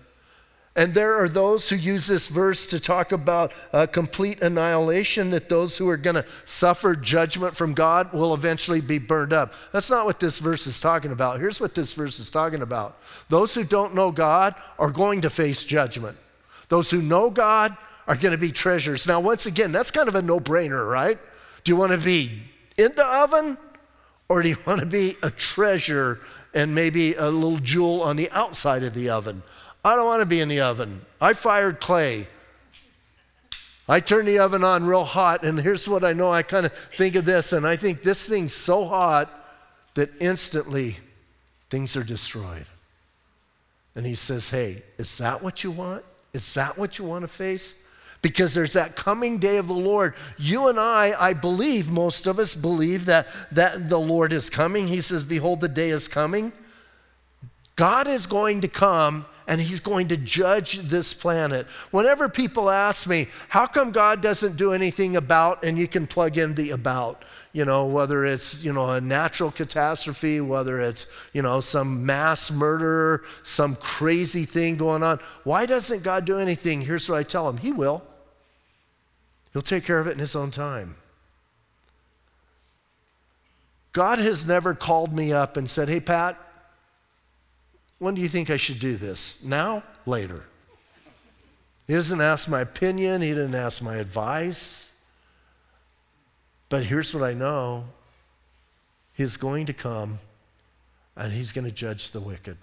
And 0.76 0.94
there 0.94 1.16
are 1.16 1.28
those 1.28 1.68
who 1.68 1.76
use 1.76 2.06
this 2.06 2.28
verse 2.28 2.64
to 2.66 2.78
talk 2.78 3.10
about 3.10 3.52
a 3.72 3.88
complete 3.88 4.40
annihilation, 4.40 5.30
that 5.30 5.48
those 5.48 5.76
who 5.76 5.88
are 5.88 5.96
going 5.96 6.14
to 6.14 6.24
suffer 6.44 6.94
judgment 6.94 7.56
from 7.56 7.74
God 7.74 8.12
will 8.12 8.34
eventually 8.34 8.80
be 8.80 8.98
burned 8.98 9.32
up. 9.32 9.52
That's 9.72 9.90
not 9.90 10.06
what 10.06 10.20
this 10.20 10.38
verse 10.38 10.68
is 10.68 10.78
talking 10.78 11.10
about. 11.10 11.40
Here's 11.40 11.60
what 11.60 11.74
this 11.74 11.94
verse 11.94 12.20
is 12.20 12.30
talking 12.30 12.62
about 12.62 12.96
those 13.28 13.54
who 13.54 13.64
don't 13.64 13.94
know 13.94 14.12
God 14.12 14.54
are 14.78 14.92
going 14.92 15.22
to 15.22 15.30
face 15.30 15.64
judgment, 15.64 16.16
those 16.68 16.88
who 16.88 17.02
know 17.02 17.30
God 17.30 17.76
are 18.06 18.16
going 18.16 18.32
to 18.32 18.38
be 18.38 18.52
treasures. 18.52 19.06
Now, 19.06 19.20
once 19.20 19.46
again, 19.46 19.72
that's 19.72 19.90
kind 19.90 20.08
of 20.08 20.14
a 20.14 20.22
no 20.22 20.38
brainer, 20.38 20.88
right? 20.88 21.18
Do 21.64 21.72
you 21.72 21.76
want 21.76 21.92
to 21.92 21.98
be 21.98 22.42
in 22.78 22.92
the 22.94 23.04
oven 23.04 23.58
or 24.28 24.42
do 24.42 24.48
you 24.48 24.56
want 24.66 24.80
to 24.80 24.86
be 24.86 25.16
a 25.22 25.30
treasure 25.30 26.20
and 26.54 26.74
maybe 26.74 27.14
a 27.14 27.28
little 27.28 27.58
jewel 27.58 28.02
on 28.02 28.16
the 28.16 28.30
outside 28.30 28.82
of 28.84 28.94
the 28.94 29.10
oven? 29.10 29.42
I 29.84 29.96
don't 29.96 30.06
want 30.06 30.20
to 30.20 30.26
be 30.26 30.40
in 30.40 30.48
the 30.48 30.60
oven. 30.60 31.00
I 31.20 31.34
fired 31.34 31.80
clay. 31.80 32.26
I 33.88 34.00
turn 34.00 34.24
the 34.24 34.38
oven 34.38 34.62
on 34.62 34.84
real 34.84 35.04
hot, 35.04 35.42
and 35.42 35.58
here's 35.58 35.88
what 35.88 36.04
I 36.04 36.12
know. 36.12 36.30
I 36.30 36.42
kind 36.42 36.66
of 36.66 36.72
think 36.72 37.16
of 37.16 37.24
this, 37.24 37.52
and 37.52 37.66
I 37.66 37.76
think 37.76 38.02
this 38.02 38.28
thing's 38.28 38.54
so 38.54 38.84
hot 38.84 39.28
that 39.94 40.10
instantly 40.20 40.96
things 41.70 41.96
are 41.96 42.04
destroyed. 42.04 42.66
And 43.94 44.06
he 44.06 44.14
says, 44.14 44.50
Hey, 44.50 44.82
is 44.98 45.18
that 45.18 45.42
what 45.42 45.64
you 45.64 45.70
want? 45.70 46.04
Is 46.32 46.54
that 46.54 46.78
what 46.78 46.98
you 46.98 47.04
want 47.04 47.22
to 47.22 47.28
face? 47.28 47.88
because 48.22 48.54
there's 48.54 48.74
that 48.74 48.96
coming 48.96 49.38
day 49.38 49.56
of 49.56 49.68
the 49.68 49.74
Lord. 49.74 50.14
You 50.38 50.68
and 50.68 50.78
I, 50.78 51.14
I 51.18 51.32
believe, 51.32 51.90
most 51.90 52.26
of 52.26 52.38
us 52.38 52.54
believe 52.54 53.06
that, 53.06 53.26
that 53.52 53.88
the 53.88 53.98
Lord 53.98 54.32
is 54.32 54.50
coming. 54.50 54.88
He 54.88 55.00
says, 55.00 55.24
Behold, 55.24 55.60
the 55.60 55.68
day 55.68 55.90
is 55.90 56.08
coming. 56.08 56.52
God 57.76 58.06
is 58.06 58.26
going 58.26 58.60
to 58.60 58.68
come 58.68 59.24
and 59.50 59.60
he's 59.60 59.80
going 59.80 60.06
to 60.06 60.16
judge 60.16 60.78
this 60.78 61.12
planet. 61.12 61.66
Whenever 61.90 62.28
people 62.28 62.70
ask 62.70 63.08
me, 63.08 63.26
how 63.48 63.66
come 63.66 63.90
God 63.90 64.22
doesn't 64.22 64.56
do 64.56 64.72
anything 64.72 65.16
about, 65.16 65.64
and 65.64 65.76
you 65.76 65.88
can 65.88 66.06
plug 66.06 66.38
in 66.38 66.54
the 66.54 66.70
about, 66.70 67.24
you 67.52 67.64
know, 67.64 67.84
whether 67.86 68.24
it's, 68.24 68.64
you 68.64 68.72
know, 68.72 68.90
a 68.90 69.00
natural 69.00 69.50
catastrophe, 69.50 70.40
whether 70.40 70.78
it's, 70.80 71.08
you 71.32 71.42
know, 71.42 71.58
some 71.58 72.06
mass 72.06 72.52
murder, 72.52 73.24
some 73.42 73.74
crazy 73.74 74.44
thing 74.44 74.76
going 74.76 75.02
on. 75.02 75.18
Why 75.42 75.66
doesn't 75.66 76.04
God 76.04 76.24
do 76.24 76.38
anything? 76.38 76.82
Here's 76.82 77.08
what 77.08 77.18
I 77.18 77.24
tell 77.24 77.48
him 77.48 77.56
He 77.56 77.72
will. 77.72 78.04
He'll 79.52 79.62
take 79.62 79.84
care 79.84 79.98
of 79.98 80.06
it 80.06 80.12
in 80.12 80.20
His 80.20 80.36
own 80.36 80.52
time. 80.52 80.94
God 83.92 84.20
has 84.20 84.46
never 84.46 84.76
called 84.76 85.12
me 85.12 85.32
up 85.32 85.56
and 85.56 85.68
said, 85.68 85.88
Hey, 85.88 85.98
Pat, 85.98 86.38
when 88.00 88.14
do 88.14 88.22
you 88.22 88.28
think 88.28 88.50
I 88.50 88.56
should 88.56 88.80
do 88.80 88.96
this? 88.96 89.44
Now? 89.44 89.84
Later. 90.06 90.42
He 91.86 91.92
doesn't 91.94 92.20
ask 92.20 92.48
my 92.48 92.60
opinion, 92.60 93.20
he 93.20 93.28
didn't 93.28 93.54
ask 93.54 93.82
my 93.82 93.96
advice. 93.96 94.98
But 96.68 96.84
here's 96.84 97.12
what 97.14 97.22
I 97.22 97.34
know 97.34 97.84
He's 99.12 99.36
going 99.36 99.66
to 99.66 99.72
come 99.72 100.18
and 101.14 101.32
He's 101.32 101.52
going 101.52 101.66
to 101.66 101.70
judge 101.70 102.10
the 102.12 102.20
wicked. 102.20 102.56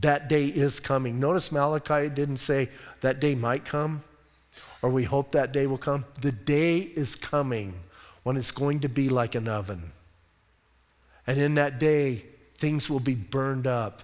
That 0.00 0.28
day 0.28 0.46
is 0.46 0.80
coming. 0.80 1.20
Notice 1.20 1.52
Malachi 1.52 2.08
didn't 2.08 2.38
say 2.38 2.68
that 3.02 3.20
day 3.20 3.34
might 3.34 3.64
come 3.64 4.02
or 4.82 4.90
we 4.90 5.04
hope 5.04 5.32
that 5.32 5.52
day 5.52 5.66
will 5.66 5.78
come. 5.78 6.04
The 6.20 6.32
day 6.32 6.78
is 6.78 7.14
coming 7.14 7.74
when 8.22 8.36
it's 8.36 8.50
going 8.50 8.80
to 8.80 8.88
be 8.88 9.08
like 9.08 9.34
an 9.34 9.48
oven. 9.48 9.92
And 11.26 11.38
in 11.38 11.54
that 11.54 11.78
day, 11.78 12.24
things 12.58 12.90
will 12.90 13.00
be 13.00 13.14
burned 13.14 13.66
up. 13.66 14.02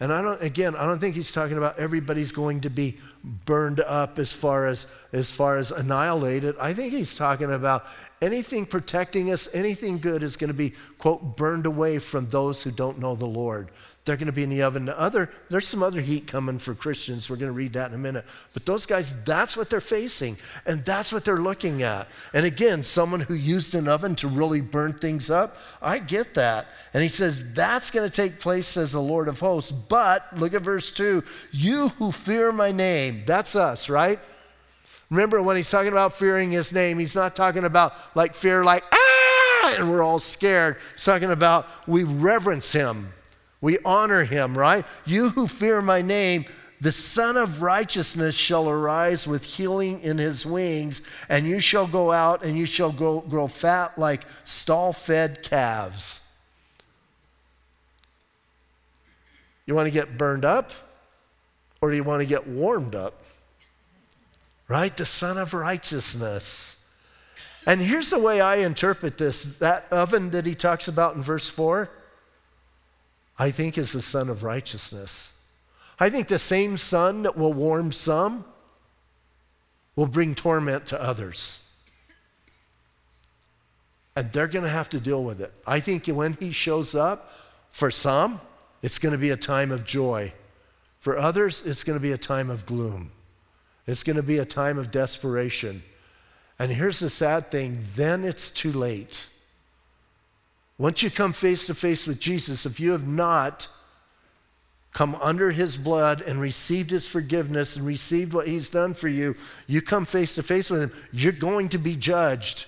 And 0.00 0.12
I 0.12 0.20
don't, 0.20 0.42
again, 0.42 0.74
I 0.74 0.84
don't 0.84 0.98
think 0.98 1.14
he's 1.14 1.30
talking 1.30 1.56
about 1.56 1.78
everybody's 1.78 2.32
going 2.32 2.62
to 2.62 2.70
be 2.70 2.98
burned 3.22 3.78
up 3.78 4.18
as 4.18 4.32
far 4.32 4.66
as, 4.66 4.92
as 5.12 5.30
far 5.30 5.58
as 5.58 5.70
annihilated. 5.70 6.56
I 6.60 6.74
think 6.74 6.92
he's 6.92 7.14
talking 7.14 7.52
about 7.52 7.86
anything 8.20 8.66
protecting 8.66 9.30
us, 9.30 9.54
anything 9.54 9.98
good 9.98 10.24
is 10.24 10.36
going 10.36 10.48
to 10.48 10.54
be, 10.54 10.72
quote, 10.98 11.36
burned 11.36 11.66
away 11.66 12.00
from 12.00 12.28
those 12.30 12.64
who 12.64 12.72
don't 12.72 12.98
know 12.98 13.14
the 13.14 13.26
Lord. 13.26 13.70
They're 14.04 14.16
going 14.16 14.26
to 14.26 14.32
be 14.32 14.42
in 14.42 14.50
the 14.50 14.62
oven. 14.62 14.86
The 14.86 14.98
other, 14.98 15.30
there's 15.48 15.68
some 15.68 15.82
other 15.82 16.00
heat 16.00 16.26
coming 16.26 16.58
for 16.58 16.74
Christians. 16.74 17.30
We're 17.30 17.36
going 17.36 17.50
to 17.50 17.56
read 17.56 17.74
that 17.74 17.90
in 17.90 17.94
a 17.94 17.98
minute. 17.98 18.24
But 18.52 18.66
those 18.66 18.84
guys, 18.84 19.24
that's 19.24 19.56
what 19.56 19.70
they're 19.70 19.80
facing, 19.80 20.38
and 20.66 20.84
that's 20.84 21.12
what 21.12 21.24
they're 21.24 21.36
looking 21.36 21.84
at. 21.84 22.08
And 22.34 22.44
again, 22.44 22.82
someone 22.82 23.20
who 23.20 23.34
used 23.34 23.76
an 23.76 23.86
oven 23.86 24.16
to 24.16 24.26
really 24.26 24.60
burn 24.60 24.94
things 24.94 25.30
up, 25.30 25.56
I 25.80 26.00
get 26.00 26.34
that. 26.34 26.66
And 26.92 27.02
he 27.02 27.08
says, 27.08 27.54
that's 27.54 27.92
going 27.92 28.08
to 28.08 28.14
take 28.14 28.40
place, 28.40 28.66
says 28.66 28.90
the 28.90 29.00
Lord 29.00 29.28
of 29.28 29.38
hosts. 29.38 29.70
But, 29.70 30.36
look 30.36 30.52
at 30.54 30.62
verse 30.62 30.90
2 30.90 31.22
you 31.52 31.88
who 31.90 32.10
fear 32.10 32.50
my 32.50 32.72
name, 32.72 33.22
that's 33.24 33.54
us, 33.54 33.88
right? 33.88 34.18
Remember, 35.10 35.40
when 35.42 35.56
he's 35.56 35.70
talking 35.70 35.92
about 35.92 36.12
fearing 36.14 36.50
his 36.50 36.72
name, 36.72 36.98
he's 36.98 37.14
not 37.14 37.36
talking 37.36 37.64
about 37.64 37.92
like 38.16 38.34
fear, 38.34 38.64
like, 38.64 38.82
ah, 38.90 39.74
and 39.78 39.90
we're 39.90 40.02
all 40.02 40.18
scared. 40.18 40.76
He's 40.94 41.04
talking 41.04 41.30
about 41.30 41.68
we 41.86 42.02
reverence 42.02 42.72
him. 42.72 43.12
We 43.62 43.78
honor 43.84 44.24
him, 44.24 44.58
right? 44.58 44.84
You 45.06 45.30
who 45.30 45.46
fear 45.46 45.80
my 45.80 46.02
name, 46.02 46.44
the 46.80 46.90
Sun 46.90 47.36
of 47.36 47.62
Righteousness 47.62 48.34
shall 48.34 48.68
arise 48.68 49.24
with 49.24 49.44
healing 49.44 50.00
in 50.00 50.18
his 50.18 50.44
wings, 50.44 51.08
and 51.28 51.46
you 51.46 51.60
shall 51.60 51.86
go 51.86 52.10
out 52.10 52.44
and 52.44 52.58
you 52.58 52.66
shall 52.66 52.90
grow, 52.90 53.20
grow 53.20 53.46
fat 53.46 53.96
like 53.96 54.22
stall 54.42 54.92
fed 54.92 55.44
calves. 55.44 56.36
You 59.64 59.76
want 59.76 59.86
to 59.86 59.92
get 59.92 60.18
burned 60.18 60.44
up, 60.44 60.72
or 61.80 61.92
do 61.92 61.96
you 61.96 62.02
want 62.02 62.20
to 62.20 62.26
get 62.26 62.48
warmed 62.48 62.96
up? 62.96 63.22
Right? 64.66 64.94
The 64.96 65.06
Sun 65.06 65.38
of 65.38 65.54
Righteousness. 65.54 66.92
And 67.64 67.80
here's 67.80 68.10
the 68.10 68.18
way 68.18 68.40
I 68.40 68.56
interpret 68.56 69.18
this 69.18 69.60
that 69.60 69.86
oven 69.92 70.30
that 70.30 70.46
he 70.46 70.56
talks 70.56 70.88
about 70.88 71.14
in 71.14 71.22
verse 71.22 71.48
4 71.48 71.88
I 73.42 73.50
think 73.50 73.76
is 73.76 73.90
the 73.90 74.02
Sun 74.02 74.28
of 74.28 74.44
righteousness. 74.44 75.44
I 75.98 76.10
think 76.10 76.28
the 76.28 76.38
same 76.38 76.76
sun 76.76 77.24
that 77.24 77.36
will 77.36 77.52
warm 77.52 77.90
some 77.90 78.44
will 79.96 80.06
bring 80.06 80.36
torment 80.36 80.86
to 80.86 81.02
others. 81.02 81.74
And 84.14 84.32
they're 84.32 84.46
going 84.46 84.64
to 84.64 84.70
have 84.70 84.88
to 84.90 85.00
deal 85.00 85.24
with 85.24 85.40
it. 85.40 85.52
I 85.66 85.80
think 85.80 86.06
when 86.06 86.34
he 86.34 86.52
shows 86.52 86.94
up, 86.94 87.32
for 87.70 87.90
some, 87.90 88.40
it's 88.80 89.00
going 89.00 89.12
to 89.12 89.18
be 89.18 89.30
a 89.30 89.36
time 89.36 89.72
of 89.72 89.84
joy. 89.84 90.32
For 91.00 91.18
others, 91.18 91.66
it's 91.66 91.82
going 91.82 91.98
to 91.98 92.02
be 92.02 92.12
a 92.12 92.18
time 92.18 92.48
of 92.48 92.64
gloom. 92.64 93.10
It's 93.88 94.04
going 94.04 94.14
to 94.14 94.22
be 94.22 94.38
a 94.38 94.44
time 94.44 94.78
of 94.78 94.92
desperation. 94.92 95.82
And 96.60 96.70
here's 96.70 97.00
the 97.00 97.10
sad 97.10 97.50
thing 97.50 97.80
then 97.96 98.22
it's 98.22 98.52
too 98.52 98.70
late. 98.70 99.26
Once 100.78 101.02
you 101.02 101.10
come 101.10 101.32
face 101.32 101.66
to 101.66 101.74
face 101.74 102.06
with 102.06 102.18
Jesus, 102.18 102.66
if 102.66 102.80
you 102.80 102.92
have 102.92 103.06
not 103.06 103.68
come 104.92 105.14
under 105.16 105.50
his 105.50 105.76
blood 105.76 106.20
and 106.20 106.40
received 106.40 106.90
his 106.90 107.08
forgiveness 107.08 107.76
and 107.76 107.86
received 107.86 108.34
what 108.34 108.46
he's 108.46 108.68
done 108.68 108.92
for 108.94 109.08
you, 109.08 109.34
you 109.66 109.80
come 109.80 110.04
face 110.04 110.34
to 110.34 110.42
face 110.42 110.70
with 110.70 110.82
him, 110.82 110.92
you're 111.12 111.32
going 111.32 111.68
to 111.68 111.78
be 111.78 111.96
judged. 111.96 112.66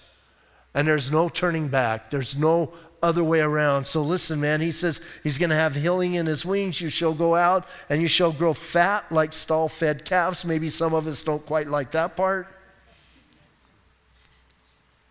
And 0.74 0.88
there's 0.88 1.12
no 1.12 1.28
turning 1.28 1.68
back, 1.68 2.10
there's 2.10 2.38
no 2.38 2.72
other 3.02 3.22
way 3.22 3.40
around. 3.40 3.84
So 3.84 4.02
listen, 4.02 4.40
man, 4.40 4.60
he 4.60 4.72
says 4.72 5.04
he's 5.22 5.36
going 5.36 5.50
to 5.50 5.56
have 5.56 5.74
healing 5.74 6.14
in 6.14 6.24
his 6.24 6.46
wings. 6.46 6.80
You 6.80 6.88
shall 6.88 7.12
go 7.12 7.36
out 7.36 7.68
and 7.90 8.00
you 8.00 8.08
shall 8.08 8.32
grow 8.32 8.54
fat 8.54 9.12
like 9.12 9.34
stall 9.34 9.68
fed 9.68 10.04
calves. 10.06 10.44
Maybe 10.44 10.70
some 10.70 10.94
of 10.94 11.06
us 11.06 11.22
don't 11.22 11.44
quite 11.44 11.66
like 11.66 11.90
that 11.90 12.16
part. 12.16 12.48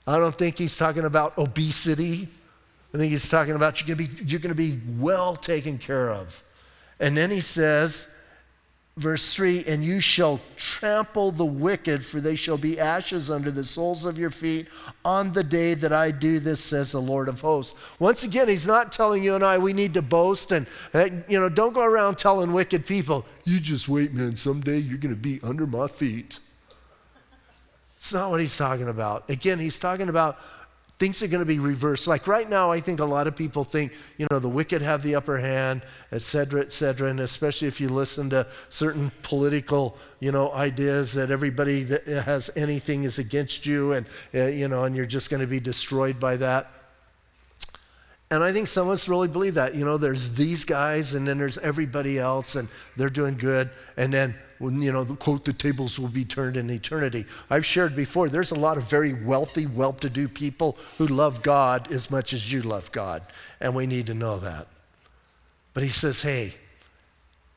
I 0.08 0.18
don't 0.18 0.36
think 0.36 0.58
he's 0.58 0.76
talking 0.76 1.06
about 1.06 1.38
obesity. 1.38 2.28
I 2.94 2.98
think 2.98 3.12
he's 3.12 3.30
talking 3.30 3.56
about 3.56 3.82
you're 3.82 3.96
going 3.96 4.08
to 4.08 4.16
be, 4.16 4.24
you're 4.26 4.40
going 4.40 4.56
to 4.56 4.56
be 4.56 4.80
well 5.00 5.36
taken 5.36 5.78
care 5.78 6.12
of. 6.12 6.44
And 7.00 7.18
then 7.18 7.32
he 7.32 7.40
says, 7.40 8.24
verse 8.98 9.34
3 9.34 9.64
And 9.68 9.84
you 9.84 10.00
shall 10.00 10.40
trample 10.58 11.32
the 11.32 11.46
wicked, 11.46 12.06
for 12.06 12.20
they 12.20 12.36
shall 12.36 12.58
be 12.58 12.80
ashes 12.80 13.32
under 13.32 13.50
the 13.50 13.64
soles 13.64 14.06
of 14.06 14.20
your 14.20 14.30
feet 14.30 14.68
on 15.04 15.34
the 15.34 15.44
day 15.44 15.74
that 15.74 15.92
I 15.92 16.12
do 16.12 16.40
this, 16.40 16.64
says 16.64 16.92
the 16.92 17.02
Lord 17.02 17.30
of 17.30 17.42
hosts. 17.42 17.80
Once 18.00 18.24
again, 18.24 18.48
he's 18.48 18.68
not 18.68 18.92
telling 18.92 19.24
you 19.24 19.34
and 19.34 19.44
I 19.44 19.58
we 19.58 19.74
need 19.74 19.96
to 19.96 20.04
boast 20.04 20.52
and, 20.52 20.68
you 21.28 21.40
know, 21.40 21.50
don't 21.50 21.74
go 21.74 21.84
around 21.84 22.20
telling 22.20 22.54
wicked 22.54 22.86
people, 22.86 23.26
you 23.44 23.60
just 23.60 23.90
wait, 23.90 24.14
man, 24.14 24.36
someday 24.36 24.78
you're 24.78 25.00
going 25.00 25.16
to 25.16 25.20
be 25.20 25.40
under 25.44 25.66
my 25.66 25.88
feet. 25.88 26.40
It's 27.98 28.14
not 28.14 28.30
what 28.30 28.42
he's 28.42 28.58
talking 28.58 28.90
about. 28.90 29.30
Again, 29.30 29.60
he's 29.60 29.80
talking 29.80 30.10
about 30.10 30.38
things 31.04 31.22
are 31.22 31.28
going 31.28 31.42
to 31.42 31.46
be 31.46 31.60
reversed. 31.60 32.08
Like 32.08 32.28
right 32.28 32.50
now, 32.50 32.72
I 32.72 32.80
think 32.80 33.02
a 33.02 33.06
lot 33.06 33.28
of 33.28 33.36
people 33.36 33.66
think, 33.66 33.92
you 34.18 34.26
know, 34.32 34.40
the 34.40 34.48
wicked 34.48 34.82
have 34.82 35.04
the 35.04 35.16
upper 35.16 35.38
hand, 35.38 35.82
et 36.14 36.22
cetera, 36.22 36.62
et 36.62 36.72
cetera. 36.72 37.10
And 37.10 37.20
especially 37.20 37.68
if 37.68 37.82
you 37.82 37.90
listen 37.90 38.30
to 38.30 38.48
certain 38.70 39.12
political, 39.22 39.98
you 40.22 40.32
know, 40.32 40.54
ideas 40.54 41.12
that 41.16 41.30
everybody 41.30 41.84
that 41.84 42.08
has 42.08 42.52
anything 42.56 43.04
is 43.04 43.20
against 43.20 43.66
you 43.66 43.92
and, 43.92 44.06
uh, 44.34 44.46
you 44.46 44.70
know, 44.70 44.86
and 44.86 44.96
you're 44.96 45.06
just 45.06 45.30
going 45.30 45.42
to 45.42 45.48
be 45.48 45.60
destroyed 45.60 46.22
by 46.22 46.38
that. 46.38 46.72
And 48.32 48.42
I 48.42 48.54
think 48.54 48.70
some 48.70 48.88
of 48.88 48.94
us 48.94 49.10
really 49.10 49.28
believe 49.28 49.56
that. 49.56 49.76
You 49.76 49.84
know, 49.84 49.98
there's 49.98 50.36
these 50.36 50.64
guys 50.64 51.16
and 51.16 51.28
then 51.28 51.38
there's 51.38 51.58
everybody 51.58 52.18
else 52.18 52.56
and 52.56 52.70
they're 52.96 53.10
doing 53.10 53.36
good. 53.36 53.70
And 53.98 54.14
then 54.14 54.36
you 54.60 54.92
know, 54.92 55.04
the 55.04 55.16
quote, 55.16 55.46
the 55.46 55.54
tables 55.54 56.00
will 56.00 56.10
be 56.10 56.26
turned 56.26 56.58
in 56.58 56.70
eternity. 56.70 57.26
I've 57.50 57.66
shared 57.66 57.96
before, 57.96 58.30
there's 58.30 58.52
a 58.52 58.56
lot 58.56 58.78
of 58.78 58.90
very 58.90 59.14
wealthy, 59.14 59.66
well 59.66 59.94
to 59.94 60.10
do 60.10 60.28
people 60.28 60.78
who 60.98 61.08
love 61.08 61.42
God 61.44 61.92
as 61.92 62.10
much 62.10 62.34
as 62.34 62.52
you 62.52 62.62
love 62.62 62.92
God, 62.92 63.24
and 63.60 63.76
we 63.76 63.86
need 63.86 64.08
to 64.08 64.14
know 64.14 64.38
that. 64.40 64.68
But 65.74 65.84
he 65.84 65.90
says, 65.90 66.22
hey, 66.22 66.54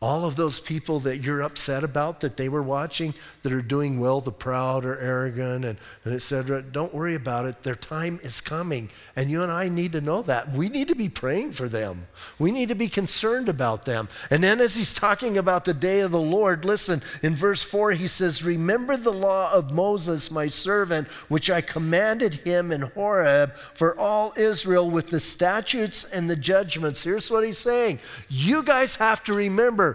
all 0.03 0.27
of 0.27 0.37
those 0.37 0.61
people 0.61 1.01
that 1.01 1.23
you're 1.23 1.41
upset 1.41 1.83
about 1.83 2.21
that 2.21 2.37
they 2.37 2.51
were 2.51 2.63
watching 2.63 3.15
that 3.43 3.53
are 3.53 3.63
doing 3.63 3.99
well, 3.99 4.21
the 4.21 4.31
proud 4.31 4.85
or 4.85 4.99
arrogant 4.99 5.65
and, 5.65 5.79
and 6.05 6.15
et 6.15 6.21
cetera, 6.21 6.61
don't 6.61 6.93
worry 6.93 7.15
about 7.15 7.47
it. 7.47 7.63
Their 7.63 7.75
time 7.75 8.21
is 8.23 8.43
coming. 8.43 8.91
And 9.15 9.31
you 9.31 9.43
and 9.43 9.51
I 9.51 9.71
need 9.71 9.93
to 9.93 10.03
know 10.03 10.21
that. 10.23 10.51
We 10.51 10.69
need 10.69 10.89
to 10.89 10.95
be 10.95 11.09
praying 11.09 11.53
for 11.53 11.67
them. 11.67 12.09
We 12.39 12.51
need 12.51 12.69
to 12.69 12.75
be 12.75 12.89
concerned 12.89 13.49
about 13.49 13.87
them. 13.87 14.11
And 14.31 14.45
then 14.45 14.61
as 14.61 14.77
he's 14.77 14.93
talking 14.93 15.39
about 15.39 15.65
the 15.65 15.73
day 15.73 16.01
of 16.01 16.11
the 16.11 16.21
Lord, 16.21 16.67
listen, 16.67 17.01
in 17.23 17.35
verse 17.35 17.63
4, 17.63 17.93
he 17.93 18.07
says, 18.07 18.45
Remember 18.45 18.99
the 18.99 19.13
law 19.13 19.51
of 19.55 19.73
Moses, 19.73 20.31
my 20.31 20.49
servant, 20.49 21.09
which 21.29 21.49
I 21.49 21.63
commanded 21.63 22.35
him 22.35 22.71
in 22.71 22.83
Horeb 22.83 23.55
for 23.55 23.99
all 23.99 24.35
Israel 24.37 24.91
with 24.91 25.09
the 25.09 25.21
statutes 25.21 26.05
and 26.05 26.29
the 26.29 26.37
judgments. 26.37 27.03
Here's 27.03 27.31
what 27.31 27.45
he's 27.45 27.57
saying 27.57 27.99
You 28.29 28.63
guys 28.63 28.97
have 28.97 29.25
to 29.25 29.33
remember 29.33 29.86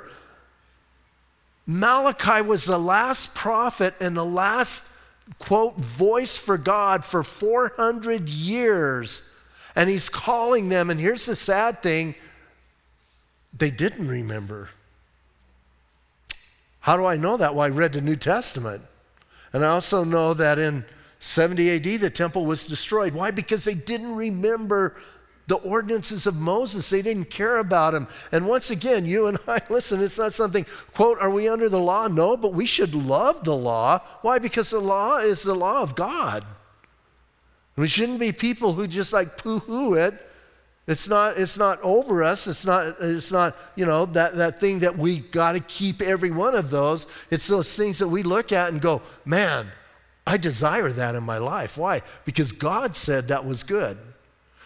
Malachi 1.67 2.41
was 2.41 2.65
the 2.65 2.77
last 2.77 3.35
prophet 3.35 3.93
and 4.01 4.15
the 4.15 4.25
last, 4.25 4.97
quote, 5.39 5.77
voice 5.77 6.37
for 6.37 6.57
God 6.57 7.05
for 7.05 7.23
400 7.23 8.27
years. 8.27 9.37
And 9.75 9.89
he's 9.89 10.09
calling 10.09 10.69
them, 10.69 10.89
and 10.89 10.99
here's 10.99 11.25
the 11.25 11.35
sad 11.35 11.81
thing 11.81 12.15
they 13.53 13.69
didn't 13.69 14.07
remember. 14.07 14.69
How 16.81 16.97
do 16.97 17.05
I 17.05 17.15
know 17.15 17.37
that? 17.37 17.53
Well, 17.53 17.65
I 17.65 17.69
read 17.69 17.93
the 17.93 18.01
New 18.01 18.15
Testament. 18.15 18.81
And 19.53 19.63
I 19.63 19.67
also 19.67 20.03
know 20.03 20.33
that 20.33 20.57
in 20.57 20.85
70 21.19 21.69
AD, 21.75 22.01
the 22.01 22.09
temple 22.09 22.45
was 22.45 22.65
destroyed. 22.65 23.13
Why? 23.13 23.31
Because 23.31 23.63
they 23.63 23.75
didn't 23.75 24.15
remember 24.15 24.95
the 25.51 25.57
ordinances 25.57 26.27
of 26.27 26.39
Moses. 26.39 26.89
They 26.89 27.01
didn't 27.01 27.29
care 27.29 27.57
about 27.57 27.91
them. 27.91 28.07
And 28.31 28.47
once 28.47 28.71
again, 28.71 29.05
you 29.05 29.27
and 29.27 29.37
I, 29.49 29.59
listen, 29.69 30.01
it's 30.01 30.17
not 30.17 30.31
something, 30.31 30.65
quote, 30.93 31.19
are 31.19 31.29
we 31.29 31.49
under 31.49 31.67
the 31.67 31.77
law? 31.77 32.07
No, 32.07 32.37
but 32.37 32.53
we 32.53 32.65
should 32.65 32.95
love 32.95 33.43
the 33.43 33.55
law. 33.55 33.99
Why? 34.21 34.39
Because 34.39 34.69
the 34.69 34.79
law 34.79 35.17
is 35.17 35.43
the 35.43 35.53
law 35.53 35.81
of 35.81 35.93
God. 35.93 36.45
We 37.75 37.89
shouldn't 37.89 38.21
be 38.21 38.31
people 38.31 38.71
who 38.71 38.87
just 38.87 39.11
like 39.11 39.37
poo 39.37 39.59
hoo 39.59 39.95
it. 39.95 40.13
It's 40.87 41.09
not, 41.09 41.37
it's 41.37 41.57
not 41.57 41.81
over 41.83 42.23
us. 42.23 42.47
It's 42.47 42.65
not, 42.65 42.95
it's 43.01 43.33
not, 43.33 43.53
you 43.75 43.85
know, 43.85 44.05
that, 44.05 44.35
that 44.35 44.57
thing 44.57 44.79
that 44.79 44.97
we 44.97 45.19
got 45.19 45.53
to 45.53 45.59
keep 45.59 46.01
every 46.01 46.31
one 46.31 46.55
of 46.55 46.69
those. 46.69 47.07
It's 47.29 47.47
those 47.47 47.75
things 47.75 47.99
that 47.99 48.07
we 48.07 48.23
look 48.23 48.53
at 48.53 48.71
and 48.71 48.81
go, 48.81 49.01
man, 49.25 49.67
I 50.25 50.37
desire 50.37 50.93
that 50.93 51.15
in 51.15 51.23
my 51.23 51.39
life. 51.39 51.77
Why? 51.77 52.03
Because 52.23 52.53
God 52.53 52.95
said 52.95 53.27
that 53.27 53.43
was 53.43 53.63
good. 53.63 53.97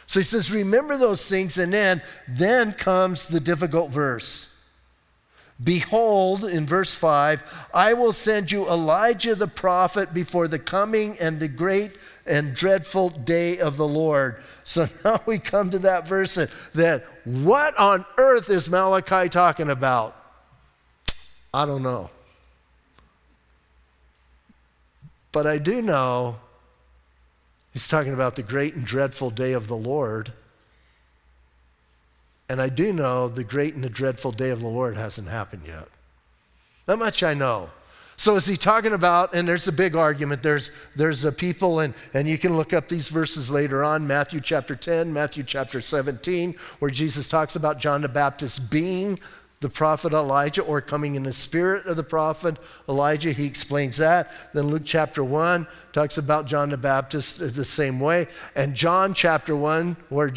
So 0.08 0.20
he 0.20 0.24
says, 0.24 0.54
remember 0.54 0.98
those 0.98 1.28
things, 1.28 1.58
and 1.58 1.74
then, 1.74 2.02
then 2.28 2.74
comes 2.74 3.28
the 3.28 3.40
difficult 3.40 3.92
verse. 3.92 4.52
Behold, 5.64 6.44
in 6.44 6.66
verse 6.66 6.94
5, 6.94 7.68
I 7.74 7.94
will 7.94 8.12
send 8.12 8.52
you 8.52 8.68
Elijah 8.68 9.36
the 9.36 9.48
prophet 9.48 10.14
before 10.14 10.48
the 10.48 10.60
coming 10.60 11.18
and 11.20 11.40
the 11.40 11.48
great 11.48 11.98
and 12.26 12.54
dreadful 12.54 13.10
day 13.10 13.60
of 13.60 13.78
the 13.78 13.88
Lord. 13.88 14.42
So 14.64 14.88
now 15.06 15.22
we 15.26 15.40
come 15.40 15.70
to 15.70 15.80
that 15.80 16.08
verse 16.08 16.36
that 16.74 17.06
what 17.24 17.78
on 17.78 18.06
earth 18.18 18.50
is 18.50 18.70
Malachi 18.70 19.30
talking 19.30 19.70
about? 19.70 20.16
I 21.54 21.66
don't 21.66 21.84
know. 21.84 22.10
But 25.32 25.48
I 25.48 25.58
do 25.58 25.82
know 25.82 26.38
He's 27.76 27.90
talking 27.90 28.14
about 28.14 28.38
the 28.38 28.42
great 28.42 28.74
and 28.76 28.86
dreadful 28.86 29.30
day 29.30 29.52
of 29.52 29.68
the 29.68 29.76
Lord. 29.76 30.32
And 32.48 32.62
I 32.62 32.70
do 32.70 32.94
know 32.94 33.28
the 33.28 33.44
great 33.44 33.76
and 33.76 33.84
the 33.84 33.90
dreadful 33.90 34.32
day 34.32 34.52
of 34.52 34.62
the 34.62 34.68
Lord 34.70 34.96
hasn't 34.96 35.28
happened 35.28 35.64
yet. 35.68 35.90
That 36.86 36.98
much 36.98 37.22
I 37.22 37.34
know. 37.34 37.70
So 38.16 38.38
is 38.38 38.46
he 38.46 38.56
talking 38.56 38.94
about, 38.94 39.36
and 39.36 39.46
there's 39.46 39.68
a 39.68 39.74
big 39.74 39.94
argument, 39.94 40.42
there's, 40.42 40.72
there's 40.96 41.26
a 41.26 41.34
people, 41.34 41.82
and, 41.82 41.94
and 42.14 42.30
you 42.30 42.38
can 42.38 42.56
look 42.56 42.72
up 42.72 42.88
these 42.88 43.10
verses 43.10 43.52
later 43.52 43.84
on, 43.84 44.08
Matthew 44.08 44.40
chapter 44.40 44.78
10, 44.78 45.12
Matthew 45.12 45.44
chapter 45.44 45.82
17, 45.82 46.56
where 46.80 46.90
Jesus 46.90 47.28
talks 47.28 47.58
about 47.58 47.78
John 47.78 48.02
the 48.04 48.08
Baptist 48.08 48.72
being 48.72 49.20
the 49.62 49.70
prophet 49.70 50.14
Elijah 50.14 50.62
or 50.62 50.82
coming 50.82 51.16
in 51.16 51.24
the 51.24 51.32
spirit 51.32 51.86
of 51.86 51.96
the 51.96 52.04
prophet 52.04 52.58
Elijah. 52.90 53.32
He 53.32 53.46
explains 53.46 53.98
that. 53.98 54.30
Then 54.54 54.68
Luke 54.68 54.84
chapter 54.86 55.24
1 55.24 55.66
talks 55.94 56.18
about 56.18 56.46
John 56.46 56.70
the 56.70 56.78
Baptist 56.78 57.40
the 57.40 57.66
same 57.66 58.00
way. 58.00 58.28
And 58.56 58.76
John 58.76 59.14
chapter 59.14 59.56
1, 59.56 59.96
where 60.10 60.30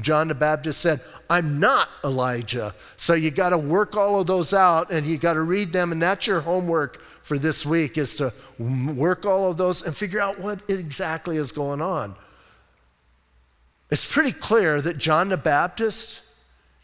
John 0.00 0.28
the 0.28 0.34
Baptist 0.34 0.80
said, 0.80 1.00
I'm 1.30 1.58
not 1.58 1.88
Elijah. 2.04 2.74
So 2.96 3.14
you 3.14 3.30
got 3.30 3.50
to 3.50 3.58
work 3.58 3.96
all 3.96 4.20
of 4.20 4.26
those 4.26 4.52
out 4.52 4.92
and 4.92 5.06
you 5.06 5.16
got 5.16 5.34
to 5.34 5.42
read 5.42 5.72
them. 5.72 5.90
And 5.90 6.00
that's 6.00 6.26
your 6.26 6.40
homework 6.40 7.00
for 7.22 7.38
this 7.38 7.66
week 7.66 7.98
is 7.98 8.14
to 8.16 8.32
work 8.58 9.24
all 9.24 9.50
of 9.50 9.56
those 9.56 9.82
and 9.82 9.96
figure 9.96 10.20
out 10.20 10.38
what 10.38 10.60
exactly 10.68 11.38
is 11.38 11.50
going 11.50 11.80
on. 11.80 12.14
It's 13.90 14.10
pretty 14.10 14.32
clear 14.32 14.80
that 14.80 14.98
John 14.98 15.30
the 15.30 15.36
Baptist 15.36 16.25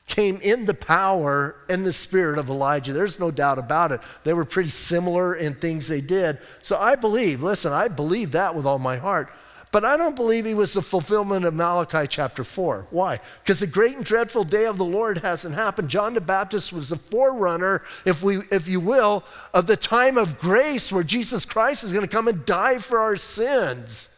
came 0.06 0.38
in 0.42 0.66
the 0.66 0.74
power 0.74 1.56
and 1.68 1.86
the 1.86 1.92
spirit 1.92 2.38
of 2.38 2.50
Elijah. 2.50 2.92
There's 2.92 3.20
no 3.20 3.30
doubt 3.30 3.58
about 3.58 3.92
it. 3.92 4.00
They 4.24 4.34
were 4.34 4.44
pretty 4.44 4.70
similar 4.70 5.34
in 5.34 5.54
things 5.54 5.88
they 5.88 6.00
did. 6.00 6.38
So 6.60 6.76
I 6.76 6.96
believe, 6.96 7.42
listen, 7.42 7.72
I 7.72 7.88
believe 7.88 8.32
that 8.32 8.54
with 8.54 8.66
all 8.66 8.78
my 8.78 8.96
heart. 8.96 9.32
But 9.72 9.86
I 9.86 9.96
don't 9.96 10.14
believe 10.14 10.44
he 10.44 10.52
was 10.52 10.74
the 10.74 10.82
fulfillment 10.82 11.46
of 11.46 11.54
Malachi 11.54 12.06
chapter 12.06 12.44
4. 12.44 12.88
Why? 12.90 13.20
Because 13.42 13.60
the 13.60 13.66
great 13.66 13.96
and 13.96 14.04
dreadful 14.04 14.44
day 14.44 14.66
of 14.66 14.76
the 14.76 14.84
Lord 14.84 15.18
hasn't 15.18 15.54
happened. 15.54 15.88
John 15.88 16.12
the 16.12 16.20
Baptist 16.20 16.74
was 16.74 16.90
the 16.90 16.96
forerunner, 16.96 17.82
if, 18.04 18.22
we, 18.22 18.42
if 18.50 18.68
you 18.68 18.80
will, 18.80 19.24
of 19.54 19.66
the 19.66 19.78
time 19.78 20.18
of 20.18 20.38
grace 20.38 20.92
where 20.92 21.02
Jesus 21.02 21.46
Christ 21.46 21.84
is 21.84 21.94
going 21.94 22.06
to 22.06 22.14
come 22.14 22.28
and 22.28 22.44
die 22.44 22.76
for 22.76 22.98
our 22.98 23.16
sins. 23.16 24.14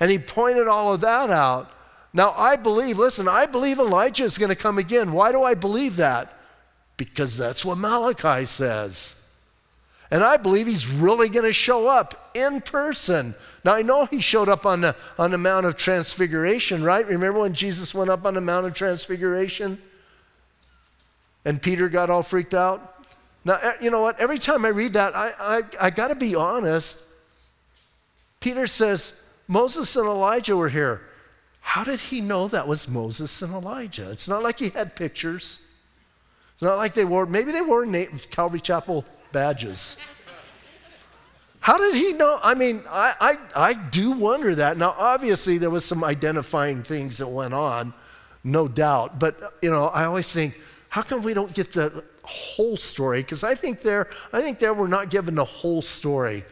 And 0.00 0.10
he 0.10 0.18
pointed 0.18 0.68
all 0.68 0.94
of 0.94 1.02
that 1.02 1.28
out. 1.28 1.70
Now, 2.16 2.32
I 2.36 2.54
believe, 2.54 2.96
listen, 2.96 3.26
I 3.26 3.46
believe 3.46 3.80
Elijah 3.80 4.22
is 4.22 4.38
going 4.38 4.50
to 4.50 4.56
come 4.56 4.78
again. 4.78 5.12
Why 5.12 5.32
do 5.32 5.42
I 5.42 5.54
believe 5.54 5.96
that? 5.96 6.32
Because 6.96 7.36
that's 7.36 7.64
what 7.64 7.76
Malachi 7.76 8.46
says. 8.46 9.28
And 10.12 10.22
I 10.22 10.36
believe 10.36 10.68
he's 10.68 10.88
really 10.88 11.28
going 11.28 11.44
to 11.44 11.52
show 11.52 11.88
up 11.88 12.30
in 12.34 12.60
person. 12.60 13.34
Now, 13.64 13.74
I 13.74 13.82
know 13.82 14.06
he 14.06 14.20
showed 14.20 14.48
up 14.48 14.64
on 14.64 14.82
the, 14.82 14.94
on 15.18 15.32
the 15.32 15.38
Mount 15.38 15.66
of 15.66 15.74
Transfiguration, 15.74 16.84
right? 16.84 17.04
Remember 17.04 17.40
when 17.40 17.52
Jesus 17.52 17.92
went 17.92 18.10
up 18.10 18.24
on 18.24 18.34
the 18.34 18.40
Mount 18.40 18.66
of 18.66 18.74
Transfiguration? 18.74 19.76
And 21.44 21.60
Peter 21.60 21.88
got 21.88 22.10
all 22.10 22.22
freaked 22.22 22.54
out? 22.54 23.04
Now, 23.44 23.58
eh, 23.60 23.72
you 23.80 23.90
know 23.90 24.02
what? 24.02 24.20
Every 24.20 24.38
time 24.38 24.64
I 24.64 24.68
read 24.68 24.92
that, 24.92 25.16
I, 25.16 25.30
I, 25.40 25.60
I 25.80 25.90
got 25.90 26.08
to 26.08 26.14
be 26.14 26.36
honest. 26.36 27.12
Peter 28.38 28.68
says, 28.68 29.26
Moses 29.48 29.96
and 29.96 30.06
Elijah 30.06 30.56
were 30.56 30.68
here. 30.68 31.02
How 31.64 31.82
did 31.82 32.00
he 32.00 32.20
know 32.20 32.46
that 32.48 32.68
was 32.68 32.88
Moses 32.88 33.42
and 33.42 33.52
Elijah? 33.52 34.10
It's 34.12 34.28
not 34.28 34.42
like 34.42 34.60
he 34.60 34.68
had 34.68 34.94
pictures. 34.94 35.72
It's 36.52 36.62
not 36.62 36.76
like 36.76 36.94
they 36.94 37.06
wore, 37.06 37.26
maybe 37.26 37.50
they 37.50 37.62
wore 37.62 37.84
Calvary 38.30 38.60
Chapel 38.60 39.04
badges. 39.32 39.98
How 41.58 41.78
did 41.78 41.96
he 41.96 42.12
know? 42.12 42.38
I 42.42 42.54
mean, 42.54 42.82
I, 42.88 43.14
I, 43.18 43.36
I 43.56 43.72
do 43.72 44.12
wonder 44.12 44.54
that. 44.54 44.76
Now, 44.76 44.94
obviously, 44.96 45.56
there 45.56 45.70
was 45.70 45.84
some 45.84 46.04
identifying 46.04 46.82
things 46.82 47.18
that 47.18 47.26
went 47.26 47.54
on, 47.54 47.94
no 48.44 48.68
doubt. 48.68 49.18
But, 49.18 49.54
you 49.62 49.70
know, 49.70 49.86
I 49.86 50.04
always 50.04 50.30
think, 50.30 50.60
how 50.90 51.02
come 51.02 51.22
we 51.22 51.32
don't 51.34 51.54
get 51.54 51.72
the 51.72 52.04
whole 52.22 52.76
story? 52.76 53.22
Because 53.22 53.42
I 53.42 53.54
think 53.54 53.80
there, 53.80 54.10
I 54.32 54.42
think 54.42 54.58
there 54.58 54.74
we're 54.74 54.86
not 54.86 55.08
given 55.08 55.34
the 55.34 55.44
whole 55.44 55.80
story. 55.82 56.44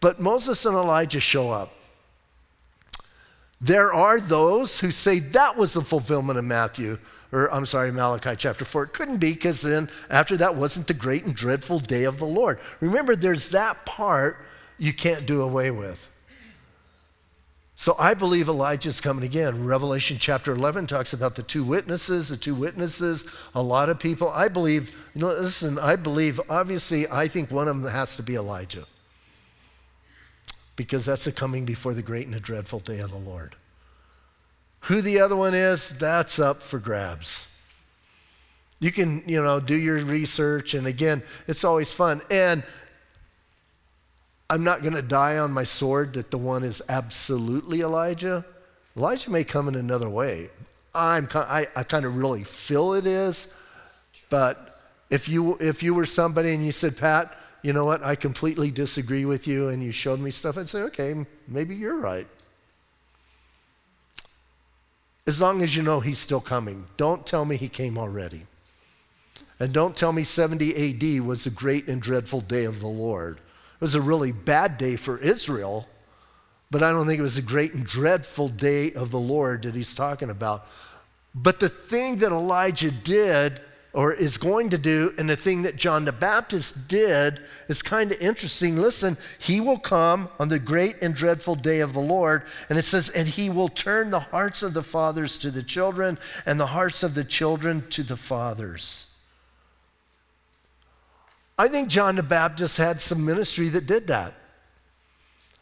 But 0.00 0.20
Moses 0.20 0.66
and 0.66 0.76
Elijah 0.76 1.20
show 1.20 1.50
up. 1.50 1.72
There 3.60 3.92
are 3.92 4.20
those 4.20 4.80
who 4.80 4.90
say 4.92 5.18
that 5.18 5.56
was 5.56 5.74
the 5.74 5.82
fulfillment 5.82 6.38
of 6.38 6.44
Matthew, 6.44 6.98
or 7.32 7.52
I'm 7.52 7.66
sorry, 7.66 7.90
Malachi 7.90 8.36
chapter 8.36 8.64
4. 8.64 8.84
It 8.84 8.92
couldn't 8.92 9.18
be 9.18 9.32
because 9.32 9.62
then 9.62 9.90
after 10.08 10.36
that 10.36 10.54
wasn't 10.54 10.86
the 10.86 10.94
great 10.94 11.24
and 11.24 11.34
dreadful 11.34 11.80
day 11.80 12.04
of 12.04 12.18
the 12.18 12.24
Lord. 12.24 12.60
Remember, 12.80 13.16
there's 13.16 13.50
that 13.50 13.84
part 13.84 14.36
you 14.78 14.92
can't 14.92 15.26
do 15.26 15.42
away 15.42 15.70
with. 15.70 16.08
So 17.74 17.94
I 17.98 18.14
believe 18.14 18.48
Elijah's 18.48 19.00
coming 19.00 19.24
again. 19.24 19.64
Revelation 19.64 20.16
chapter 20.18 20.52
11 20.52 20.88
talks 20.88 21.12
about 21.12 21.36
the 21.36 21.44
two 21.44 21.62
witnesses, 21.62 22.28
the 22.28 22.36
two 22.36 22.54
witnesses, 22.54 23.24
a 23.54 23.62
lot 23.62 23.88
of 23.88 24.00
people. 24.00 24.28
I 24.30 24.48
believe, 24.48 24.90
you 25.14 25.20
know, 25.20 25.28
listen, 25.28 25.78
I 25.78 25.94
believe, 25.94 26.40
obviously, 26.50 27.08
I 27.08 27.28
think 27.28 27.52
one 27.52 27.68
of 27.68 27.80
them 27.80 27.90
has 27.90 28.16
to 28.16 28.22
be 28.22 28.34
Elijah 28.34 28.84
because 30.78 31.04
that's 31.04 31.26
a 31.26 31.32
coming 31.32 31.64
before 31.64 31.92
the 31.92 32.02
great 32.02 32.24
and 32.24 32.32
the 32.32 32.40
dreadful 32.40 32.78
day 32.78 33.00
of 33.00 33.10
the 33.10 33.18
Lord. 33.18 33.56
Who 34.82 35.02
the 35.02 35.18
other 35.18 35.34
one 35.34 35.52
is, 35.52 35.98
that's 35.98 36.38
up 36.38 36.62
for 36.62 36.78
grabs. 36.78 37.60
You 38.78 38.92
can, 38.92 39.24
you 39.26 39.42
know, 39.42 39.58
do 39.58 39.74
your 39.74 39.98
research, 40.04 40.74
and 40.74 40.86
again, 40.86 41.22
it's 41.48 41.64
always 41.64 41.92
fun. 41.92 42.22
And 42.30 42.62
I'm 44.48 44.62
not 44.62 44.82
going 44.82 44.94
to 44.94 45.02
die 45.02 45.38
on 45.38 45.50
my 45.50 45.64
sword 45.64 46.12
that 46.12 46.30
the 46.30 46.38
one 46.38 46.62
is 46.62 46.80
absolutely 46.88 47.80
Elijah. 47.80 48.46
Elijah 48.96 49.30
may 49.32 49.42
come 49.42 49.66
in 49.66 49.74
another 49.74 50.08
way. 50.08 50.48
I'm, 50.94 51.28
I, 51.34 51.66
I 51.74 51.82
kind 51.82 52.04
of 52.04 52.16
really 52.16 52.44
feel 52.44 52.94
it 52.94 53.04
is, 53.04 53.60
but 54.30 54.70
if 55.10 55.28
you, 55.28 55.56
if 55.60 55.82
you 55.82 55.92
were 55.92 56.06
somebody 56.06 56.54
and 56.54 56.64
you 56.64 56.70
said, 56.70 56.96
Pat, 56.96 57.36
you 57.62 57.72
know 57.72 57.84
what, 57.84 58.02
I 58.02 58.14
completely 58.14 58.70
disagree 58.70 59.24
with 59.24 59.46
you, 59.46 59.68
and 59.68 59.82
you 59.82 59.90
showed 59.90 60.20
me 60.20 60.30
stuff, 60.30 60.56
I'd 60.56 60.68
say, 60.68 60.82
okay, 60.82 61.26
maybe 61.46 61.74
you're 61.74 61.98
right. 61.98 62.26
As 65.26 65.40
long 65.40 65.62
as 65.62 65.76
you 65.76 65.82
know 65.82 66.00
he's 66.00 66.18
still 66.18 66.40
coming. 66.40 66.86
Don't 66.96 67.26
tell 67.26 67.44
me 67.44 67.56
he 67.56 67.68
came 67.68 67.98
already. 67.98 68.46
And 69.60 69.72
don't 69.72 69.96
tell 69.96 70.12
me 70.12 70.22
70 70.22 71.18
AD 71.18 71.24
was 71.24 71.44
a 71.44 71.50
great 71.50 71.88
and 71.88 72.00
dreadful 72.00 72.40
day 72.40 72.64
of 72.64 72.80
the 72.80 72.88
Lord. 72.88 73.36
It 73.36 73.80
was 73.80 73.94
a 73.94 74.00
really 74.00 74.32
bad 74.32 74.78
day 74.78 74.96
for 74.96 75.18
Israel, 75.18 75.86
but 76.70 76.82
I 76.82 76.90
don't 76.92 77.06
think 77.06 77.18
it 77.18 77.22
was 77.22 77.38
a 77.38 77.42
great 77.42 77.74
and 77.74 77.84
dreadful 77.84 78.48
day 78.48 78.92
of 78.92 79.10
the 79.10 79.18
Lord 79.18 79.62
that 79.62 79.74
he's 79.74 79.94
talking 79.94 80.30
about. 80.30 80.66
But 81.34 81.60
the 81.60 81.68
thing 81.68 82.16
that 82.18 82.32
Elijah 82.32 82.90
did 82.90 83.60
or 83.94 84.12
is 84.12 84.36
going 84.36 84.70
to 84.70 84.78
do, 84.78 85.14
and 85.18 85.28
the 85.28 85.36
thing 85.36 85.62
that 85.62 85.76
John 85.76 86.04
the 86.04 86.12
Baptist 86.12 86.88
did 86.88 87.40
is 87.68 87.82
kind 87.82 88.12
of 88.12 88.20
interesting. 88.20 88.76
Listen, 88.76 89.16
he 89.38 89.60
will 89.60 89.78
come 89.78 90.28
on 90.38 90.48
the 90.48 90.58
great 90.58 90.96
and 91.00 91.14
dreadful 91.14 91.54
day 91.54 91.80
of 91.80 91.94
the 91.94 92.00
Lord, 92.00 92.42
and 92.68 92.78
it 92.78 92.82
says, 92.82 93.08
and 93.08 93.26
he 93.26 93.48
will 93.48 93.68
turn 93.68 94.10
the 94.10 94.20
hearts 94.20 94.62
of 94.62 94.74
the 94.74 94.82
fathers 94.82 95.38
to 95.38 95.50
the 95.50 95.62
children, 95.62 96.18
and 96.44 96.60
the 96.60 96.66
hearts 96.66 97.02
of 97.02 97.14
the 97.14 97.24
children 97.24 97.88
to 97.90 98.02
the 98.02 98.16
fathers. 98.16 99.18
I 101.58 101.68
think 101.68 101.88
John 101.88 102.16
the 102.16 102.22
Baptist 102.22 102.76
had 102.76 103.00
some 103.00 103.24
ministry 103.24 103.68
that 103.70 103.86
did 103.86 104.06
that. 104.08 104.34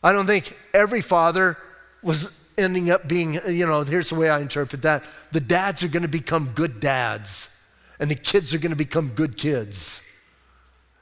I 0.03 0.13
don't 0.13 0.27
think 0.27 0.57
every 0.75 1.01
father 1.01 1.57
was 2.03 2.39
ending 2.59 2.91
up 2.91 3.09
being, 3.09 3.39
you 3.49 3.67
know, 3.67 3.83
here's 3.83 4.11
the 4.11 4.15
way 4.17 4.29
I 4.29 4.41
interpret 4.41 4.83
that 4.83 5.05
the 5.33 5.41
dads 5.41 5.83
are 5.85 5.89
going 5.89 6.03
to 6.03 6.09
become 6.09 6.51
good 6.55 6.81
dads 6.81 7.56
and 7.99 8.11
the 8.11 8.15
kids 8.15 8.53
are 8.55 8.59
going 8.59 8.71
to 8.71 8.77
become 8.77 9.09
good 9.09 9.37
kids. 9.37 10.03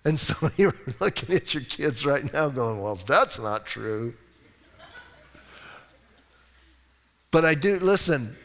And 0.05 0.19
so 0.19 0.51
you're 0.57 0.75
looking 1.01 1.35
at 1.35 1.55
your 1.55 1.63
kids 1.63 2.05
right 2.05 2.33
now 2.33 2.49
going, 2.49 2.81
well, 2.83 2.97
that's 2.97 3.39
not 3.39 3.67
true. 3.67 4.15
But 7.31 7.45
I 7.45 7.55
do, 7.55 7.79
listen, 7.81 8.37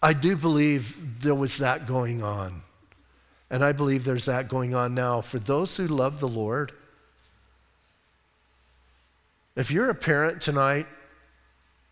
I 0.00 0.12
do 0.12 0.36
believe 0.36 1.20
there 1.20 1.34
was 1.34 1.58
that 1.58 1.86
going 1.86 2.22
on. 2.22 2.62
And 3.50 3.64
I 3.64 3.72
believe 3.72 4.04
there's 4.04 4.26
that 4.26 4.46
going 4.46 4.74
on 4.74 4.94
now 4.94 5.20
for 5.20 5.38
those 5.38 5.76
who 5.76 5.86
love 5.86 6.20
the 6.20 6.28
Lord. 6.28 6.72
If 9.56 9.72
you're 9.72 9.90
a 9.90 9.94
parent 9.94 10.40
tonight 10.40 10.86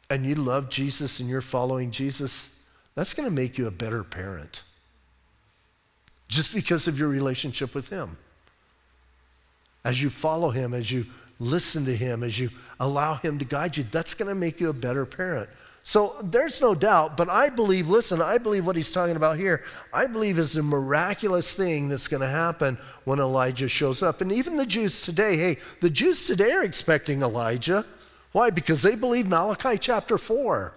and 0.09 0.25
you 0.25 0.37
love 0.37 0.69
Jesus 0.69 1.19
and 1.19 1.29
you're 1.29 1.41
following 1.41 1.91
Jesus, 1.91 2.69
that's 2.95 3.15
going 3.15 3.29
to 3.29 3.35
make 3.35 3.59
you 3.59 3.67
a 3.67 3.73
better 3.73 4.05
parent 4.05 4.63
just 6.29 6.55
because 6.55 6.89
of 6.89 6.99
your 6.99 7.09
relationship 7.09 7.75
with 7.75 7.89
Him. 7.89 8.17
As 9.85 10.03
you 10.03 10.11
follow 10.11 10.51
Him, 10.51 10.75
as 10.75 10.91
you 10.91 11.05
listen 11.39 11.85
to 11.85 11.97
Him, 11.97 12.23
as 12.23 12.39
you 12.39 12.49
allow 12.81 13.15
Him 13.15 13.39
to 13.39 13.45
guide 13.45 13.77
you, 13.77 13.85
that's 13.85 14.15
going 14.15 14.29
to 14.29 14.35
make 14.35 14.61
you 14.61 14.69
a 14.69 14.73
better 14.73 15.07
parent. 15.07 15.49
So 15.87 16.17
there's 16.21 16.61
no 16.61 16.75
doubt, 16.75 17.17
but 17.17 17.29
I 17.29 17.49
believe, 17.49 17.89
listen, 17.89 18.21
I 18.21 18.39
believe 18.39 18.67
what 18.67 18.75
he's 18.75 18.91
talking 18.91 19.15
about 19.15 19.39
here, 19.39 19.63
I 19.93 20.09
believe 20.09 20.37
is 20.37 20.57
a 20.57 20.63
miraculous 20.65 21.55
thing 21.55 21.89
that's 21.89 22.09
going 22.09 22.23
to 22.23 22.29
happen 22.29 22.77
when 23.05 23.21
Elijah 23.21 23.69
shows 23.69 24.03
up. 24.03 24.21
And 24.21 24.33
even 24.33 24.57
the 24.57 24.67
Jews 24.67 25.03
today, 25.03 25.37
hey, 25.37 25.59
the 25.81 25.89
Jews 25.89 26.27
today 26.27 26.51
are 26.51 26.65
expecting 26.65 27.23
Elijah. 27.23 27.87
Why? 28.33 28.51
Because 28.51 28.83
they 28.83 28.97
believe 28.97 29.29
Malachi 29.29 29.79
chapter 29.79 30.19
4. 30.19 30.75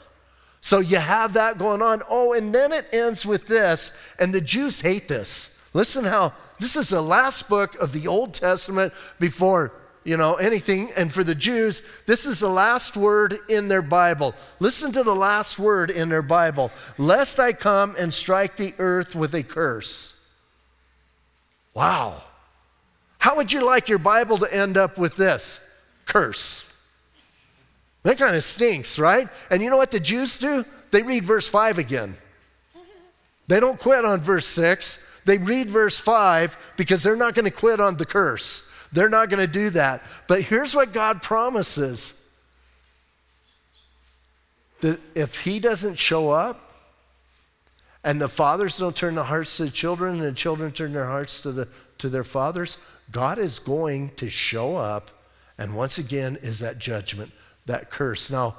So 0.61 0.79
you 0.79 0.97
have 0.97 1.33
that 1.33 1.57
going 1.57 1.81
on. 1.81 2.01
Oh, 2.09 2.33
and 2.33 2.53
then 2.53 2.71
it 2.71 2.87
ends 2.91 3.25
with 3.25 3.47
this, 3.47 4.15
and 4.19 4.33
the 4.33 4.41
Jews 4.41 4.81
hate 4.81 5.07
this. 5.07 5.67
Listen 5.73 6.03
how 6.03 6.33
this 6.59 6.75
is 6.75 6.89
the 6.89 7.01
last 7.01 7.47
book 7.47 7.75
of 7.75 7.93
the 7.93 8.07
Old 8.07 8.33
Testament 8.33 8.93
before, 9.19 9.71
you 10.03 10.17
know, 10.17 10.35
anything. 10.35 10.89
And 10.97 11.11
for 11.11 11.23
the 11.23 11.35
Jews, 11.35 12.01
this 12.05 12.25
is 12.25 12.39
the 12.39 12.49
last 12.49 12.97
word 12.97 13.37
in 13.47 13.67
their 13.67 13.81
Bible. 13.81 14.35
Listen 14.59 14.91
to 14.91 15.03
the 15.03 15.15
last 15.15 15.57
word 15.57 15.89
in 15.89 16.09
their 16.09 16.21
Bible 16.21 16.71
lest 16.97 17.39
I 17.39 17.53
come 17.53 17.95
and 17.97 18.13
strike 18.13 18.57
the 18.57 18.73
earth 18.77 19.15
with 19.15 19.33
a 19.33 19.43
curse. 19.43 20.27
Wow. 21.73 22.23
How 23.19 23.37
would 23.37 23.51
you 23.51 23.65
like 23.65 23.89
your 23.89 23.99
Bible 23.99 24.37
to 24.39 24.53
end 24.53 24.75
up 24.75 24.97
with 24.97 25.15
this? 25.15 25.73
Curse. 26.05 26.68
That 28.03 28.17
kind 28.17 28.35
of 28.35 28.43
stinks, 28.43 28.97
right? 28.97 29.27
And 29.51 29.61
you 29.61 29.69
know 29.69 29.77
what 29.77 29.91
the 29.91 29.99
Jews 29.99 30.37
do? 30.37 30.63
They 30.91 31.01
read 31.01 31.23
verse 31.23 31.47
5 31.47 31.77
again. 31.77 32.15
They 33.47 33.59
don't 33.59 33.79
quit 33.79 34.05
on 34.05 34.21
verse 34.21 34.45
6. 34.47 35.21
They 35.25 35.37
read 35.37 35.69
verse 35.69 35.97
5 35.97 36.73
because 36.77 37.03
they're 37.03 37.15
not 37.15 37.33
going 37.33 37.45
to 37.45 37.51
quit 37.51 37.79
on 37.79 37.97
the 37.97 38.05
curse. 38.05 38.73
They're 38.93 39.09
not 39.09 39.29
going 39.29 39.45
to 39.45 39.51
do 39.51 39.69
that. 39.71 40.01
But 40.27 40.41
here's 40.43 40.73
what 40.73 40.93
God 40.93 41.21
promises 41.21 42.31
that 44.81 44.99
if 45.13 45.41
He 45.41 45.59
doesn't 45.59 45.97
show 45.97 46.31
up, 46.31 46.65
and 48.03 48.21
the 48.21 48.29
fathers 48.29 48.77
don't 48.77 48.95
turn 48.95 49.15
their 49.15 49.25
hearts 49.25 49.57
to 49.57 49.65
the 49.65 49.71
children, 49.71 50.15
and 50.15 50.23
the 50.23 50.31
children 50.31 50.71
turn 50.71 50.93
their 50.93 51.07
hearts 51.07 51.41
to, 51.41 51.51
the, 51.51 51.67
to 51.97 52.07
their 52.07 52.23
fathers, 52.23 52.77
God 53.11 53.37
is 53.37 53.59
going 53.59 54.11
to 54.15 54.29
show 54.29 54.77
up, 54.77 55.11
and 55.57 55.75
once 55.75 55.97
again 55.97 56.37
is 56.41 56.59
that 56.59 56.79
judgment 56.79 57.31
that 57.65 57.89
curse. 57.89 58.29
Now, 58.29 58.55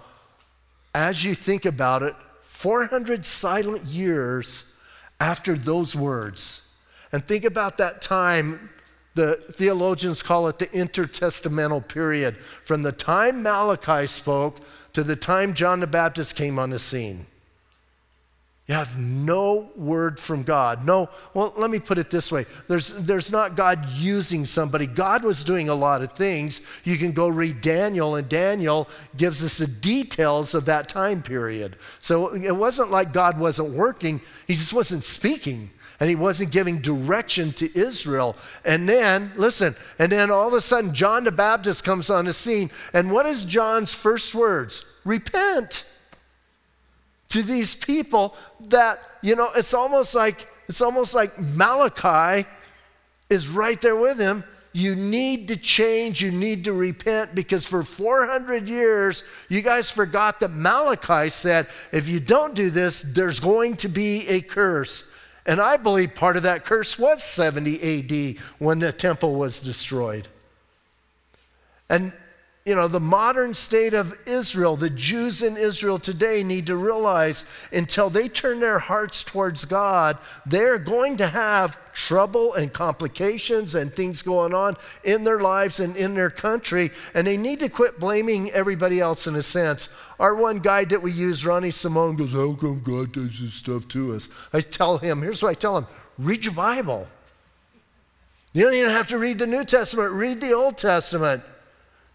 as 0.95 1.25
you 1.25 1.35
think 1.35 1.65
about 1.65 2.03
it, 2.03 2.15
400 2.43 3.25
silent 3.25 3.85
years 3.85 4.77
after 5.19 5.55
those 5.55 5.95
words, 5.97 6.75
and 7.13 7.25
think 7.25 7.45
about 7.45 7.79
that 7.79 8.03
time, 8.03 8.71
the 9.15 9.37
theologians 9.53 10.23
call 10.23 10.47
it 10.49 10.59
the 10.59 10.67
intertestamental 10.67 11.89
period, 11.89 12.37
from 12.37 12.83
the 12.83 12.93
time 12.93 13.43
Malachi 13.43 14.07
spoke 14.07 14.61
to 14.93 15.03
the 15.03 15.17
time 15.17 15.55
John 15.55 15.81
the 15.81 15.87
Baptist 15.87 16.37
came 16.37 16.59
on 16.59 16.71
the 16.71 16.79
scene. 16.79 17.27
You 18.71 18.77
have 18.77 19.01
no 19.01 19.69
word 19.75 20.21
from 20.21 20.45
God. 20.45 20.87
No, 20.87 21.09
well, 21.35 21.53
let 21.57 21.73
me 21.73 21.81
put 21.81 21.99
it 21.99 22.09
this 22.09 22.31
way 22.31 22.47
there's, 22.69 22.91
there's 23.05 23.33
not 23.33 23.57
God 23.57 23.85
using 23.95 24.45
somebody. 24.45 24.87
God 24.87 25.25
was 25.25 25.43
doing 25.43 25.69
a 25.69 25.75
lot 25.75 26.03
of 26.03 26.13
things. 26.13 26.65
You 26.85 26.97
can 26.97 27.11
go 27.11 27.27
read 27.27 27.63
Daniel, 27.63 28.15
and 28.15 28.29
Daniel 28.29 28.89
gives 29.17 29.43
us 29.43 29.59
the 29.59 29.67
details 29.67 30.55
of 30.55 30.67
that 30.67 30.89
time 30.89 31.21
period. 31.21 31.79
So 31.99 32.33
it 32.33 32.55
wasn't 32.55 32.93
like 32.93 33.13
God 33.13 33.41
wasn't 33.41 33.71
working, 33.71 34.21
He 34.47 34.55
just 34.55 34.73
wasn't 34.73 35.03
speaking. 35.03 35.71
And 35.99 36.09
he 36.09 36.15
wasn't 36.15 36.51
giving 36.51 36.79
direction 36.79 37.53
to 37.55 37.79
Israel. 37.79 38.35
And 38.65 38.89
then, 38.89 39.33
listen, 39.37 39.75
and 39.99 40.11
then 40.11 40.31
all 40.31 40.49
of 40.49 40.55
a 40.55 40.63
sudden, 40.63 40.95
John 40.95 41.25
the 41.25 41.33
Baptist 41.33 41.85
comes 41.85 42.09
on 42.09 42.25
the 42.25 42.33
scene. 42.33 42.71
And 42.95 43.13
what 43.13 43.27
is 43.27 43.45
John's 43.45 43.93
first 43.93 44.35
words? 44.35 44.97
Repent 45.05 45.85
to 47.31 47.43
these 47.43 47.75
people 47.75 48.37
that, 48.69 49.01
you 49.23 49.35
know, 49.35 49.49
it's 49.57 49.75
almost 49.75 50.15
like 50.15 50.47
it's 50.69 50.81
almost 50.81 51.15
like 51.15 51.37
Malachi 51.39 52.47
is 53.29 53.49
right 53.49 53.81
there 53.81 53.97
with 53.97 54.19
him. 54.21 54.45
You 54.73 54.95
need 54.95 55.49
to 55.49 55.57
change, 55.57 56.23
you 56.23 56.31
need 56.31 56.65
to 56.65 56.73
repent 56.73 57.35
because 57.35 57.67
for 57.67 57.83
400 57.83 58.69
years, 58.69 59.25
you 59.49 59.63
guys 59.63 59.91
forgot 59.91 60.39
that 60.41 60.53
Malachi 60.53 61.29
said, 61.31 61.67
if 61.91 62.09
you 62.09 62.21
don't 62.21 62.55
do 62.55 62.71
this, 62.71 63.03
there's 63.03 63.41
going 63.41 63.77
to 63.77 63.89
be 63.89 64.29
a 64.29 64.41
curse. 64.41 65.13
And 65.45 65.61
I 65.61 65.77
believe 65.77 66.15
part 66.15 66.37
of 66.37 66.45
that 66.45 66.65
curse 66.65 66.97
was 66.97 67.25
70 67.25 68.37
AD 68.37 68.45
when 68.61 68.79
the 68.79 68.93
temple 68.93 69.35
was 69.35 69.61
destroyed. 69.61 70.29
And 71.89 72.13
you 72.67 72.75
know, 72.75 72.89
the 72.89 73.01
modern 73.01 73.55
state 73.55 73.95
of 73.95 74.15
Israel, 74.27 74.77
the 74.77 74.91
Jews 74.91 75.41
in 75.41 75.57
Israel 75.57 75.99
today 75.99 76.45
need 76.45 76.67
to 76.67 76.77
realize 76.77 77.45
until 77.73 78.11
they 78.11 78.29
turn 78.29 78.61
their 78.61 78.79
hearts 78.79 79.25
towards 79.25 79.65
God, 79.65 80.19
they're 80.45 80.79
going 80.79 81.17
to 81.17 81.27
have 81.27 81.79
trouble 81.95 82.53
and 82.55 82.71
complications 82.71 83.75
and 83.75 83.91
things 83.91 84.21
going 84.21 84.53
on 84.53 84.77
in 85.05 85.25
their 85.25 85.41
lives 85.41 85.81
and 85.81 85.97
in 85.97 86.15
their 86.15 86.29
country, 86.29 86.91
and 87.15 87.27
they 87.27 87.39
need 87.39 87.61
to 87.61 87.69
quit 87.71 87.99
blaming 87.99 88.51
everybody 88.51 89.01
else 89.01 89.27
in 89.27 89.37
a 89.37 89.43
sense. 89.43 89.89
Our 90.19 90.35
one 90.35 90.59
guide 90.59 90.91
that 90.91 91.03
we 91.03 91.13
use, 91.13 91.47
Ronnie 91.47 91.71
Simone, 91.71 92.17
goes, 92.17 92.33
How 92.33 92.53
come 92.53 92.83
God 92.83 93.13
does 93.13 93.41
this 93.41 93.55
stuff 93.55 93.89
to 93.89 94.15
us? 94.15 94.29
I 94.53 94.61
tell 94.61 94.99
him, 94.99 95.23
here's 95.23 95.43
what 95.43 95.51
I 95.51 95.55
tell 95.55 95.79
him 95.79 95.87
read 96.19 96.45
your 96.45 96.55
Bible. 96.55 97.09
You 98.53 98.65
don't 98.65 98.75
even 98.75 98.91
have 98.91 99.07
to 99.09 99.19
read 99.19 99.39
the 99.39 99.47
New 99.47 99.65
Testament, 99.65 100.13
read 100.13 100.43
the 100.43 100.53
Old 100.53 100.77
Testament. 100.77 101.43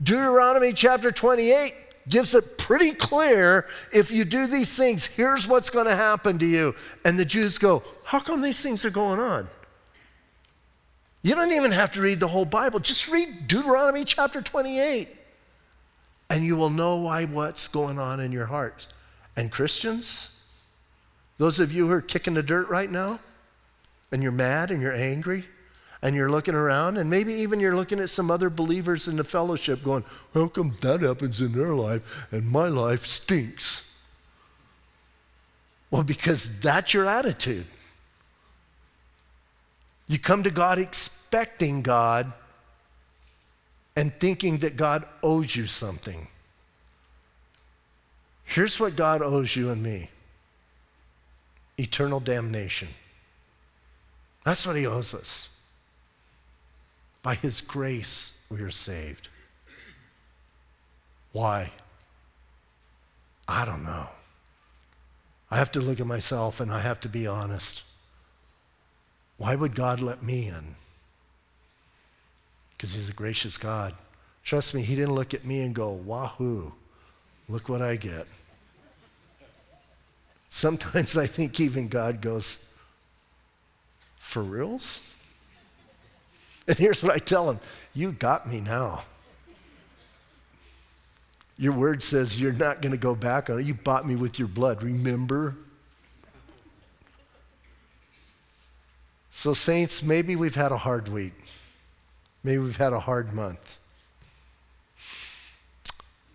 Deuteronomy 0.01 0.73
chapter 0.73 1.11
28 1.11 1.73
gives 2.07 2.35
it 2.35 2.57
pretty 2.57 2.91
clear 2.91 3.65
if 3.91 4.11
you 4.11 4.25
do 4.25 4.47
these 4.47 4.75
things, 4.77 5.05
here's 5.05 5.47
what's 5.47 5.69
going 5.69 5.85
to 5.87 5.95
happen 5.95 6.37
to 6.39 6.45
you. 6.45 6.75
And 7.03 7.17
the 7.17 7.25
Jews 7.25 7.57
go, 7.57 7.83
How 8.03 8.19
come 8.19 8.41
these 8.41 8.61
things 8.61 8.85
are 8.85 8.91
going 8.91 9.19
on? 9.19 9.47
You 11.21 11.33
don't 11.33 11.51
even 11.53 11.71
have 11.71 11.91
to 11.93 12.01
read 12.01 12.19
the 12.19 12.27
whole 12.27 12.45
Bible, 12.45 12.79
just 12.79 13.09
read 13.09 13.47
Deuteronomy 13.47 14.03
chapter 14.03 14.41
28, 14.41 15.09
and 16.29 16.45
you 16.45 16.55
will 16.55 16.69
know 16.69 16.97
why 16.97 17.25
what's 17.25 17.67
going 17.67 17.97
on 17.97 18.19
in 18.19 18.31
your 18.31 18.45
heart. 18.45 18.87
And 19.35 19.51
Christians, 19.51 20.39
those 21.37 21.59
of 21.59 21.73
you 21.73 21.87
who 21.87 21.93
are 21.93 22.01
kicking 22.01 22.35
the 22.35 22.43
dirt 22.43 22.69
right 22.69 22.91
now, 22.91 23.19
and 24.11 24.21
you're 24.21 24.31
mad 24.31 24.69
and 24.69 24.81
you're 24.81 24.93
angry, 24.93 25.45
and 26.05 26.15
you're 26.15 26.29
looking 26.29 26.53
around, 26.53 26.97
and 26.97 27.09
maybe 27.09 27.33
even 27.33 27.59
you're 27.59 27.75
looking 27.75 27.99
at 27.99 28.11
some 28.11 28.29
other 28.29 28.51
believers 28.51 29.07
in 29.07 29.15
the 29.15 29.23
fellowship 29.23 29.83
going, 29.83 30.03
How 30.35 30.47
come 30.47 30.75
that 30.81 31.01
happens 31.01 31.41
in 31.41 31.51
their 31.51 31.73
life 31.73 32.27
and 32.31 32.45
my 32.47 32.67
life 32.67 33.07
stinks? 33.07 33.97
Well, 35.89 36.03
because 36.03 36.59
that's 36.59 36.93
your 36.93 37.09
attitude. 37.09 37.65
You 40.07 40.19
come 40.19 40.43
to 40.43 40.51
God 40.51 40.77
expecting 40.77 41.81
God 41.81 42.31
and 43.95 44.13
thinking 44.13 44.59
that 44.59 44.77
God 44.77 45.05
owes 45.23 45.55
you 45.55 45.65
something. 45.65 46.27
Here's 48.43 48.79
what 48.79 48.95
God 48.95 49.23
owes 49.23 49.55
you 49.55 49.71
and 49.71 49.81
me 49.81 50.11
eternal 51.79 52.19
damnation. 52.19 52.89
That's 54.43 54.67
what 54.67 54.75
he 54.75 54.85
owes 54.85 55.15
us. 55.15 55.54
By 57.25 57.33
his 57.33 57.59
grace, 57.59 58.45
we 58.51 58.61
are 58.61 58.69
saved. 58.69 59.29
Why? 61.31 61.71
I 63.47 63.65
don't 63.65 63.83
know. 63.83 64.09
I 65.49 65.57
have 65.57 65.71
to 65.71 65.81
look 65.81 65.99
at 65.99 66.05
myself 66.05 66.59
and 66.59 66.71
I 66.71 66.81
have 66.81 66.99
to 66.99 67.09
be 67.09 67.25
honest. 67.25 67.83
Why 69.37 69.55
would 69.55 69.73
God 69.73 70.01
let 70.01 70.21
me 70.21 70.49
in? 70.49 70.75
Because 72.77 72.93
He's 72.93 73.09
a 73.09 73.13
gracious 73.13 73.57
God. 73.57 73.95
Trust 74.43 74.75
me, 74.75 74.83
He 74.83 74.95
didn't 74.95 75.15
look 75.15 75.33
at 75.33 75.45
me 75.45 75.61
and 75.61 75.73
go, 75.73 75.93
Wahoo, 75.93 76.73
look 77.49 77.69
what 77.69 77.81
I 77.81 77.95
get. 77.95 78.27
Sometimes 80.49 81.17
I 81.17 81.25
think 81.25 81.59
even 81.59 81.87
God 81.87 82.21
goes, 82.21 82.71
For 84.19 84.43
reals? 84.43 85.14
And 86.67 86.77
here's 86.77 87.03
what 87.03 87.13
I 87.13 87.19
tell 87.19 87.49
him 87.49 87.59
You 87.93 88.11
got 88.11 88.49
me 88.49 88.59
now. 88.59 89.03
Your 91.57 91.73
word 91.73 92.03
says 92.03 92.39
you're 92.39 92.53
not 92.53 92.81
going 92.81 92.91
to 92.91 92.97
go 92.97 93.15
back 93.15 93.49
on 93.49 93.59
it. 93.59 93.65
You 93.65 93.75
bought 93.75 94.05
me 94.05 94.15
with 94.15 94.39
your 94.39 94.47
blood, 94.47 94.83
remember? 94.83 95.55
So, 99.31 99.53
saints, 99.53 100.03
maybe 100.03 100.35
we've 100.35 100.55
had 100.55 100.71
a 100.71 100.77
hard 100.77 101.07
week. 101.07 101.33
Maybe 102.43 102.57
we've 102.57 102.77
had 102.77 102.93
a 102.93 102.99
hard 102.99 103.33
month. 103.33 103.77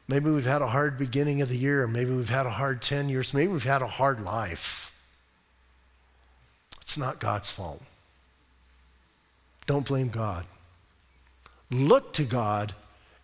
Maybe 0.09 0.31
we've 0.31 0.47
had 0.47 0.63
a 0.63 0.67
hard 0.67 0.99
beginning 0.99 1.41
of 1.41 1.49
the 1.49 1.57
year. 1.57 1.87
Maybe 1.87 2.11
we've 2.11 2.31
had 2.31 2.47
a 2.47 2.51
hard 2.51 2.83
10 2.83 3.09
years. 3.09 3.33
Maybe 3.33 3.53
we've 3.53 3.65
had 3.65 3.83
a 3.83 3.87
hard 3.87 4.21
life. 4.23 5.01
It's 6.81 6.99
not 6.99 7.21
God's 7.21 7.51
fault. 7.51 7.83
Don't 9.67 9.87
blame 9.87 10.09
God. 10.09 10.45
Look 11.71 12.13
to 12.15 12.25
God 12.25 12.75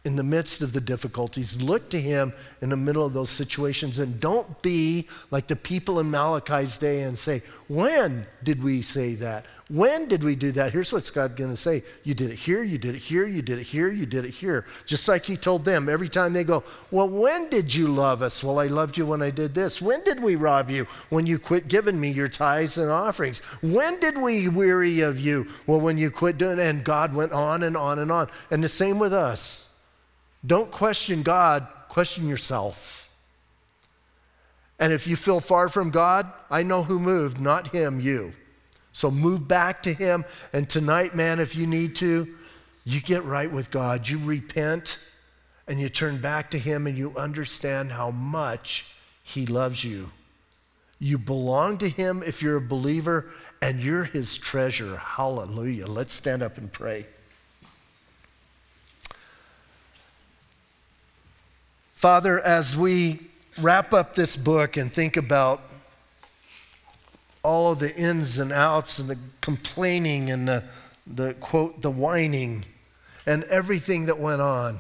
in 0.07 0.15
the 0.15 0.23
midst 0.23 0.63
of 0.63 0.73
the 0.73 0.81
difficulties. 0.81 1.61
Look 1.61 1.91
to 1.91 2.01
Him 2.01 2.33
in 2.63 2.69
the 2.69 2.77
middle 2.77 3.05
of 3.05 3.13
those 3.13 3.29
situations 3.29 3.99
and 3.99 4.21
don't 4.21 4.63
be 4.63 5.09
like 5.33 5.49
the 5.49 5.57
people 5.57 5.99
in 5.99 6.13
Malachi's 6.13 6.79
day 6.79 7.03
and 7.03 7.19
say, 7.19 7.43
When 7.67 8.25
did 8.45 8.63
we 8.63 8.83
say 8.83 9.15
that? 9.17 9.47
When 9.69 10.07
did 10.07 10.23
we 10.23 10.37
do 10.37 10.53
that? 10.53 10.73
Here's 10.73 10.93
what's 10.93 11.11
God 11.11 11.35
going 11.35 11.51
to 11.51 11.57
say 11.57 11.83
You 12.05 12.15
did 12.15 12.31
it 12.31 12.37
here, 12.37 12.63
you 12.63 12.79
did 12.79 12.95
it 12.95 13.01
here, 13.01 13.27
you 13.27 13.43
did 13.43 13.59
it 13.59 13.65
here, 13.65 13.91
you 13.91 14.07
did 14.07 14.25
it 14.25 14.31
here. 14.31 14.65
Just 14.87 15.09
like 15.09 15.25
He 15.25 15.37
told 15.37 15.65
them 15.65 15.89
every 15.89 16.09
time 16.09 16.33
they 16.33 16.45
go, 16.45 16.63
Well, 16.93 17.09
when 17.09 17.51
did 17.51 17.75
you 17.75 17.89
love 17.89 18.23
us? 18.23 18.45
Well, 18.45 18.61
I 18.61 18.69
loved 18.69 18.97
you 18.97 19.07
when 19.07 19.23
I 19.23 19.31
did 19.31 19.55
this. 19.55 19.83
When 19.83 20.05
did 20.05 20.23
we 20.23 20.37
rob 20.37 20.71
you? 20.71 20.87
When 21.09 21.27
you 21.27 21.41
quit 21.41 21.67
giving 21.67 22.01
me 22.01 22.13
your 22.13 22.29
tithes 22.29 22.79
and 22.79 22.93
offerings. 22.93 23.41
When 23.61 23.99
did 23.99 24.17
we 24.17 24.49
weary 24.49 25.01
of 25.01 25.19
you? 25.19 25.49
Well, 25.67 25.81
when 25.81 25.99
you 25.99 26.13
quit 26.13 26.39
doing 26.39 26.61
it. 26.61 26.63
And 26.63 26.85
God 26.85 27.13
went 27.13 27.33
on 27.33 27.65
and 27.65 27.77
on 27.77 27.99
and 27.99 28.13
on. 28.13 28.29
And 28.53 28.63
the 28.63 28.69
same 28.69 29.01
with 29.01 29.13
us. 29.13 29.76
Don't 30.47 30.71
question 30.71 31.23
God, 31.23 31.67
question 31.89 32.29
yourself. 32.29 33.13
And 34.79 34.93
if 34.93 35.07
you 35.09 35.17
feel 35.17 35.41
far 35.41 35.69
from 35.69 35.91
God, 35.91 36.31
I 36.51 36.63
know 36.63 36.83
who 36.83 37.01
moved, 37.01 37.41
not 37.41 37.69
him, 37.69 37.99
you. 37.99 38.33
So 38.93 39.11
move 39.11 39.49
back 39.49 39.83
to 39.83 39.93
him. 39.93 40.25
And 40.53 40.69
tonight, 40.69 41.15
man, 41.15 41.41
if 41.41 41.57
you 41.57 41.67
need 41.67 41.97
to, 41.97 42.29
you 42.85 43.01
get 43.01 43.25
right 43.25 43.51
with 43.51 43.71
God. 43.71 44.09
You 44.09 44.19
repent 44.19 44.99
and 45.67 45.81
you 45.81 45.89
turn 45.89 46.19
back 46.19 46.51
to 46.53 46.59
him 46.59 46.87
and 46.87 46.97
you 46.97 47.13
understand 47.17 47.91
how 47.91 48.11
much 48.11 48.95
he 49.23 49.47
loves 49.47 49.85
you. 49.85 50.11
You 50.99 51.19
belong 51.19 51.79
to 51.79 51.89
him 51.89 52.23
if 52.25 52.43
you're 52.43 52.57
a 52.57 52.61
believer, 52.61 53.27
and 53.61 53.83
you're 53.83 54.05
his 54.05 54.37
treasure. 54.37 54.97
Hallelujah. 54.97 55.87
Let's 55.87 56.15
stand 56.15 56.43
up 56.43 56.57
and 56.57 56.73
pray. 56.73 57.07
Father, 61.97 62.39
as 62.41 62.77
we 62.77 63.19
wrap 63.59 63.95
up 63.95 64.15
this 64.15 64.37
book 64.37 64.77
and 64.77 64.93
think 64.93 65.17
about 65.17 65.63
all 67.43 67.73
of 67.73 67.79
the 67.79 67.95
ins 67.97 68.37
and 68.37 68.53
outs 68.53 68.99
and 68.99 69.09
the 69.09 69.19
complaining 69.41 70.31
and 70.31 70.47
the, 70.47 70.63
the 71.07 71.33
quote, 71.41 71.81
the 71.81 71.91
whining 71.91 72.67
and 73.27 73.45
everything 73.45 74.07
that 74.07 74.19
went 74.19 74.43
on, 74.43 74.79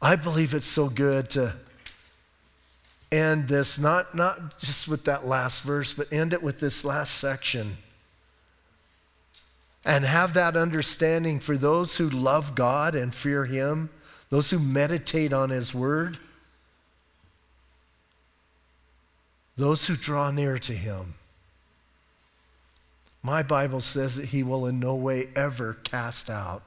I 0.00 0.14
believe 0.14 0.54
it's 0.54 0.68
so 0.68 0.88
good 0.88 1.28
to 1.30 1.52
end 3.10 3.48
this, 3.48 3.80
not, 3.80 4.14
not 4.14 4.60
just 4.60 4.86
with 4.86 5.04
that 5.06 5.26
last 5.26 5.64
verse, 5.64 5.92
but 5.92 6.12
end 6.12 6.32
it 6.32 6.40
with 6.40 6.60
this 6.60 6.84
last 6.84 7.16
section. 7.16 7.78
And 9.84 10.04
have 10.04 10.34
that 10.34 10.54
understanding 10.54 11.40
for 11.40 11.56
those 11.56 11.98
who 11.98 12.08
love 12.08 12.54
God 12.54 12.94
and 12.94 13.12
fear 13.12 13.46
Him 13.46 13.90
those 14.30 14.50
who 14.50 14.58
meditate 14.58 15.32
on 15.32 15.50
his 15.50 15.74
word, 15.74 16.18
those 19.56 19.86
who 19.86 19.96
draw 19.96 20.30
near 20.30 20.58
to 20.58 20.72
him. 20.72 21.14
My 23.22 23.42
Bible 23.42 23.80
says 23.80 24.16
that 24.16 24.26
he 24.26 24.42
will 24.42 24.66
in 24.66 24.80
no 24.80 24.94
way 24.94 25.28
ever 25.36 25.74
cast 25.84 26.30
out. 26.30 26.62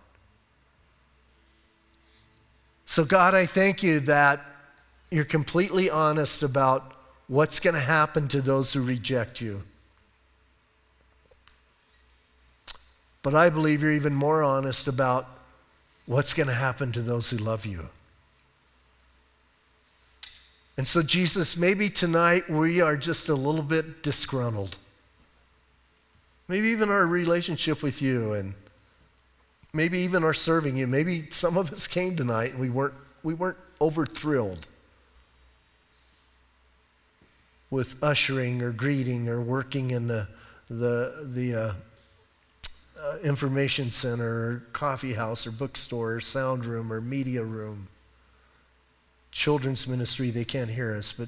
So, 2.86 3.04
God, 3.06 3.34
I 3.34 3.48
thank 3.48 3.82
you 3.82 4.02
that 4.02 4.40
you're 5.10 5.26
completely 5.26 5.90
honest 5.90 6.44
about 6.44 6.94
what's 7.28 7.60
going 7.60 7.74
to 7.74 7.80
happen 7.80 8.28
to 8.28 8.42
those 8.42 8.74
who 8.74 8.84
reject 8.84 9.42
you. 9.42 9.64
But 13.24 13.34
I 13.34 13.50
believe 13.50 13.82
you're 13.82 13.94
even 13.94 14.14
more 14.14 14.44
honest 14.44 14.88
about 14.88 15.28
what's 16.06 16.34
going 16.34 16.48
to 16.48 16.54
happen 16.54 16.92
to 16.92 17.02
those 17.02 17.30
who 17.30 17.38
love 17.38 17.66
you? 17.66 17.90
And 20.78 20.88
so, 20.88 21.04
Jesus, 21.04 21.56
maybe 21.56 21.90
tonight 21.90 22.50
we 22.50 22.82
are 22.82 22.98
just 22.98 23.30
a 23.30 23.36
little 23.36 23.62
bit 23.62 24.02
disgruntled. 24.02 24.78
Maybe 26.48 26.70
even 26.70 26.90
our 26.90 27.06
relationship 27.06 27.84
with 27.84 28.02
you, 28.02 28.34
and 28.34 28.54
maybe 29.74 30.00
even 30.00 30.24
our 30.24 30.34
serving 30.34 30.78
you. 30.78 30.88
Maybe 30.88 31.28
some 31.30 31.58
of 31.58 31.72
us 31.72 31.88
came 31.88 32.16
tonight 32.16 32.52
and 32.52 32.60
we 32.60 32.70
weren't, 32.70 32.94
we 33.24 33.34
weren't 33.34 33.58
over 33.80 34.06
thrilled 34.06 34.68
with 37.70 38.02
ushering 38.04 38.62
or 38.62 38.72
greeting 38.72 39.28
or 39.28 39.42
working 39.42 39.92
in 39.92 40.08
the, 40.08 40.28
the, 40.70 41.28
the 41.34 41.56
uh, 41.56 41.74
uh, 43.04 43.18
information 43.24 43.92
center 43.92 44.26
or 44.26 44.64
coffee 44.72 45.14
house 45.14 45.46
or 45.46 45.52
bookstore 45.52 46.16
or 46.16 46.20
sound 46.20 46.66
room 46.66 46.92
or 46.92 47.02
media 47.02 47.44
room. 47.44 47.88
Children's 49.32 49.88
ministry, 49.88 50.30
they 50.30 50.46
can't 50.46 50.70
hear 50.70 50.94
us, 50.94 51.12
but 51.12 51.28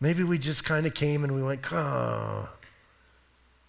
maybe 0.00 0.22
we 0.22 0.38
just 0.38 0.64
kind 0.64 0.86
of 0.86 0.94
came 0.94 1.24
and 1.24 1.34
we 1.34 1.42
went, 1.42 1.60
oh. 1.72 2.50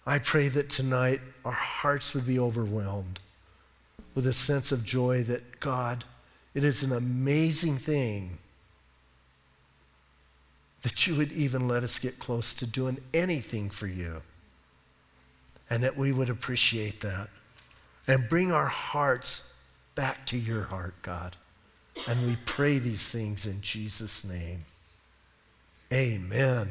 I 0.06 0.18
pray 0.18 0.48
that 0.48 0.70
tonight 0.70 1.20
our 1.44 1.52
hearts 1.52 2.14
would 2.14 2.26
be 2.26 2.38
overwhelmed 2.38 3.20
with 4.14 4.26
a 4.26 4.32
sense 4.32 4.72
of 4.72 4.84
joy 4.84 5.22
that 5.24 5.60
God, 5.60 6.04
it 6.54 6.64
is 6.64 6.82
an 6.82 6.92
amazing 6.92 7.76
thing 7.76 8.38
that 10.82 11.06
you 11.06 11.14
would 11.14 11.30
even 11.32 11.68
let 11.68 11.82
us 11.82 11.98
get 11.98 12.18
close 12.18 12.54
to 12.54 12.66
doing 12.66 12.98
anything 13.12 13.68
for 13.68 13.86
you 13.86 14.22
and 15.70 15.82
that 15.82 15.96
we 15.96 16.12
would 16.12 16.30
appreciate 16.30 17.00
that 17.00 17.28
and 18.06 18.28
bring 18.28 18.52
our 18.52 18.66
hearts 18.66 19.62
back 19.94 20.24
to 20.26 20.38
your 20.38 20.62
heart, 20.64 20.94
God. 21.02 21.36
And 22.08 22.26
we 22.26 22.36
pray 22.46 22.78
these 22.78 23.10
things 23.10 23.46
in 23.46 23.60
Jesus' 23.60 24.24
name. 24.24 24.64
Amen. 25.92 26.68